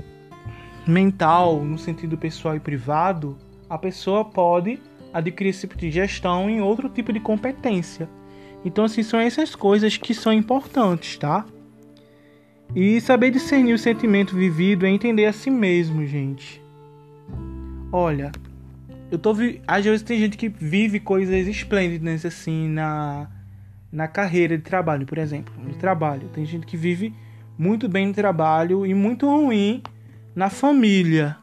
mental, 0.87 1.65
no 1.65 1.79
sentido 1.79 2.17
pessoal 2.17 2.57
e 2.57 2.61
privado, 2.61 3.37
a 3.69 3.79
pessoa 3.79 4.25
pode 4.25 4.81
adquirir 5.13 5.51
esse 5.51 5.61
tipo 5.61 5.77
de 5.77 5.91
gestão 5.91 6.51
em 6.51 6.61
outro 6.61 6.89
tipo 6.89 7.13
de 7.13 7.21
competência. 7.21 8.09
Então, 8.65 8.85
assim, 8.85 9.03
são 9.03 9.21
essas 9.21 9.55
coisas 9.55 9.97
que 9.97 10.15
são 10.15 10.33
importantes, 10.33 11.19
tá? 11.19 11.45
E 12.75 13.01
saber 13.01 13.31
discernir 13.31 13.75
o 13.75 13.79
sentimento 13.79 14.35
vivido 14.35 14.87
é 14.87 14.91
entender 14.91 15.27
a 15.27 15.33
si 15.33 15.51
mesmo, 15.51 16.05
gente. 16.07 16.63
Olha, 17.93 18.33
eu 19.11 19.19
tô 19.19 19.33
vi... 19.33 19.61
às 19.67 19.85
vezes 19.85 20.03
tem 20.03 20.19
gente 20.19 20.37
que 20.37 20.49
vive 20.49 20.99
coisas 20.99 21.47
esplêndidas 21.47 22.25
assim 22.25 22.69
na 22.69 23.31
na 23.93 24.09
carreira 24.09 24.59
de 24.59 24.65
trabalho, 24.65 25.07
por 25.07 25.19
exemplo, 25.19 25.55
no 25.57 25.73
trabalho. 25.75 26.29
Tem 26.31 26.45
gente 26.45 26.67
que 26.67 26.77
vive 26.77 27.15
muito 27.57 27.89
bem 27.89 28.09
no 28.09 28.13
trabalho 28.13 28.85
e 28.85 28.93
muito 28.93 29.29
ruim 29.29 29.81
na 30.35 30.51
família. 30.51 31.37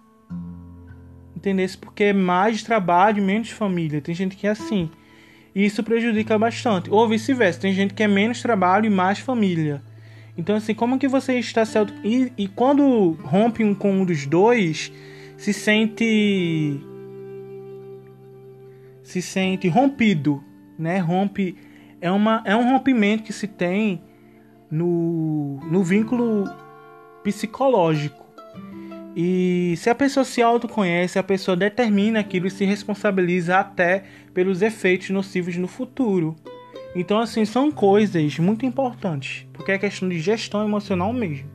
Entendesse? 1.36 1.78
Porque 1.78 2.06
é 2.06 2.14
mais 2.14 2.62
trabalho, 2.62 3.24
menos 3.24 3.50
família. 3.50 4.02
Tem 4.02 4.14
gente 4.14 4.36
que 4.36 4.46
é 4.46 4.52
assim. 4.52 4.90
E 5.56 5.66
isso 5.66 5.84
prejudica 5.84 6.38
bastante. 6.38 6.90
Ou 6.90 7.08
vice-versa, 7.08 7.60
tem 7.60 7.74
gente 7.74 7.94
que 7.94 8.04
é 8.04 8.08
menos 8.08 8.42
trabalho 8.42 8.86
e 8.86 8.90
mais 8.90 9.20
família. 9.20 9.82
Então, 10.38 10.56
assim, 10.56 10.74
como 10.74 10.98
que 10.98 11.08
você 11.08 11.38
está 11.40 11.66
certo? 11.66 11.94
E, 12.04 12.32
e 12.38 12.48
quando 12.48 13.12
rompe 13.24 13.64
um 13.64 13.76
com 13.76 13.92
um 13.92 14.06
dos 14.06 14.26
dois, 14.26 14.92
se 15.38 15.54
sente. 15.54 16.80
Se 19.04 19.22
sente 19.22 19.68
rompido, 19.68 20.44
né? 20.78 21.00
Rompe. 21.00 21.58
É, 22.00 22.10
uma, 22.10 22.42
é 22.46 22.56
um 22.56 22.72
rompimento 22.72 23.24
que 23.24 23.34
se 23.34 23.48
tem 23.48 24.02
no, 24.70 25.60
no 25.70 25.84
vínculo 25.84 26.46
psicológico. 27.24 28.21
E 29.16 29.74
se 29.78 29.90
a 29.90 29.96
pessoa 29.96 30.24
se 30.24 30.42
autoconhece, 30.42 31.20
a 31.20 31.24
pessoa 31.24 31.58
determina 31.58 32.20
aquilo 32.20 32.48
e 32.48 32.52
se 32.52 32.64
responsabiliza 32.64 33.58
até 33.58 34.06
pelos 34.34 34.62
efeitos 34.62 35.10
nocivos 35.10 35.58
no 35.58 35.68
futuro. 35.68 36.36
Então, 36.96 37.20
assim, 37.20 37.44
são 37.44 37.72
coisas 37.72 38.40
muito 38.40 38.66
importantes, 38.66 39.46
porque 39.52 39.72
é 39.72 39.78
questão 39.78 40.08
de 40.08 40.20
gestão 40.20 40.64
emocional 40.64 41.12
mesmo. 41.12 41.50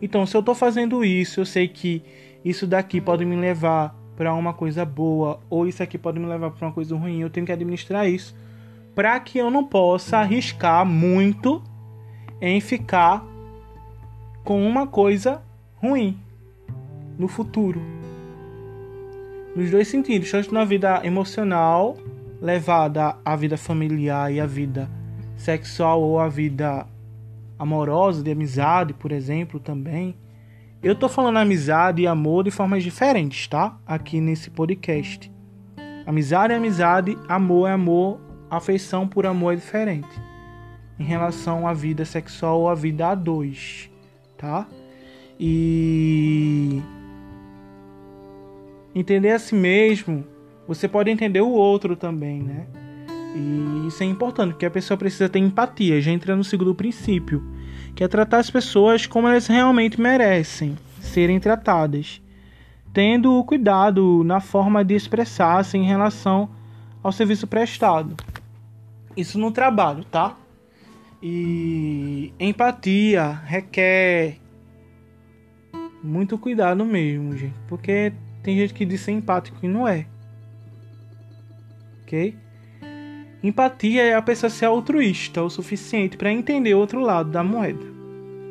Então, 0.00 0.26
se 0.26 0.36
eu 0.36 0.40
estou 0.40 0.54
fazendo 0.54 1.04
isso, 1.04 1.40
eu 1.40 1.46
sei 1.46 1.66
que 1.68 2.02
isso 2.44 2.66
daqui 2.66 3.00
pode 3.00 3.24
me 3.24 3.36
levar 3.36 3.96
para 4.16 4.34
uma 4.34 4.52
coisa 4.52 4.84
boa, 4.84 5.40
ou 5.48 5.66
isso 5.66 5.82
aqui 5.82 5.98
pode 5.98 6.18
me 6.18 6.26
levar 6.26 6.50
para 6.50 6.66
uma 6.66 6.72
coisa 6.72 6.96
ruim, 6.96 7.20
eu 7.20 7.30
tenho 7.30 7.46
que 7.46 7.52
administrar 7.52 8.08
isso, 8.08 8.36
para 8.94 9.18
que 9.18 9.38
eu 9.38 9.50
não 9.50 9.64
possa 9.64 10.18
arriscar 10.18 10.84
muito 10.84 11.62
em 12.40 12.60
ficar 12.60 13.24
com 14.44 14.64
uma 14.66 14.86
coisa 14.86 15.40
ruim 15.76 16.18
no 17.18 17.28
futuro. 17.28 17.80
Nos 19.54 19.70
dois 19.70 19.88
sentidos, 19.88 20.30
tanto 20.30 20.52
na 20.54 20.64
vida 20.64 21.04
emocional, 21.04 21.96
levada 22.40 23.16
à 23.24 23.36
vida 23.36 23.56
familiar 23.56 24.32
e 24.32 24.40
à 24.40 24.46
vida 24.46 24.90
sexual 25.36 26.00
ou 26.00 26.18
à 26.18 26.28
vida 26.28 26.86
amorosa, 27.58 28.22
de 28.22 28.30
amizade, 28.30 28.94
por 28.94 29.12
exemplo, 29.12 29.60
também. 29.60 30.16
Eu 30.82 30.96
tô 30.96 31.08
falando 31.08 31.36
amizade 31.36 32.02
e 32.02 32.06
amor 32.06 32.44
de 32.44 32.50
formas 32.50 32.82
diferentes, 32.82 33.46
tá? 33.46 33.78
Aqui 33.86 34.20
nesse 34.20 34.50
podcast. 34.50 35.30
Amizade 36.04 36.52
é 36.52 36.56
amizade, 36.56 37.16
amor 37.28 37.68
é 37.68 37.72
amor, 37.72 38.20
afeição 38.50 39.06
por 39.06 39.24
amor 39.24 39.52
é 39.52 39.56
diferente. 39.56 40.08
Em 40.98 41.04
relação 41.04 41.68
à 41.68 41.72
vida 41.72 42.04
sexual 42.04 42.62
ou 42.62 42.68
à 42.68 42.74
vida 42.74 43.08
a 43.08 43.14
dois, 43.14 43.88
tá? 44.36 44.66
E 45.38 46.82
entender 48.94 49.30
a 49.30 49.38
si 49.38 49.54
mesmo, 49.54 50.24
você 50.66 50.86
pode 50.86 51.10
entender 51.10 51.40
o 51.40 51.50
outro 51.50 51.96
também, 51.96 52.42
né? 52.42 52.66
E 53.34 53.88
isso 53.88 54.02
é 54.02 54.06
importante, 54.06 54.52
porque 54.52 54.66
a 54.66 54.70
pessoa 54.70 54.96
precisa 54.96 55.28
ter 55.28 55.38
empatia. 55.38 56.00
Já 56.00 56.10
entra 56.10 56.36
no 56.36 56.44
segundo 56.44 56.74
princípio, 56.74 57.42
que 57.94 58.04
é 58.04 58.08
tratar 58.08 58.38
as 58.38 58.50
pessoas 58.50 59.06
como 59.06 59.26
elas 59.26 59.46
realmente 59.46 60.00
merecem 60.00 60.76
serem 61.00 61.40
tratadas, 61.40 62.22
tendo 62.92 63.42
cuidado 63.44 64.22
na 64.24 64.40
forma 64.40 64.84
de 64.84 64.94
expressar-se 64.94 65.76
em 65.76 65.84
relação 65.84 66.50
ao 67.02 67.10
serviço 67.10 67.46
prestado. 67.46 68.14
Isso 69.16 69.38
no 69.38 69.50
trabalho, 69.50 70.04
tá? 70.04 70.36
E 71.22 72.32
empatia 72.38 73.30
requer 73.44 74.38
muito 76.02 76.36
cuidado 76.36 76.84
mesmo, 76.84 77.36
gente, 77.36 77.54
porque 77.68 78.12
tem 78.42 78.56
gente 78.56 78.74
que 78.74 78.84
diz 78.84 79.00
ser 79.00 79.12
empático 79.12 79.58
e 79.62 79.68
não 79.68 79.86
é. 79.86 80.06
Ok? 82.02 82.36
Empatia 83.42 84.02
é 84.02 84.14
a 84.14 84.22
pessoa 84.22 84.50
ser 84.50 84.66
altruísta 84.66 85.42
o 85.42 85.50
suficiente 85.50 86.16
para 86.16 86.30
entender 86.30 86.74
o 86.74 86.78
outro 86.78 87.00
lado 87.00 87.30
da 87.30 87.42
moeda. 87.42 87.84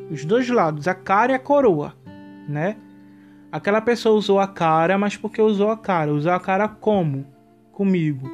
Os 0.10 0.25
dois 0.25 0.49
lados, 0.49 0.88
a 0.88 0.93
cara 0.93 1.32
e 1.32 1.36
a 1.36 1.39
coroa, 1.39 1.93
né? 2.47 2.75
Aquela 3.51 3.82
pessoa 3.82 4.17
usou 4.17 4.39
a 4.39 4.47
cara, 4.47 4.97
mas 4.97 5.15
porque 5.15 5.41
usou 5.41 5.69
a 5.69 5.77
cara? 5.77 6.13
Usou 6.13 6.32
a 6.32 6.39
cara 6.39 6.67
como? 6.67 7.25
Comigo. 7.71 8.30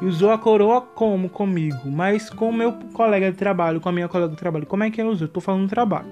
E 0.00 0.06
usou 0.06 0.30
a 0.30 0.38
coroa 0.38 0.80
como 0.80 1.28
comigo? 1.28 1.90
Mas 1.90 2.28
com 2.28 2.50
o 2.50 2.52
meu 2.52 2.72
colega 2.92 3.30
de 3.30 3.36
trabalho, 3.36 3.80
com 3.80 3.88
a 3.88 3.92
minha 3.92 4.08
colega 4.08 4.30
de 4.30 4.38
trabalho. 4.38 4.66
Como 4.66 4.82
é 4.82 4.90
que 4.90 5.00
ela 5.00 5.10
usou? 5.10 5.26
Eu 5.26 5.32
tô 5.32 5.40
falando 5.40 5.68
trabalho. 5.68 6.08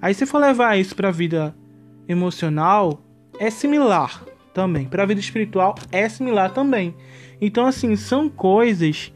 Aí 0.00 0.12
se 0.12 0.26
for 0.26 0.38
levar 0.38 0.78
isso 0.78 0.94
para 0.94 1.08
a 1.08 1.12
vida 1.12 1.54
emocional, 2.06 3.00
é 3.38 3.50
similar 3.50 4.24
também. 4.52 4.86
Para 4.86 5.02
a 5.02 5.06
vida 5.06 5.20
espiritual 5.20 5.74
é 5.92 6.08
similar 6.08 6.52
também. 6.52 6.94
Então, 7.40 7.66
assim, 7.66 7.94
são 7.96 8.28
coisas 8.28 9.12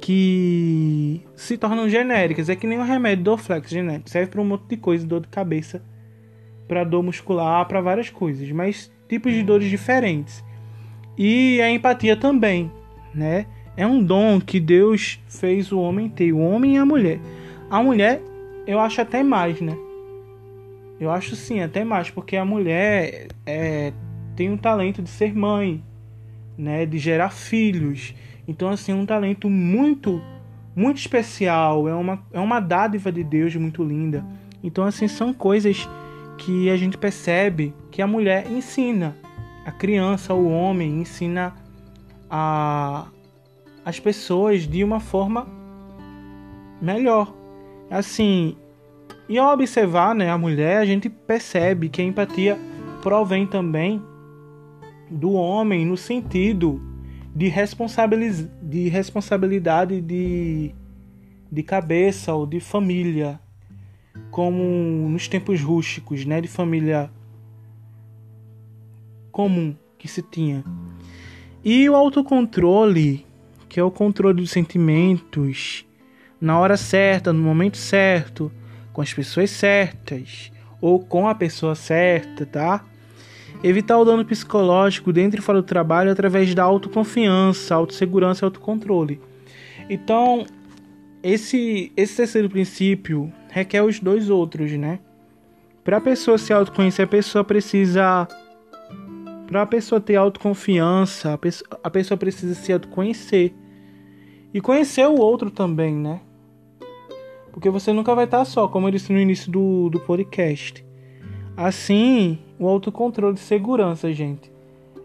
que 0.00 1.20
se 1.36 1.58
tornam 1.58 1.88
genéricas. 1.88 2.48
É 2.48 2.56
que 2.56 2.66
nem 2.66 2.78
o 2.78 2.84
remédio 2.84 3.24
Dorflex 3.24 3.70
genérico. 3.70 4.08
Serve 4.08 4.30
para 4.30 4.40
um 4.40 4.44
monte 4.44 4.68
de 4.68 4.76
coisa, 4.76 5.06
dor 5.06 5.20
de 5.20 5.28
cabeça, 5.28 5.82
para 6.66 6.84
dor 6.84 7.02
muscular, 7.02 7.66
para 7.66 7.80
várias 7.80 8.08
coisas. 8.08 8.50
Mas 8.50 8.90
tipos 9.08 9.32
de 9.32 9.42
dores 9.42 9.68
diferentes. 9.68 10.42
E 11.18 11.60
a 11.60 11.70
empatia 11.70 12.16
também, 12.16 12.70
né? 13.14 13.46
É 13.76 13.86
um 13.86 14.02
dom 14.02 14.40
que 14.40 14.58
Deus 14.58 15.20
fez 15.28 15.70
o 15.70 15.78
homem 15.78 16.08
ter, 16.08 16.32
o 16.32 16.38
homem 16.38 16.76
e 16.76 16.78
a 16.78 16.86
mulher. 16.86 17.20
A 17.70 17.82
mulher, 17.82 18.22
eu 18.66 18.80
acho 18.80 19.00
até 19.00 19.22
mais, 19.22 19.60
né? 19.60 19.76
Eu 20.98 21.10
acho 21.10 21.34
sim, 21.34 21.60
até 21.60 21.82
mais, 21.84 22.10
porque 22.10 22.36
a 22.36 22.44
mulher 22.44 23.28
é, 23.50 23.92
tem 24.36 24.52
o 24.52 24.58
talento 24.58 25.02
de 25.02 25.10
ser 25.10 25.34
mãe, 25.34 25.82
né, 26.56 26.86
de 26.86 26.98
gerar 26.98 27.30
filhos. 27.30 28.14
Então 28.46 28.68
assim, 28.68 28.92
é 28.92 28.94
um 28.94 29.06
talento 29.06 29.48
muito 29.48 30.22
muito 30.74 30.98
especial, 30.98 31.88
é 31.88 31.94
uma 31.94 32.22
é 32.32 32.40
uma 32.40 32.60
dádiva 32.60 33.10
de 33.10 33.24
Deus 33.24 33.54
muito 33.56 33.82
linda. 33.82 34.24
Então 34.62 34.84
assim, 34.84 35.08
são 35.08 35.32
coisas 35.32 35.88
que 36.38 36.70
a 36.70 36.76
gente 36.76 36.96
percebe 36.96 37.74
que 37.90 38.00
a 38.00 38.06
mulher 38.06 38.50
ensina 38.50 39.16
a 39.64 39.72
criança, 39.72 40.32
o 40.32 40.50
homem 40.50 41.00
ensina 41.00 41.54
a 42.30 43.06
as 43.84 43.98
pessoas 43.98 44.66
de 44.66 44.84
uma 44.84 45.00
forma 45.00 45.46
melhor. 46.80 47.34
Assim, 47.90 48.56
e 49.28 49.38
ao 49.38 49.52
observar 49.52 50.14
né, 50.14 50.30
a 50.30 50.38
mulher, 50.38 50.78
a 50.78 50.84
gente 50.84 51.08
percebe 51.08 51.88
que 51.88 52.00
a 52.00 52.04
empatia 52.04 52.58
provém 53.00 53.46
também 53.46 54.02
do 55.10 55.32
homem 55.32 55.84
no 55.84 55.96
sentido 55.96 56.80
de, 57.34 57.48
responsabiliz 57.48 58.48
de 58.62 58.88
responsabilidade 58.88 60.00
de, 60.00 60.74
de 61.50 61.62
cabeça 61.62 62.34
ou 62.34 62.46
de 62.46 62.60
família, 62.60 63.40
como 64.30 65.08
nos 65.08 65.28
tempos 65.28 65.60
rústicos, 65.60 66.24
né, 66.24 66.40
de 66.40 66.48
família 66.48 67.10
comum 69.32 69.74
que 69.98 70.08
se 70.08 70.22
tinha. 70.22 70.64
E 71.64 71.88
o 71.88 71.94
autocontrole, 71.94 73.26
que 73.68 73.78
é 73.78 73.82
o 73.82 73.90
controle 73.90 74.40
dos 74.40 74.50
sentimentos 74.50 75.86
na 76.40 76.58
hora 76.58 76.76
certa, 76.76 77.32
no 77.32 77.42
momento 77.42 77.76
certo, 77.76 78.50
com 78.92 79.02
as 79.02 79.12
pessoas 79.12 79.50
certas 79.50 80.50
ou 80.80 80.98
com 80.98 81.28
a 81.28 81.34
pessoa 81.34 81.74
certa, 81.74 82.46
tá? 82.46 82.84
Evitar 83.62 83.98
o 83.98 84.04
dano 84.04 84.24
psicológico 84.24 85.12
dentro 85.12 85.40
e 85.40 85.42
fora 85.42 85.60
do 85.60 85.66
trabalho 85.66 86.10
através 86.10 86.54
da 86.54 86.62
autoconfiança, 86.62 87.74
autossegurança 87.74 88.44
e 88.44 88.46
autocontrole. 88.46 89.20
Então, 89.88 90.46
esse, 91.22 91.92
esse 91.96 92.16
terceiro 92.16 92.48
princípio 92.48 93.30
requer 93.50 93.82
os 93.82 94.00
dois 94.00 94.30
outros, 94.30 94.72
né? 94.72 95.00
Para 95.84 95.98
a 95.98 96.00
pessoa 96.00 96.38
se 96.38 96.52
autoconhecer, 96.52 97.04
a 97.04 97.08
pessoa 97.08 97.44
precisa. 97.44 98.26
Para 99.46 99.62
a 99.62 99.66
pessoa 99.66 100.00
ter 100.00 100.16
autoconfiança, 100.16 101.34
a 101.34 101.38
pessoa, 101.38 101.80
a 101.82 101.90
pessoa 101.90 102.16
precisa 102.16 102.54
se 102.54 102.72
autoconhecer. 102.72 103.52
E 104.54 104.60
conhecer 104.60 105.06
o 105.06 105.16
outro 105.16 105.50
também, 105.50 105.94
né? 105.94 106.20
Porque 107.52 107.68
você 107.68 107.92
nunca 107.92 108.14
vai 108.14 108.24
estar 108.24 108.44
só, 108.44 108.68
como 108.68 108.86
eu 108.86 108.92
disse 108.92 109.12
no 109.12 109.18
início 109.18 109.50
do, 109.50 109.90
do 109.90 110.00
podcast. 110.00 110.84
Assim, 111.56 112.38
o 112.60 112.68
autocontrole 112.68 113.34
de 113.34 113.40
segurança, 113.40 114.12
gente. 114.12 114.52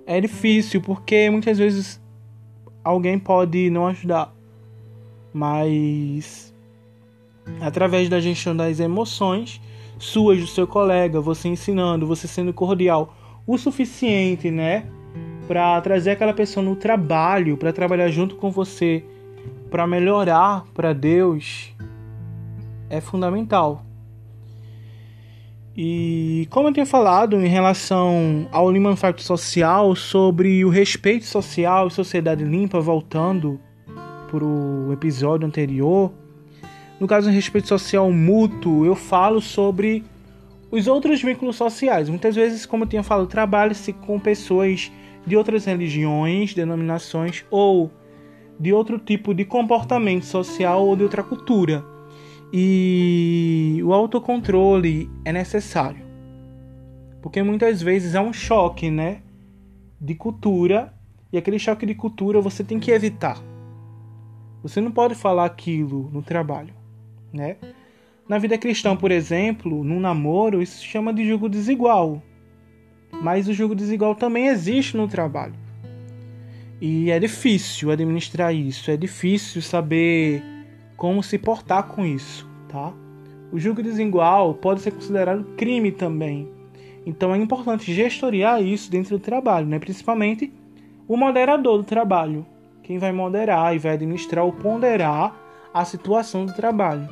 É 0.05 0.19
difícil 0.19 0.81
porque 0.81 1.29
muitas 1.29 1.57
vezes 1.57 2.01
alguém 2.83 3.17
pode 3.17 3.69
não 3.69 3.87
ajudar. 3.87 4.35
Mas 5.33 6.53
através 7.61 8.09
da 8.09 8.19
gestão 8.19 8.55
das 8.55 8.79
emoções 8.79 9.61
suas 9.97 10.39
do 10.39 10.47
seu 10.47 10.67
colega, 10.67 11.21
você 11.21 11.47
ensinando, 11.47 12.05
você 12.05 12.27
sendo 12.27 12.53
cordial 12.53 13.15
o 13.47 13.57
suficiente, 13.57 14.51
né, 14.51 14.85
para 15.47 15.79
trazer 15.79 16.11
aquela 16.11 16.33
pessoa 16.33 16.63
no 16.63 16.75
trabalho, 16.75 17.55
para 17.55 17.71
trabalhar 17.71 18.09
junto 18.09 18.35
com 18.35 18.51
você, 18.51 19.05
para 19.71 19.87
melhorar 19.87 20.65
para 20.73 20.91
Deus, 20.93 21.73
é 22.89 22.99
fundamental. 22.99 23.84
E 25.77 26.47
como 26.49 26.69
eu 26.69 26.73
tinha 26.73 26.85
falado 26.85 27.35
em 27.35 27.47
relação 27.47 28.47
ao 28.51 28.69
Lehman 28.69 28.95
Facto 28.95 29.21
Social, 29.21 29.93
sobre 29.93 30.63
o 30.63 30.69
respeito 30.69 31.25
social 31.25 31.87
e 31.87 31.91
sociedade 31.91 32.45
limpa, 32.45 32.79
voltando 32.79 33.59
para 34.31 34.45
o 34.45 34.93
episódio 34.93 35.45
anterior, 35.45 36.13
no 36.97 37.07
caso 37.07 37.27
do 37.27 37.33
respeito 37.33 37.67
social 37.67 38.09
mútuo, 38.09 38.85
eu 38.85 38.95
falo 38.95 39.41
sobre 39.41 40.01
os 40.71 40.87
outros 40.87 41.21
vínculos 41.21 41.57
sociais. 41.57 42.07
Muitas 42.07 42.35
vezes, 42.35 42.65
como 42.65 42.85
eu 42.85 42.87
tinha 42.87 43.03
falado, 43.03 43.27
trabalha-se 43.27 43.91
com 43.91 44.17
pessoas 44.17 44.89
de 45.27 45.35
outras 45.35 45.65
religiões, 45.65 46.53
denominações 46.53 47.43
ou 47.51 47.91
de 48.57 48.71
outro 48.71 48.97
tipo 48.97 49.33
de 49.33 49.43
comportamento 49.43 50.23
social 50.23 50.87
ou 50.87 50.95
de 50.95 51.03
outra 51.03 51.21
cultura. 51.21 51.83
E 52.57 53.81
o 53.83 53.91
autocontrole 53.91 55.09
é 55.25 55.33
necessário. 55.33 56.05
Porque 57.21 57.43
muitas 57.43 57.81
vezes 57.81 58.15
é 58.15 58.21
um 58.21 58.31
choque, 58.31 58.89
né? 58.89 59.17
De 59.99 60.15
cultura. 60.15 60.93
E 61.33 61.37
aquele 61.37 61.59
choque 61.59 61.85
de 61.85 61.93
cultura 61.93 62.39
você 62.39 62.63
tem 62.63 62.79
que 62.79 62.91
evitar. 62.91 63.43
Você 64.63 64.79
não 64.79 64.89
pode 64.89 65.15
falar 65.15 65.43
aquilo 65.43 66.09
no 66.13 66.21
trabalho, 66.21 66.73
né? 67.33 67.57
Na 68.25 68.37
vida 68.37 68.57
cristã, 68.57 68.95
por 68.95 69.11
exemplo, 69.11 69.83
no 69.83 69.99
namoro, 69.99 70.61
isso 70.61 70.77
se 70.77 70.85
chama 70.85 71.13
de 71.13 71.27
julgo 71.27 71.49
desigual. 71.49 72.23
Mas 73.21 73.49
o 73.49 73.53
julgo 73.53 73.75
desigual 73.75 74.15
também 74.15 74.47
existe 74.47 74.95
no 74.95 75.09
trabalho. 75.09 75.55
E 76.79 77.11
é 77.11 77.19
difícil 77.19 77.91
administrar 77.91 78.55
isso, 78.55 78.89
é 78.89 78.95
difícil 78.95 79.61
saber 79.61 80.54
como 80.95 81.21
se 81.21 81.37
portar 81.37 81.83
com 81.87 82.05
isso, 82.05 82.49
tá? 82.69 82.93
O 83.51 83.59
julgo 83.59 83.83
desigual 83.83 84.53
pode 84.53 84.81
ser 84.81 84.91
considerado 84.91 85.45
crime 85.55 85.91
também. 85.91 86.49
Então 87.05 87.33
é 87.33 87.37
importante 87.37 87.93
gestoriar 87.93 88.61
isso 88.63 88.89
dentro 88.89 89.17
do 89.17 89.21
trabalho, 89.21 89.67
né? 89.67 89.79
principalmente 89.79 90.51
o 91.07 91.15
moderador 91.15 91.77
do 91.77 91.83
trabalho, 91.83 92.45
quem 92.81 92.97
vai 92.97 93.11
moderar 93.11 93.75
e 93.75 93.79
vai 93.79 93.93
administrar 93.93 94.43
ou 94.43 94.51
ponderar 94.51 95.35
a 95.73 95.85
situação 95.85 96.45
do 96.45 96.53
trabalho. 96.53 97.07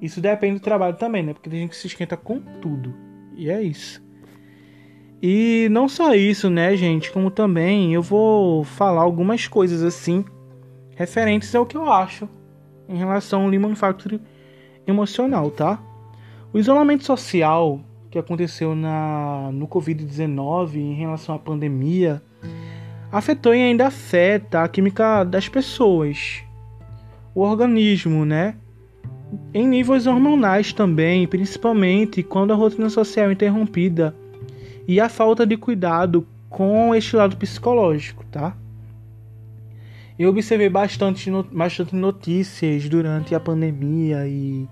Isso 0.00 0.20
depende 0.20 0.60
do 0.60 0.62
trabalho 0.62 0.96
também, 0.96 1.24
né? 1.24 1.34
Porque 1.34 1.50
tem 1.50 1.60
gente 1.60 1.70
que 1.70 1.76
se 1.76 1.88
esquenta 1.88 2.16
com 2.16 2.38
tudo. 2.38 2.94
E 3.34 3.50
é 3.50 3.60
isso. 3.60 4.00
E 5.20 5.66
não 5.72 5.88
só 5.88 6.14
isso, 6.14 6.48
né, 6.48 6.76
gente? 6.76 7.10
Como 7.10 7.32
também 7.32 7.92
eu 7.92 8.02
vou 8.02 8.62
falar 8.62 9.02
algumas 9.02 9.48
coisas 9.48 9.82
assim 9.82 10.24
referentes 10.94 11.52
ao 11.52 11.66
que 11.66 11.76
eu 11.76 11.90
acho 11.90 12.28
em 12.88 12.96
relação 12.96 13.42
ao 13.42 13.48
Lehman 13.48 13.74
Factory 13.74 14.20
emocional, 14.86 15.50
tá? 15.50 15.78
O 16.52 16.58
isolamento 16.58 17.04
social 17.04 17.80
que 18.10 18.18
aconteceu 18.18 18.74
na, 18.74 19.50
no 19.52 19.68
Covid-19 19.68 20.76
em 20.76 20.94
relação 20.94 21.34
à 21.34 21.38
pandemia 21.38 22.22
afetou 23.12 23.54
e 23.54 23.62
ainda 23.62 23.86
afeta 23.86 24.62
a 24.62 24.68
química 24.68 25.24
das 25.24 25.48
pessoas, 25.48 26.42
o 27.34 27.42
organismo, 27.42 28.24
né? 28.24 28.54
Em 29.52 29.66
níveis 29.66 30.06
hormonais 30.06 30.72
também, 30.72 31.26
principalmente 31.26 32.22
quando 32.22 32.52
a 32.52 32.56
rotina 32.56 32.88
social 32.88 33.28
é 33.28 33.32
interrompida 33.32 34.14
e 34.86 34.98
a 35.00 35.08
falta 35.08 35.46
de 35.46 35.56
cuidado 35.56 36.26
com 36.48 36.94
este 36.94 37.14
lado 37.14 37.36
psicológico, 37.36 38.24
tá? 38.30 38.56
Eu 40.18 40.30
observei 40.30 40.68
bastante, 40.68 41.30
bastante 41.52 41.94
notícias 41.94 42.88
durante 42.88 43.36
a 43.36 43.40
pandemia 43.40 44.26
e, 44.26 44.68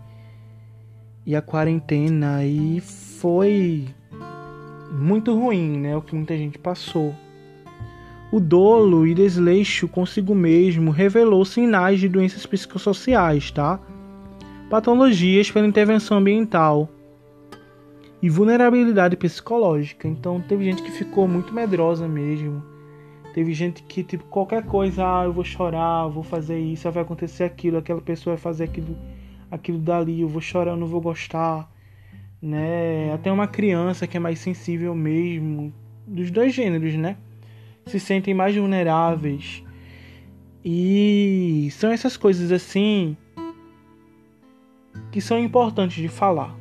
e 1.25 1.37
a 1.37 1.41
quarentena 1.41 2.45
e 2.45 2.81
foi 2.81 3.87
muito 4.91 5.33
ruim, 5.39 5.79
né? 5.79 5.97
O 5.97 6.03
que 6.03 6.17
muita 6.17 6.37
gente 6.37 6.59
passou. 6.59 7.15
O 8.33 8.41
dolo 8.41 9.07
e 9.07 9.15
desleixo 9.15 9.87
consigo 9.87 10.35
mesmo 10.35 10.91
revelou 10.91 11.45
sinais 11.45 12.01
de 12.01 12.09
doenças 12.09 12.45
psicossociais, 12.45 13.53
tá? 13.53 13.79
Patologias 14.69 15.49
pela 15.49 15.67
intervenção 15.67 16.19
ambiental 16.19 16.89
e 18.21 18.29
vulnerabilidade 18.29 19.17
psicológica. 19.17 20.09
Então 20.09 20.41
teve 20.41 20.65
gente 20.65 20.83
que 20.83 20.91
ficou 20.91 21.29
muito 21.29 21.55
medrosa 21.55 22.09
mesmo. 22.09 22.75
Teve 23.37 23.53
gente 23.53 23.83
que, 23.83 24.03
tipo, 24.03 24.25
qualquer 24.25 24.65
coisa, 24.65 25.05
ah, 25.05 25.25
eu 25.25 25.33
vou 25.35 25.45
chorar, 25.45 26.07
vou 26.07 26.23
fazer 26.23 26.59
isso, 26.59 26.91
vai 26.91 27.03
acontecer 27.03 27.45
aquilo, 27.45 27.77
aquela 27.77 28.01
pessoa 28.01 28.35
vai 28.35 28.43
fazer 28.43 28.65
aquilo, 28.65 28.97
aquilo 29.51 29.77
dali, 29.77 30.23
eu 30.23 30.29
vou 30.29 30.41
chorar, 30.41 30.71
eu 30.71 30.77
não 30.79 30.87
vou 30.87 31.03
gostar, 31.03 31.71
né? 32.41 33.13
Até 33.13 33.31
uma 33.31 33.47
criança 33.47 34.07
que 34.07 34.17
é 34.17 34.21
mais 34.21 34.39
sensível 34.39 34.95
mesmo, 34.95 35.71
dos 36.07 36.31
dois 36.31 36.55
gêneros, 36.55 36.95
né? 36.95 37.19
Se 37.85 38.01
sentem 38.01 38.33
mais 38.33 38.57
vulneráveis. 38.57 39.63
E 40.65 41.69
são 41.73 41.91
essas 41.91 42.17
coisas 42.17 42.51
assim 42.51 43.15
que 45.13 45.21
são 45.21 45.39
importantes 45.39 46.01
de 46.01 46.09
falar 46.09 46.57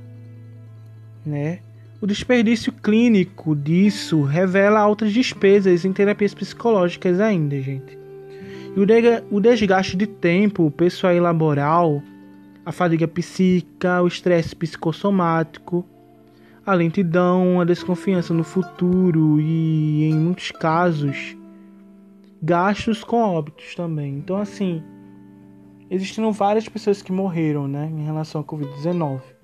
né? 1.26 1.60
O 2.06 2.08
desperdício 2.08 2.72
clínico 2.72 3.56
disso 3.56 4.22
revela 4.22 4.80
altas 4.80 5.12
despesas 5.12 5.86
em 5.86 5.92
terapias 5.92 6.36
psicológicas 6.36 7.20
ainda, 7.20 7.60
gente. 7.60 7.98
E 8.78 8.80
o 9.32 9.40
desgaste 9.40 9.98
de 9.98 10.06
tempo 10.06 10.70
pessoal 10.70 11.14
e 11.14 11.20
laboral, 11.20 12.04
a 12.64 12.72
fadiga 12.72 13.08
psíquica, 13.08 14.04
o 14.04 14.08
estresse 14.08 14.56
psicossomático, 14.56 15.84
a 16.64 16.76
lentidão, 16.76 17.60
a 17.60 17.66
desconfiança 17.66 18.36
no 18.36 18.44
futuro 18.44 19.42
e, 19.42 20.04
em 20.04 20.14
muitos 20.14 20.52
casos, 20.52 21.36
gastos 22.40 23.04
com 23.04 23.20
óbitos 23.20 23.74
também. 23.74 24.14
Então, 24.14 24.38
assim, 24.38 24.84
existiram 25.90 26.32
várias 26.32 26.70
pessoas 26.70 27.02
que 27.02 27.12
morreram, 27.12 27.68
né, 27.68 27.92
em 27.92 28.06
relação 28.06 28.42
à 28.42 28.44
Covid-19 28.44 29.35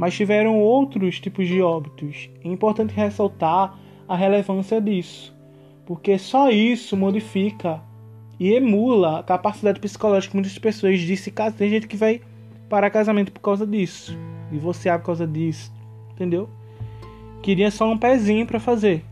mas 0.00 0.14
tiveram 0.14 0.58
outros 0.58 1.20
tipos 1.20 1.46
de 1.46 1.60
óbitos. 1.60 2.30
É 2.42 2.48
importante 2.48 2.94
ressaltar 2.94 3.78
a 4.08 4.16
relevância 4.16 4.80
disso, 4.80 5.36
porque 5.84 6.16
só 6.16 6.48
isso 6.48 6.96
modifica 6.96 7.82
e 8.38 8.54
emula 8.54 9.18
a 9.18 9.22
capacidade 9.22 9.78
psicológica 9.78 10.30
de 10.30 10.36
muitas 10.36 10.58
pessoas 10.58 11.00
de 11.00 11.14
se 11.18 11.30
casar. 11.30 11.58
Tem 11.58 11.68
gente 11.68 11.86
que 11.86 11.98
vai 11.98 12.22
para 12.66 12.88
casamento 12.88 13.30
por 13.30 13.40
causa 13.40 13.66
disso, 13.66 14.16
divorciar 14.50 14.98
por 15.00 15.04
causa 15.04 15.26
disso, 15.26 15.70
entendeu? 16.12 16.48
Queria 17.42 17.70
só 17.70 17.86
um 17.86 17.98
pezinho 17.98 18.46
para 18.46 18.58
fazer. 18.58 19.04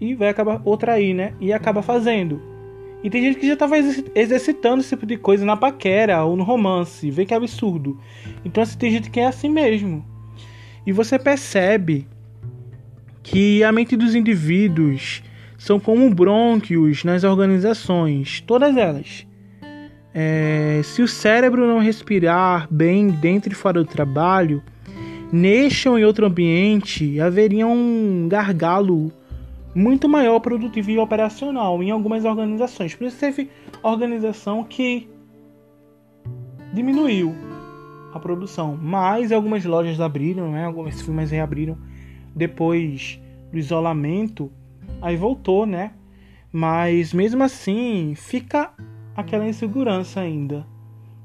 E 0.00 0.14
vai 0.14 0.30
acabar 0.30 0.62
outra 0.64 0.94
aí, 0.94 1.12
né? 1.12 1.34
E 1.38 1.52
acaba 1.52 1.82
fazendo. 1.82 2.40
E 3.04 3.10
tem 3.10 3.22
gente 3.22 3.38
que 3.38 3.46
já 3.46 3.52
estava 3.52 3.76
exercitando 3.76 4.80
esse 4.80 4.88
tipo 4.88 5.04
de 5.04 5.18
coisa 5.18 5.44
na 5.44 5.58
paquera 5.58 6.24
ou 6.24 6.36
no 6.36 6.42
romance. 6.42 7.10
Vê 7.10 7.26
que 7.26 7.34
é 7.34 7.36
absurdo. 7.36 8.00
Então, 8.42 8.62
assim, 8.62 8.78
tem 8.78 8.90
gente 8.90 9.10
que 9.10 9.20
é 9.20 9.26
assim 9.26 9.50
mesmo. 9.50 10.02
E 10.86 10.90
você 10.90 11.18
percebe 11.18 12.08
que 13.22 13.62
a 13.62 13.70
mente 13.70 13.94
dos 13.94 14.14
indivíduos 14.14 15.22
são 15.58 15.78
como 15.78 16.08
brônquios 16.14 17.04
nas 17.04 17.24
organizações, 17.24 18.40
todas 18.40 18.74
elas. 18.74 19.26
É, 20.14 20.80
se 20.82 21.02
o 21.02 21.08
cérebro 21.08 21.66
não 21.66 21.80
respirar 21.80 22.66
bem 22.70 23.08
dentro 23.08 23.52
e 23.52 23.54
fora 23.54 23.84
do 23.84 23.86
trabalho, 23.86 24.62
neste 25.30 25.90
ou 25.90 25.98
em 25.98 26.04
outro 26.04 26.24
ambiente 26.24 27.20
haveria 27.20 27.66
um 27.66 28.28
gargalo 28.30 29.12
muito 29.74 30.08
maior 30.08 30.38
produtivo 30.40 30.90
e 30.90 30.98
operacional 30.98 31.82
em 31.82 31.90
algumas 31.90 32.24
organizações. 32.24 32.94
Por 32.94 33.06
isso 33.06 33.18
teve 33.18 33.50
organização 33.82 34.62
que 34.62 35.08
diminuiu 36.72 37.34
a 38.12 38.20
produção, 38.20 38.78
mas 38.80 39.32
algumas 39.32 39.64
lojas 39.64 40.00
abriram, 40.00 40.52
né? 40.52 40.64
Algumas 40.64 41.00
firmas 41.02 41.30
reabriram 41.30 41.76
depois 42.34 43.20
do 43.50 43.58
isolamento, 43.58 44.50
aí 45.02 45.16
voltou, 45.16 45.66
né? 45.66 45.92
Mas 46.52 47.12
mesmo 47.12 47.42
assim 47.42 48.14
fica 48.16 48.72
aquela 49.16 49.48
insegurança 49.48 50.20
ainda. 50.20 50.66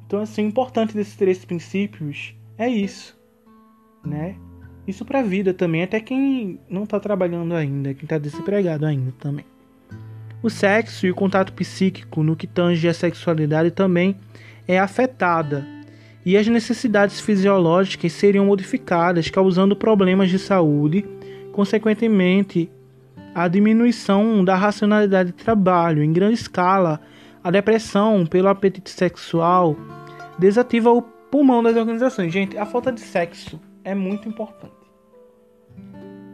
Então 0.08 0.20
assim, 0.22 0.46
o 0.46 0.48
importante 0.48 0.96
desses 0.96 1.16
três 1.16 1.46
princípios 1.46 2.36
é 2.58 2.68
isso, 2.68 3.20
né? 4.04 4.36
Isso 4.90 5.06
para 5.06 5.20
a 5.20 5.24
vida 5.24 5.54
também, 5.54 5.84
até 5.84 6.00
quem 6.00 6.60
não 6.68 6.82
está 6.82 7.00
trabalhando 7.00 7.54
ainda, 7.54 7.94
quem 7.94 8.06
está 8.06 8.18
desempregado 8.18 8.88
ainda 8.88 9.14
também. 9.20 9.46
O 10.42 10.50
sexo 10.50 11.06
e 11.06 11.12
o 11.12 11.16
contato 11.16 11.54
psíquico 11.54 12.24
no 12.24 12.36
que 12.36 12.48
tange 12.48 12.88
a 12.88 12.94
sexualidade 12.94 13.70
também 13.70 14.16
é 14.68 14.80
afetada 14.80 15.64
e 16.26 16.36
as 16.36 16.48
necessidades 16.48 17.20
fisiológicas 17.22 18.12
seriam 18.14 18.48
modificadas, 18.48 19.30
causando 19.30 19.76
problemas 19.76 20.32
de 20.32 20.40
saúde, 20.40 21.06
consequentemente 21.54 22.68
a 23.36 23.48
diminuição 23.48 24.44
da 24.44 24.56
racionalidade 24.56 25.34
de 25.34 25.38
trabalho 25.44 26.04
em 26.04 26.12
grande 26.12 26.34
escala, 26.34 27.00
a 27.44 27.52
depressão 27.52 28.26
pelo 28.26 28.48
apetite 28.48 28.90
sexual 28.90 29.78
desativa 30.40 30.92
o 30.92 31.04
pulmão 31.04 31.62
das 31.62 31.78
organizações. 31.78 32.34
Gente, 32.34 32.58
a 32.58 32.66
falta 32.66 32.92
de 32.92 33.02
sexo 33.02 33.62
é 33.84 33.94
muito 33.94 34.28
importante 34.28 34.79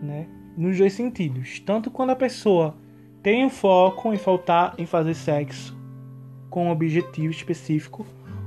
né? 0.05 0.27
Nos 0.55 0.77
dois 0.77 0.93
sentidos. 0.93 1.59
Tanto 1.59 1.91
quando 1.91 2.11
a 2.11 2.15
pessoa 2.15 2.75
tem 3.21 3.43
o 3.43 3.49
foco 3.49 4.13
em 4.13 4.17
faltar 4.17 4.75
em 4.77 4.85
fazer 4.85 5.15
sexo 5.15 5.75
com 6.49 6.67
um 6.67 6.71
objetivo 6.71 7.31
específico, 7.31 8.05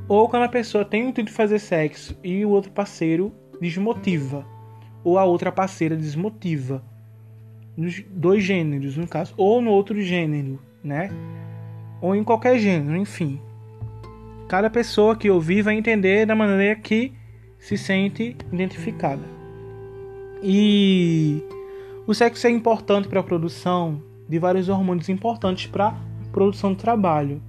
ou 0.08 0.28
quando 0.28 0.44
a 0.44 0.48
pessoa 0.48 0.84
tem 0.84 1.04
o 1.04 1.08
intuito 1.08 1.30
de 1.30 1.36
fazer 1.36 1.58
sexo 1.58 2.18
e 2.24 2.42
o 2.42 2.48
outro 2.48 2.70
parceiro 2.72 3.30
desmotiva, 3.60 4.46
ou 5.04 5.18
a 5.18 5.24
outra 5.24 5.52
parceira 5.52 5.94
desmotiva. 5.94 6.82
Nos 7.76 8.02
dois 8.08 8.42
gêneros, 8.42 8.96
no 8.96 9.06
caso, 9.06 9.34
ou 9.36 9.60
no 9.60 9.70
outro 9.70 10.00
gênero, 10.00 10.58
né? 10.82 11.10
Ou 12.00 12.16
em 12.16 12.24
qualquer 12.24 12.58
gênero, 12.58 12.96
enfim. 12.96 13.38
Cada 14.48 14.70
pessoa 14.70 15.14
que 15.14 15.28
ouvir 15.28 15.60
vai 15.60 15.74
entender 15.76 16.24
da 16.24 16.34
maneira 16.34 16.76
que 16.76 17.12
se 17.58 17.76
sente 17.76 18.36
identificada. 18.50 19.37
E 20.42 21.42
o 22.06 22.14
sexo 22.14 22.46
é 22.46 22.50
importante 22.50 23.08
para 23.08 23.20
a 23.20 23.22
produção 23.22 24.02
de 24.28 24.38
vários 24.38 24.68
hormônios 24.68 25.08
importantes 25.08 25.66
para 25.66 25.94
produção 26.32 26.72
do 26.72 26.78
trabalho. 26.78 27.42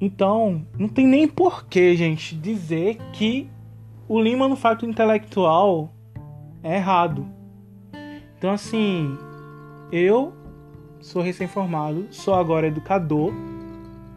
Então, 0.00 0.66
não 0.78 0.88
tem 0.88 1.06
nem 1.06 1.28
porquê, 1.28 1.96
gente, 1.96 2.34
dizer 2.34 2.96
que 3.12 3.48
o 4.08 4.20
Lima 4.20 4.48
no 4.48 4.56
fato 4.56 4.84
intelectual 4.84 5.92
é 6.62 6.76
errado. 6.76 7.26
Então, 8.36 8.50
assim, 8.50 9.16
eu 9.92 10.32
sou 11.00 11.22
recém-formado, 11.22 12.08
sou 12.10 12.34
agora 12.34 12.66
educador, 12.66 13.32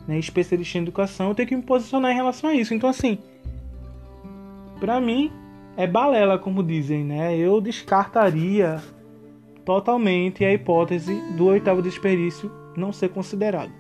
né, 0.07 0.17
especialista 0.17 0.77
em 0.77 0.81
educação, 0.81 1.29
eu 1.29 1.35
tenho 1.35 1.49
que 1.49 1.55
me 1.55 1.61
posicionar 1.61 2.11
em 2.11 2.15
relação 2.15 2.49
a 2.49 2.53
isso. 2.55 2.73
Então, 2.73 2.89
assim, 2.89 3.19
para 4.79 4.99
mim, 4.99 5.31
é 5.77 5.85
balela, 5.85 6.37
como 6.37 6.63
dizem, 6.63 7.03
né? 7.03 7.37
Eu 7.37 7.59
descartaria 7.59 8.81
totalmente 9.65 10.45
a 10.45 10.53
hipótese 10.53 11.15
do 11.35 11.45
oitavo 11.45 11.81
desperdício 11.81 12.51
não 12.77 12.93
ser 12.93 13.09
considerado. 13.09 13.71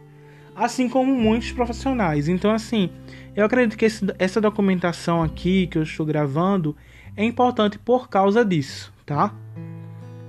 Assim 0.55 0.89
como 0.89 1.13
muitos 1.15 1.51
profissionais. 1.51 2.27
Então, 2.27 2.51
assim, 2.51 2.89
eu 3.35 3.45
acredito 3.45 3.77
que 3.77 3.85
esse, 3.85 4.05
essa 4.17 4.41
documentação 4.41 5.21
aqui 5.21 5.67
que 5.67 5.77
eu 5.77 5.83
estou 5.83 6.05
gravando 6.05 6.75
é 7.15 7.23
importante 7.23 7.77
por 7.77 8.09
causa 8.09 8.43
disso, 8.43 8.93
tá? 9.05 9.33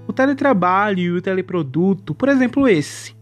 O 0.06 0.12
teletrabalho 0.12 1.00
e 1.00 1.10
o 1.10 1.22
teleproduto, 1.22 2.14
por 2.14 2.28
exemplo, 2.28 2.68
esse, 2.68 3.14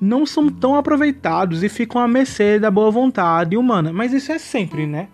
não 0.00 0.26
são 0.26 0.48
tão 0.48 0.74
aproveitados 0.76 1.62
e 1.62 1.68
ficam 1.68 2.00
à 2.00 2.08
mercê 2.08 2.58
da 2.58 2.70
boa 2.70 2.90
vontade 2.90 3.56
humana. 3.56 3.92
Mas 3.92 4.12
isso 4.12 4.32
é 4.32 4.38
sempre, 4.38 4.86
né? 4.86 5.08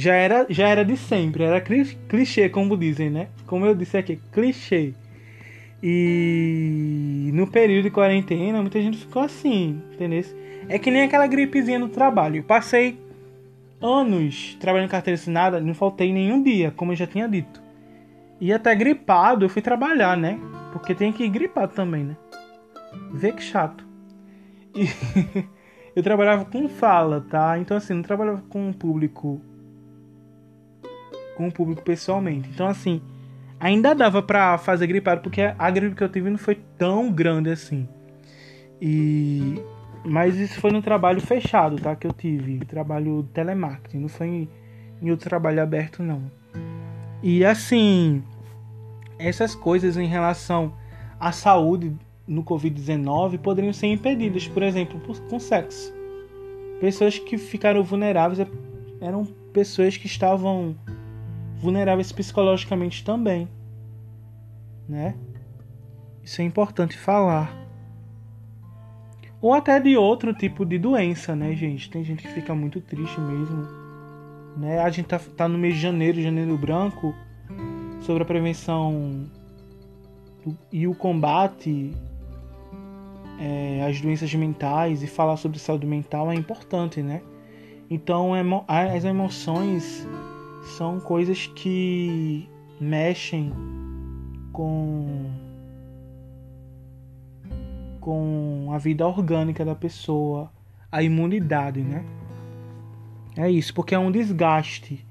Já 0.00 0.14
era, 0.14 0.46
já 0.48 0.66
era 0.66 0.82
de 0.82 0.96
sempre, 0.96 1.44
era 1.44 1.60
clichê, 1.60 2.48
como 2.48 2.74
dizem, 2.74 3.10
né? 3.10 3.28
Como 3.46 3.66
eu 3.66 3.74
disse 3.74 3.98
aqui, 3.98 4.18
clichê. 4.32 4.94
E 5.82 7.30
no 7.34 7.46
período 7.46 7.84
de 7.84 7.90
quarentena, 7.90 8.62
muita 8.62 8.80
gente 8.80 8.96
ficou 8.96 9.20
assim, 9.20 9.82
entendeu? 9.92 10.24
É 10.70 10.78
que 10.78 10.90
nem 10.90 11.02
aquela 11.02 11.26
gripezinha 11.26 11.78
no 11.78 11.90
trabalho. 11.90 12.36
Eu 12.36 12.42
passei 12.42 12.98
anos 13.80 14.56
trabalhando 14.58 14.88
carteira 14.88 15.20
assinada, 15.20 15.60
não 15.60 15.74
faltei 15.74 16.10
nenhum 16.14 16.42
dia, 16.42 16.70
como 16.70 16.92
eu 16.92 16.96
já 16.96 17.06
tinha 17.06 17.28
dito. 17.28 17.62
E 18.40 18.54
até 18.54 18.74
gripado 18.74 19.44
eu 19.44 19.50
fui 19.50 19.60
trabalhar, 19.60 20.16
né? 20.16 20.40
Porque 20.72 20.94
tem 20.94 21.12
que 21.12 21.24
ir 21.24 21.28
gripado 21.28 21.74
também, 21.74 22.04
né? 22.04 22.16
Vê 23.12 23.32
que 23.32 23.42
chato. 23.42 23.86
E 24.74 24.86
eu 25.94 26.02
trabalhava 26.02 26.46
com 26.46 26.70
fala, 26.70 27.20
tá? 27.28 27.58
Então 27.58 27.76
assim, 27.76 27.92
não 27.92 28.02
trabalhava 28.02 28.42
com 28.48 28.70
o 28.70 28.74
público 28.74 29.42
com 31.40 31.48
o 31.48 31.52
público 31.52 31.82
pessoalmente. 31.82 32.50
Então 32.52 32.66
assim, 32.66 33.00
ainda 33.58 33.94
dava 33.94 34.22
para 34.22 34.58
fazer 34.58 34.86
gripado 34.86 35.22
porque 35.22 35.40
a 35.40 35.70
gripe 35.70 35.96
que 35.96 36.04
eu 36.04 36.08
tive 36.08 36.28
não 36.28 36.38
foi 36.38 36.58
tão 36.76 37.10
grande 37.10 37.48
assim. 37.48 37.88
E 38.80 39.58
mas 40.04 40.36
isso 40.36 40.60
foi 40.60 40.70
no 40.70 40.82
trabalho 40.82 41.20
fechado, 41.20 41.76
tá? 41.76 41.96
Que 41.96 42.06
eu 42.06 42.12
tive. 42.12 42.58
Trabalho 42.64 43.22
telemarketing. 43.34 43.98
Não 43.98 44.08
foi 44.08 44.26
em, 44.26 44.48
em 45.02 45.10
outro 45.10 45.28
trabalho 45.28 45.62
aberto, 45.62 46.02
não. 46.02 46.30
E 47.22 47.44
assim, 47.44 48.22
essas 49.18 49.54
coisas 49.54 49.96
em 49.96 50.06
relação 50.06 50.74
à 51.18 51.32
saúde 51.32 51.94
no 52.26 52.42
Covid-19 52.44 53.38
poderiam 53.38 53.72
ser 53.72 53.88
impedidas, 53.88 54.46
por 54.48 54.62
exemplo, 54.62 54.98
por, 55.00 55.18
com 55.22 55.38
sexo. 55.38 55.92
Pessoas 56.80 57.18
que 57.18 57.36
ficaram 57.36 57.82
vulneráveis 57.82 58.46
eram 59.00 59.24
pessoas 59.52 59.96
que 59.96 60.06
estavam 60.06 60.74
vulneráveis 61.60 62.10
psicologicamente 62.10 63.04
também, 63.04 63.48
né? 64.88 65.14
Isso 66.22 66.40
é 66.40 66.44
importante 66.44 66.96
falar 66.96 67.60
ou 69.40 69.54
até 69.54 69.80
de 69.80 69.96
outro 69.96 70.34
tipo 70.34 70.66
de 70.66 70.78
doença, 70.78 71.34
né, 71.34 71.54
gente? 71.54 71.88
Tem 71.88 72.04
gente 72.04 72.22
que 72.22 72.28
fica 72.28 72.54
muito 72.54 72.80
triste 72.80 73.18
mesmo. 73.20 73.66
Né? 74.56 74.78
A 74.80 74.90
gente 74.90 75.06
tá, 75.06 75.18
tá 75.18 75.48
no 75.48 75.56
mês 75.56 75.74
de 75.74 75.80
janeiro, 75.80 76.20
janeiro 76.20 76.56
branco, 76.58 77.14
sobre 78.00 78.22
a 78.22 78.26
prevenção 78.26 79.26
do, 80.44 80.56
e 80.70 80.86
o 80.86 80.94
combate 80.94 81.94
é, 83.38 83.86
às 83.88 83.98
doenças 84.00 84.32
mentais 84.34 85.02
e 85.02 85.06
falar 85.06 85.38
sobre 85.38 85.58
saúde 85.58 85.86
mental 85.86 86.30
é 86.30 86.34
importante, 86.34 87.02
né? 87.02 87.22
Então, 87.88 88.32
as 88.68 89.04
emoções 89.04 90.06
são 90.62 91.00
coisas 91.00 91.46
que 91.46 92.48
mexem 92.80 93.52
com 94.52 95.30
com 98.00 98.70
a 98.72 98.78
vida 98.78 99.06
orgânica 99.06 99.62
da 99.62 99.74
pessoa, 99.74 100.50
a 100.90 101.02
imunidade, 101.02 101.82
né? 101.82 102.02
É 103.36 103.48
isso, 103.50 103.74
porque 103.74 103.94
é 103.94 103.98
um 103.98 104.10
desgaste 104.10 105.06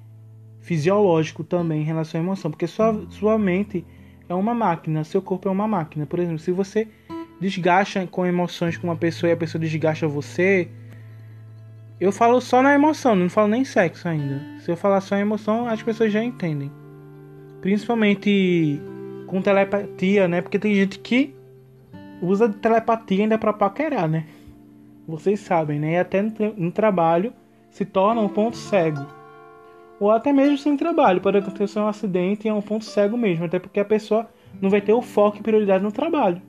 fisiológico 0.59 1.43
também 1.43 1.81
em 1.81 1.85
relação 1.85 2.19
à 2.19 2.23
emoção, 2.23 2.49
porque 2.51 2.67
sua, 2.67 3.05
sua 3.09 3.37
mente 3.37 3.85
é 4.27 4.33
uma 4.33 4.53
máquina, 4.53 5.03
seu 5.03 5.21
corpo 5.21 5.47
é 5.47 5.51
uma 5.51 5.67
máquina. 5.67 6.05
Por 6.05 6.19
exemplo, 6.19 6.39
se 6.39 6.51
você 6.51 6.87
desgasta 7.39 8.05
com 8.07 8.25
emoções 8.25 8.75
com 8.75 8.87
uma 8.87 8.95
pessoa 8.95 9.29
e 9.29 9.33
a 9.33 9.37
pessoa 9.37 9.61
desgasta 9.61 10.07
você, 10.07 10.69
eu 11.99 12.11
falo 12.11 12.39
só 12.39 12.61
na 12.61 12.73
emoção, 12.73 13.13
não 13.13 13.29
falo 13.29 13.49
nem 13.49 13.65
sexo 13.65 14.07
ainda. 14.07 14.41
Se 14.59 14.71
eu 14.71 14.77
falar 14.77 15.01
só 15.01 15.17
em 15.17 15.21
emoção, 15.21 15.67
as 15.67 15.83
pessoas 15.83 16.13
já 16.13 16.23
entendem. 16.23 16.71
Principalmente 17.59 18.81
com 19.27 19.41
telepatia, 19.41 20.27
né? 20.27 20.41
Porque 20.41 20.57
tem 20.57 20.73
gente 20.73 20.97
que 20.99 21.35
usa 22.21 22.47
telepatia 22.47 23.23
ainda 23.23 23.37
para 23.37 23.51
paquerar, 23.51 24.07
né? 24.07 24.25
Vocês 25.05 25.41
sabem, 25.41 25.77
né? 25.77 25.93
E 25.93 25.97
até 25.97 26.21
no, 26.21 26.31
no, 26.55 26.71
trabalho 26.71 27.33
se 27.69 27.83
torna 27.83 28.21
um 28.21 28.29
ponto 28.29 28.55
cego. 28.55 29.05
Ou 29.99 30.09
até 30.09 30.31
mesmo 30.31 30.57
sem 30.57 30.77
trabalho, 30.77 31.19
pode 31.19 31.37
acontecer 31.37 31.79
um 31.79 31.87
acidente 31.87 32.47
e 32.47 32.49
é 32.49 32.53
um 32.53 32.61
ponto 32.61 32.85
cego 32.85 33.17
mesmo, 33.17 33.43
até 33.43 33.59
porque 33.59 33.79
a 33.81 33.85
pessoa 33.85 34.29
não 34.61 34.69
vai 34.69 34.79
ter 34.79 34.93
o 34.93 35.01
foco 35.01 35.37
e 35.37 35.41
prioridade 35.41 35.83
no 35.83 35.91
trabalho. 35.91 36.41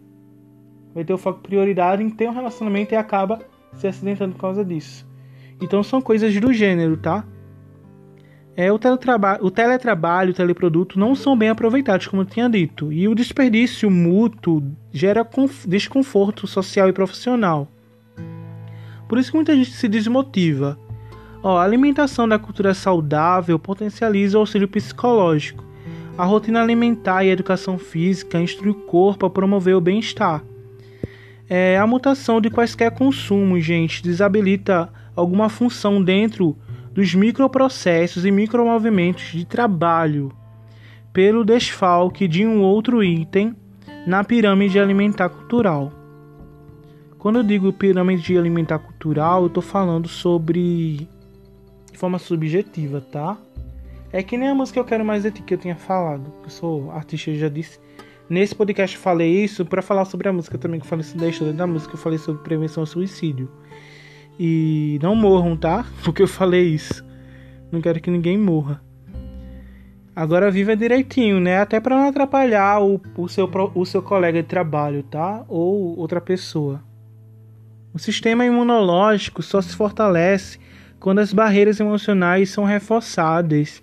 Vai 0.95 1.05
ter 1.05 1.13
o 1.13 1.19
foco 1.19 1.41
e 1.41 1.49
prioridade 1.49 2.05
em 2.05 2.11
ter 2.11 2.29
um 2.29 2.33
relacionamento 2.33 2.95
e 2.95 2.97
acaba 2.97 3.41
se 3.75 3.89
acidentando 3.89 4.35
por 4.35 4.43
causa 4.43 4.65
disso. 4.65 5.10
Então 5.61 5.83
são 5.83 6.01
coisas 6.01 6.35
do 6.41 6.53
gênero, 6.53 6.97
tá? 6.97 7.25
é, 8.61 8.71
o, 8.71 8.75
o 8.75 9.51
teletrabalho, 9.51 10.31
o 10.31 10.35
teleproduto 10.35 10.99
não 10.99 11.15
são 11.15 11.35
bem 11.35 11.49
aproveitados, 11.49 12.07
como 12.09 12.21
eu 12.21 12.27
tinha 12.27 12.47
dito, 12.47 12.93
e 12.93 13.09
o 13.09 13.15
desperdício 13.15 13.91
mútuo 13.91 14.63
gera 14.93 15.27
desconforto 15.67 16.47
social 16.47 16.87
e 16.87 16.93
profissional. 16.93 17.67
Por 19.09 19.19
isso 19.19 19.31
que 19.31 19.37
muita 19.39 19.57
gente 19.57 19.71
se 19.71 19.89
desmotiva. 19.89 20.79
Ó, 21.43 21.57
a 21.57 21.65
alimentação 21.65 22.29
da 22.29 22.39
cultura 22.39 22.75
saudável 22.75 23.59
potencializa 23.59 24.37
o 24.37 24.41
auxílio 24.41 24.69
psicológico. 24.69 25.65
A 26.19 26.25
rotina 26.25 26.61
alimentar 26.61 27.25
e 27.25 27.31
a 27.31 27.33
educação 27.33 27.79
física 27.79 28.39
instrui 28.39 28.73
o 28.73 28.75
corpo 28.75 29.25
a 29.25 29.31
promover 29.31 29.75
o 29.75 29.81
bem-estar. 29.81 30.45
É, 31.49 31.79
a 31.79 31.87
mutação 31.87 32.43
de 32.43 32.51
quaisquer 32.51 32.91
consumos, 32.91 33.65
gente, 33.65 34.03
desabilita 34.03 34.93
alguma 35.21 35.49
função 35.49 36.03
dentro 36.03 36.57
dos 36.93 37.15
microprocessos 37.15 38.25
e 38.25 38.31
micromovimentos 38.31 39.33
de 39.33 39.45
trabalho 39.45 40.33
pelo 41.13 41.45
desfalque 41.45 42.27
de 42.27 42.47
um 42.47 42.61
outro 42.63 43.03
item 43.03 43.55
na 44.07 44.25
pirâmide 44.25 44.79
alimentar 44.79 45.29
cultural. 45.29 45.93
Quando 47.19 47.41
eu 47.41 47.43
digo 47.43 47.73
pirâmide 47.73 48.37
alimentar 48.37 48.79
cultural, 48.79 49.43
eu 49.43 49.47
estou 49.49 49.63
falando 49.63 50.09
sobre 50.09 51.09
de 51.93 51.99
forma 51.99 52.19
subjetiva, 52.19 53.01
tá? 53.01 53.37
É 54.13 54.23
que 54.23 54.37
nem 54.37 54.49
a 54.49 54.55
música 54.55 54.81
Eu 54.81 54.85
Quero 54.85 55.05
Mais 55.05 55.23
de 55.23 55.31
Ti 55.31 55.43
que 55.43 55.55
eu 55.55 55.59
tinha 55.59 55.77
falado. 55.77 56.33
Eu 56.43 56.51
sou 56.51 56.91
artista, 56.91 57.31
eu 57.31 57.37
já 57.37 57.49
disse. 57.49 57.79
Nesse 58.29 58.55
podcast 58.55 58.97
eu 58.97 59.03
falei 59.03 59.45
isso 59.45 59.65
para 59.65 59.83
falar 59.83 60.05
sobre 60.05 60.29
a 60.29 60.33
música 60.33 60.57
também, 60.57 60.81
que 60.81 60.87
eu 60.87 60.89
falei 60.89 61.05
história 61.05 61.53
da 61.53 61.67
música, 61.67 61.95
eu 61.95 61.99
falei 61.99 62.19
sobre 62.19 62.43
prevenção 62.43 62.83
ao 62.83 62.87
suicídio. 62.87 63.51
E 64.43 64.99
não 65.03 65.15
morram, 65.15 65.55
tá? 65.55 65.85
Porque 66.03 66.23
eu 66.23 66.27
falei 66.27 66.63
isso. 66.63 67.05
Não 67.71 67.79
quero 67.83 68.01
que 68.01 68.11
ninguém 68.11 68.39
morra. 68.39 68.83
Agora 70.17 70.51
viva 70.51 70.75
direitinho, 70.75 71.39
né? 71.39 71.59
Até 71.61 71.79
para 71.79 71.95
não 71.95 72.09
atrapalhar 72.09 72.83
o, 72.83 72.99
o, 73.19 73.29
seu, 73.29 73.51
o 73.75 73.85
seu 73.85 74.01
colega 74.01 74.43
de 74.43 74.49
trabalho, 74.49 75.03
tá? 75.03 75.45
Ou 75.47 75.95
outra 75.99 76.23
pessoa. 76.23 76.83
O 77.93 77.99
sistema 77.99 78.47
imunológico 78.47 79.43
só 79.43 79.61
se 79.61 79.77
fortalece 79.77 80.59
quando 80.99 81.19
as 81.19 81.35
barreiras 81.35 81.79
emocionais 81.79 82.49
são 82.49 82.65
reforçadas 82.65 83.83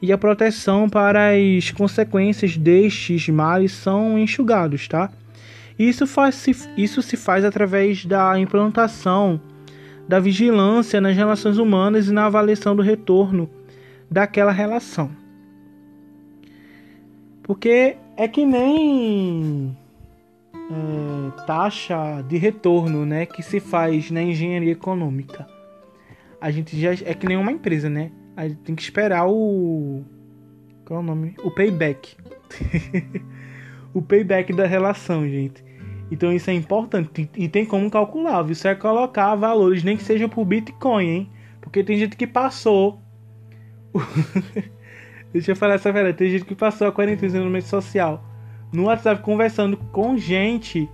e 0.00 0.10
a 0.10 0.16
proteção 0.16 0.88
para 0.88 1.32
as 1.32 1.70
consequências 1.70 2.56
destes 2.56 3.28
males 3.28 3.72
são 3.72 4.18
enxugados, 4.18 4.88
tá? 4.88 5.10
Isso, 5.78 6.06
faz, 6.06 6.46
isso 6.78 7.02
se 7.02 7.14
faz 7.14 7.44
através 7.44 8.06
da 8.06 8.38
implantação 8.40 9.38
da 10.08 10.18
vigilância 10.18 11.00
nas 11.00 11.14
relações 11.14 11.58
humanas 11.58 12.08
e 12.08 12.12
na 12.12 12.24
avaliação 12.24 12.74
do 12.74 12.82
retorno 12.82 13.48
daquela 14.10 14.50
relação. 14.50 15.10
Porque 17.42 17.96
é 18.16 18.26
que 18.26 18.46
nem 18.46 19.76
é, 20.54 21.44
taxa 21.46 22.22
de 22.26 22.38
retorno 22.38 23.04
né, 23.04 23.26
que 23.26 23.42
se 23.42 23.60
faz 23.60 24.10
na 24.10 24.22
engenharia 24.22 24.72
econômica. 24.72 25.46
A 26.40 26.50
gente 26.50 26.78
já 26.80 26.92
é 26.92 27.14
que 27.14 27.26
nem 27.26 27.36
uma 27.36 27.52
empresa, 27.52 27.90
né? 27.90 28.10
A 28.36 28.48
gente 28.48 28.60
tem 28.60 28.74
que 28.74 28.82
esperar 28.82 29.26
o. 29.28 30.04
Qual 30.84 31.00
é 31.00 31.02
o 31.02 31.06
nome? 31.06 31.34
O 31.42 31.50
payback. 31.50 32.16
o 33.92 34.00
payback 34.00 34.52
da 34.52 34.64
relação, 34.64 35.28
gente. 35.28 35.64
Então 36.10 36.32
isso 36.32 36.50
é 36.50 36.54
importante 36.54 37.28
e 37.36 37.48
tem 37.48 37.64
como 37.64 37.90
calcular. 37.90 38.42
Você 38.42 38.68
é 38.68 38.74
colocar 38.74 39.34
valores, 39.34 39.82
nem 39.82 39.96
que 39.96 40.02
seja 40.02 40.28
por 40.28 40.44
Bitcoin, 40.44 41.06
hein? 41.06 41.30
Porque 41.60 41.84
tem 41.84 41.98
gente 41.98 42.16
que 42.16 42.26
passou. 42.26 43.00
Deixa 45.32 45.52
eu 45.52 45.56
falar 45.56 45.74
essa 45.74 45.92
verdade. 45.92 46.16
Tem 46.16 46.30
gente 46.30 46.44
que 46.44 46.54
passou 46.54 46.88
a 46.88 46.92
quarentena 46.92 47.40
no 47.40 47.50
meio 47.50 47.64
social 47.64 48.24
no 48.72 48.84
WhatsApp 48.84 49.22
conversando 49.22 49.76
com 49.76 50.16
gente 50.16 50.88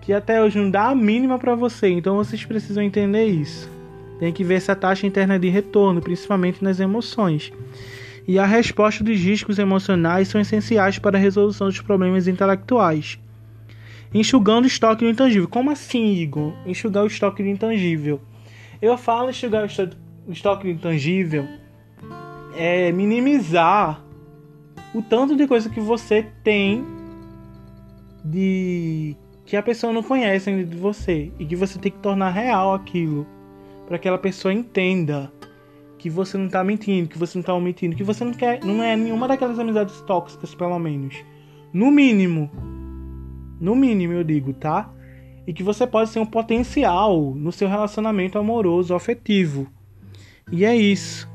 que 0.00 0.12
até 0.12 0.42
hoje 0.42 0.58
não 0.58 0.70
dá 0.70 0.88
a 0.88 0.94
mínima 0.94 1.38
para 1.38 1.54
você. 1.54 1.88
Então 1.88 2.16
vocês 2.16 2.44
precisam 2.44 2.82
entender 2.82 3.26
isso. 3.26 3.70
Tem 4.18 4.32
que 4.32 4.44
ver 4.44 4.54
essa 4.54 4.74
taxa 4.74 5.06
interna 5.06 5.38
de 5.38 5.48
retorno, 5.48 6.00
principalmente 6.00 6.62
nas 6.62 6.80
emoções. 6.80 7.52
E 8.26 8.38
a 8.38 8.46
resposta 8.46 9.02
dos 9.02 9.18
riscos 9.18 9.58
emocionais 9.58 10.28
são 10.28 10.40
essenciais 10.40 10.98
para 10.98 11.16
a 11.16 11.20
resolução 11.20 11.68
dos 11.68 11.80
problemas 11.80 12.28
intelectuais 12.28 13.18
enxugando 14.12 14.64
o 14.64 14.66
estoque 14.66 15.04
do 15.04 15.10
intangível. 15.10 15.48
Como 15.48 15.70
assim, 15.70 16.12
Igor? 16.14 16.52
Enxugar 16.66 17.04
o 17.04 17.06
estoque 17.06 17.42
do 17.42 17.48
intangível. 17.48 18.20
Eu 18.80 18.96
falo 18.96 19.30
enxugar 19.30 19.64
o 20.26 20.32
estoque 20.32 20.64
do 20.64 20.70
intangível 20.70 21.46
é 22.56 22.90
minimizar 22.92 24.04
o 24.94 25.02
tanto 25.02 25.36
de 25.36 25.46
coisa 25.46 25.70
que 25.70 25.80
você 25.80 26.26
tem 26.42 26.84
de 28.24 29.16
que 29.46 29.56
a 29.56 29.62
pessoa 29.62 29.92
não 29.92 30.02
conhece 30.02 30.50
ainda 30.50 30.64
de 30.64 30.76
você 30.76 31.32
e 31.38 31.44
que 31.44 31.56
você 31.56 31.78
tem 31.78 31.90
que 31.90 31.98
tornar 31.98 32.30
real 32.30 32.74
aquilo 32.74 33.26
para 33.86 33.98
que 33.98 34.08
aquela 34.08 34.18
pessoa 34.18 34.52
entenda 34.52 35.32
que 35.98 36.08
você 36.08 36.38
não 36.38 36.48
tá 36.48 36.64
mentindo, 36.64 37.08
que 37.08 37.18
você 37.18 37.36
não 37.36 37.42
tá 37.42 37.52
omitindo, 37.52 37.94
que 37.94 38.04
você 38.04 38.24
não 38.24 38.32
quer, 38.32 38.64
não 38.64 38.82
é 38.82 38.96
nenhuma 38.96 39.28
daquelas 39.28 39.58
amizades 39.58 40.00
tóxicas, 40.02 40.54
pelo 40.54 40.78
menos. 40.78 41.16
No 41.72 41.90
mínimo. 41.90 42.50
No 43.60 43.76
mínimo, 43.76 44.14
eu 44.14 44.24
digo, 44.24 44.54
tá? 44.54 44.90
E 45.46 45.52
que 45.52 45.62
você 45.62 45.86
pode 45.86 46.10
ser 46.10 46.18
um 46.18 46.26
potencial 46.26 47.34
no 47.34 47.52
seu 47.52 47.68
relacionamento 47.68 48.38
amoroso, 48.38 48.94
afetivo. 48.94 49.68
E 50.50 50.64
é 50.64 50.74
isso. 50.74 51.28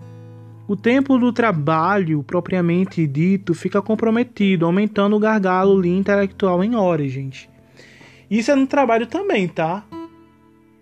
O 0.68 0.76
tempo 0.76 1.20
do 1.20 1.32
trabalho, 1.32 2.24
propriamente 2.24 3.06
dito, 3.06 3.54
fica 3.54 3.82
comprometido, 3.82 4.66
aumentando 4.66 5.16
o 5.16 5.20
gargalo 5.20 5.86
intelectual 5.86 6.64
em 6.64 6.76
horas, 6.76 7.12
gente. 7.12 7.48
Isso 8.30 8.50
é 8.50 8.56
no 8.56 8.66
trabalho 8.66 9.06
também, 9.06 9.48
tá? 9.48 9.86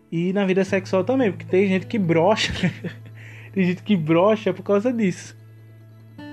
E 0.09 0.31
na 0.31 0.45
vida 0.45 0.63
sexual 0.63 1.03
também, 1.03 1.31
porque 1.31 1.45
tem 1.45 1.67
gente 1.67 1.87
que 1.87 1.99
brocha. 1.99 2.53
tem 3.51 3.65
gente 3.65 3.83
que 3.83 3.97
brocha 3.97 4.53
por 4.53 4.63
causa 4.63 4.93
disso. 4.93 5.35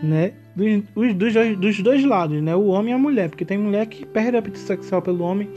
Né? 0.02 0.32
Dos, 0.56 1.14
dos, 1.14 1.56
dos, 1.58 1.80
dois 1.80 2.04
lados, 2.04 2.42
né? 2.42 2.54
O 2.56 2.66
homem 2.66 2.92
e 2.92 2.94
a 2.94 2.98
mulher. 2.98 3.28
Porque 3.28 3.44
tem 3.44 3.58
mulher 3.58 3.86
que 3.86 4.06
perde 4.06 4.36
a 4.36 4.40
apetite 4.40 4.64
sexual 4.64 5.02
pelo 5.02 5.24
homem 5.24 5.48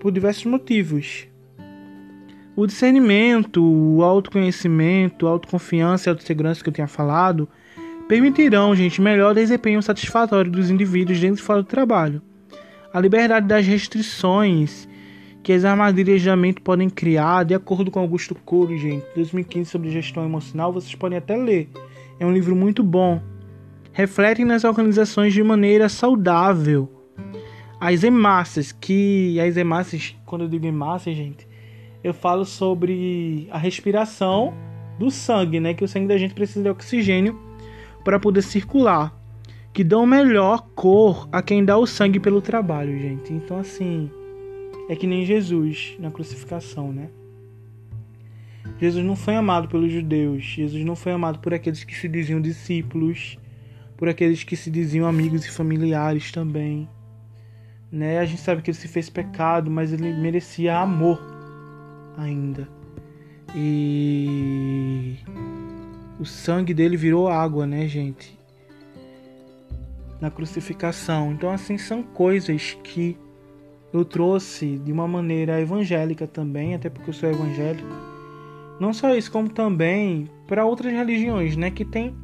por 0.00 0.12
diversos 0.12 0.44
motivos. 0.44 1.26
O 2.54 2.66
discernimento, 2.66 3.62
o 3.62 4.02
autoconhecimento, 4.02 5.26
a 5.26 5.30
autoconfiança 5.30 6.08
e 6.08 6.10
a 6.10 6.12
autossegurança 6.12 6.62
que 6.62 6.68
eu 6.68 6.74
tinha 6.74 6.88
falado 6.88 7.48
permitirão, 8.08 8.74
gente, 8.74 9.02
melhor 9.02 9.34
desempenho 9.34 9.82
satisfatório 9.82 10.50
dos 10.50 10.70
indivíduos 10.70 11.20
dentro 11.20 11.42
e 11.42 11.44
fora 11.44 11.62
do 11.62 11.68
trabalho. 11.68 12.22
A 12.92 12.98
liberdade 12.98 13.46
das 13.46 13.66
restrições 13.66 14.88
que 15.42 15.52
as 15.52 15.64
armadilhas 15.64 16.20
de 16.20 16.34
mente 16.34 16.60
podem 16.60 16.90
criar, 16.90 17.44
de 17.44 17.54
acordo 17.54 17.90
com 17.90 18.00
Augusto 18.00 18.34
Cury, 18.34 18.76
gente, 18.78 19.06
2015 19.14 19.70
sobre 19.70 19.90
gestão 19.90 20.24
emocional, 20.24 20.72
vocês 20.72 20.94
podem 20.94 21.18
até 21.18 21.36
ler. 21.36 21.68
É 22.18 22.26
um 22.26 22.32
livro 22.32 22.56
muito 22.56 22.82
bom. 22.82 23.22
Refletem 23.98 24.44
nas 24.44 24.62
organizações 24.62 25.34
de 25.34 25.42
maneira 25.42 25.88
saudável. 25.88 26.88
As 27.80 28.04
hemácias, 28.04 28.70
que 28.70 29.40
as 29.40 29.56
hemácias, 29.56 30.14
quando 30.24 30.42
eu 30.42 30.48
digo 30.48 30.64
hemácias, 30.64 31.16
gente, 31.16 31.48
eu 32.04 32.14
falo 32.14 32.44
sobre 32.44 33.48
a 33.50 33.58
respiração 33.58 34.54
do 35.00 35.10
sangue, 35.10 35.58
né? 35.58 35.74
Que 35.74 35.82
o 35.82 35.88
sangue 35.88 36.06
da 36.06 36.16
gente 36.16 36.32
precisa 36.32 36.62
de 36.62 36.70
oxigênio 36.70 37.36
para 38.04 38.20
poder 38.20 38.42
circular, 38.42 39.12
que 39.72 39.82
dão 39.82 40.06
melhor 40.06 40.68
cor 40.76 41.28
a 41.32 41.42
quem 41.42 41.64
dá 41.64 41.76
o 41.76 41.84
sangue 41.84 42.20
pelo 42.20 42.40
trabalho, 42.40 42.96
gente. 43.00 43.32
Então 43.32 43.58
assim, 43.58 44.08
é 44.88 44.94
que 44.94 45.08
nem 45.08 45.26
Jesus 45.26 45.96
na 45.98 46.12
crucificação, 46.12 46.92
né? 46.92 47.08
Jesus 48.80 49.04
não 49.04 49.16
foi 49.16 49.34
amado 49.34 49.66
pelos 49.66 49.90
judeus, 49.90 50.44
Jesus 50.44 50.84
não 50.84 50.94
foi 50.94 51.10
amado 51.10 51.40
por 51.40 51.52
aqueles 51.52 51.82
que 51.82 51.96
se 51.96 52.06
diziam 52.06 52.40
discípulos, 52.40 53.36
por 53.98 54.08
aqueles 54.08 54.44
que 54.44 54.56
se 54.56 54.70
diziam 54.70 55.06
amigos 55.08 55.44
e 55.44 55.50
familiares 55.50 56.30
também. 56.30 56.88
Né? 57.90 58.20
A 58.20 58.24
gente 58.24 58.40
sabe 58.40 58.62
que 58.62 58.70
ele 58.70 58.78
se 58.78 58.86
fez 58.86 59.10
pecado, 59.10 59.68
mas 59.70 59.92
ele 59.92 60.12
merecia 60.14 60.78
amor 60.78 61.20
ainda. 62.16 62.68
E 63.56 65.16
o 66.20 66.24
sangue 66.24 66.72
dele 66.72 66.96
virou 66.96 67.28
água, 67.28 67.66
né, 67.66 67.88
gente? 67.88 68.38
Na 70.20 70.30
crucificação. 70.30 71.32
Então, 71.32 71.50
assim, 71.50 71.76
são 71.76 72.00
coisas 72.00 72.78
que 72.84 73.18
eu 73.92 74.04
trouxe 74.04 74.78
de 74.78 74.92
uma 74.92 75.08
maneira 75.08 75.60
evangélica 75.60 76.26
também, 76.26 76.74
até 76.74 76.88
porque 76.88 77.10
eu 77.10 77.14
sou 77.14 77.28
evangélico. 77.28 77.88
Não 78.78 78.92
só 78.92 79.12
isso, 79.16 79.32
como 79.32 79.48
também 79.48 80.30
para 80.46 80.64
outras 80.64 80.92
religiões, 80.92 81.56
né, 81.56 81.68
que 81.68 81.84
tem 81.84 82.14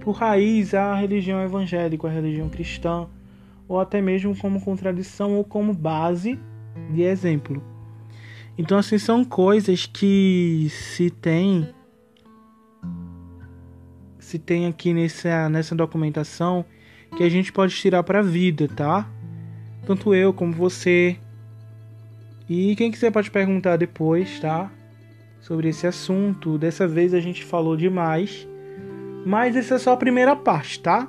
por 0.00 0.12
raiz 0.12 0.74
a 0.74 0.94
religião 0.94 1.42
evangélica, 1.42 2.08
a 2.08 2.10
religião 2.10 2.48
cristã, 2.48 3.08
ou 3.68 3.80
até 3.80 4.00
mesmo 4.00 4.36
como 4.36 4.60
contradição 4.60 5.34
ou 5.34 5.44
como 5.44 5.72
base 5.72 6.38
de 6.92 7.02
exemplo. 7.02 7.62
Então, 8.58 8.78
assim, 8.78 8.98
são 8.98 9.24
coisas 9.24 9.86
que 9.86 10.68
se 10.70 11.10
tem 11.10 11.68
se 14.18 14.38
tem 14.38 14.66
aqui 14.66 14.94
nessa, 14.94 15.48
nessa 15.48 15.74
documentação 15.74 16.64
que 17.16 17.22
a 17.22 17.28
gente 17.28 17.52
pode 17.52 17.74
tirar 17.74 18.02
para 18.02 18.20
a 18.20 18.22
vida, 18.22 18.66
tá? 18.68 19.06
Tanto 19.84 20.14
eu 20.14 20.32
como 20.32 20.52
você. 20.52 21.18
E 22.48 22.74
quem 22.76 22.90
quiser 22.90 23.10
pode 23.10 23.30
perguntar 23.30 23.76
depois, 23.76 24.40
tá? 24.40 24.70
Sobre 25.40 25.68
esse 25.68 25.86
assunto. 25.86 26.56
Dessa 26.56 26.88
vez 26.88 27.12
a 27.12 27.20
gente 27.20 27.44
falou 27.44 27.76
demais. 27.76 28.48
Mas 29.24 29.56
essa 29.56 29.76
é 29.76 29.78
só 29.78 29.92
a 29.92 29.96
primeira 29.96 30.34
parte, 30.34 30.80
tá? 30.80 31.08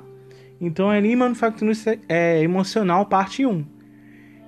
Então 0.60 0.92
é 0.92 1.00
Lean 1.00 1.16
Manufacturing 1.16 1.72
é, 2.08 2.42
Emocional, 2.42 3.06
parte 3.06 3.44
1. 3.44 3.64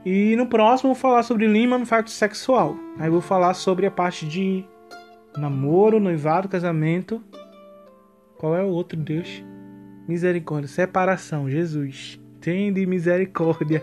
E 0.04 0.36
no 0.36 0.46
próximo 0.46 0.90
eu 0.90 0.94
vou 0.94 1.00
falar 1.00 1.22
sobre 1.24 1.48
Lean 1.48 1.68
Manufacturing 1.68 2.16
Sexual. 2.16 2.76
Aí 2.98 3.08
eu 3.08 3.12
vou 3.12 3.20
falar 3.20 3.54
sobre 3.54 3.86
a 3.86 3.90
parte 3.90 4.26
de 4.26 4.64
namoro, 5.36 5.98
noivado, 5.98 6.48
casamento. 6.48 7.22
Qual 8.38 8.56
é 8.56 8.62
o 8.62 8.68
outro, 8.68 8.96
Deus? 8.96 9.44
Misericórdia, 10.06 10.68
separação, 10.68 11.50
Jesus. 11.50 12.20
Tende 12.40 12.86
misericórdia. 12.86 13.82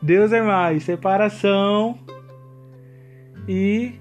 Deus 0.00 0.32
é 0.32 0.40
mais, 0.40 0.84
separação 0.84 1.98
e 3.48 3.94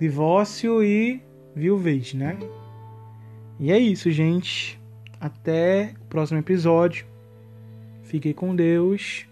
divórcio 0.00 0.82
e 0.82 1.22
viuvez, 1.54 2.14
né? 2.14 2.38
E 3.62 3.70
é 3.70 3.78
isso, 3.78 4.10
gente. 4.10 4.76
Até 5.20 5.94
o 6.02 6.06
próximo 6.06 6.40
episódio. 6.40 7.06
Fiquem 8.02 8.32
com 8.32 8.56
Deus. 8.56 9.24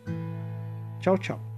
Tchau, 1.01 1.19
tchau. 1.19 1.50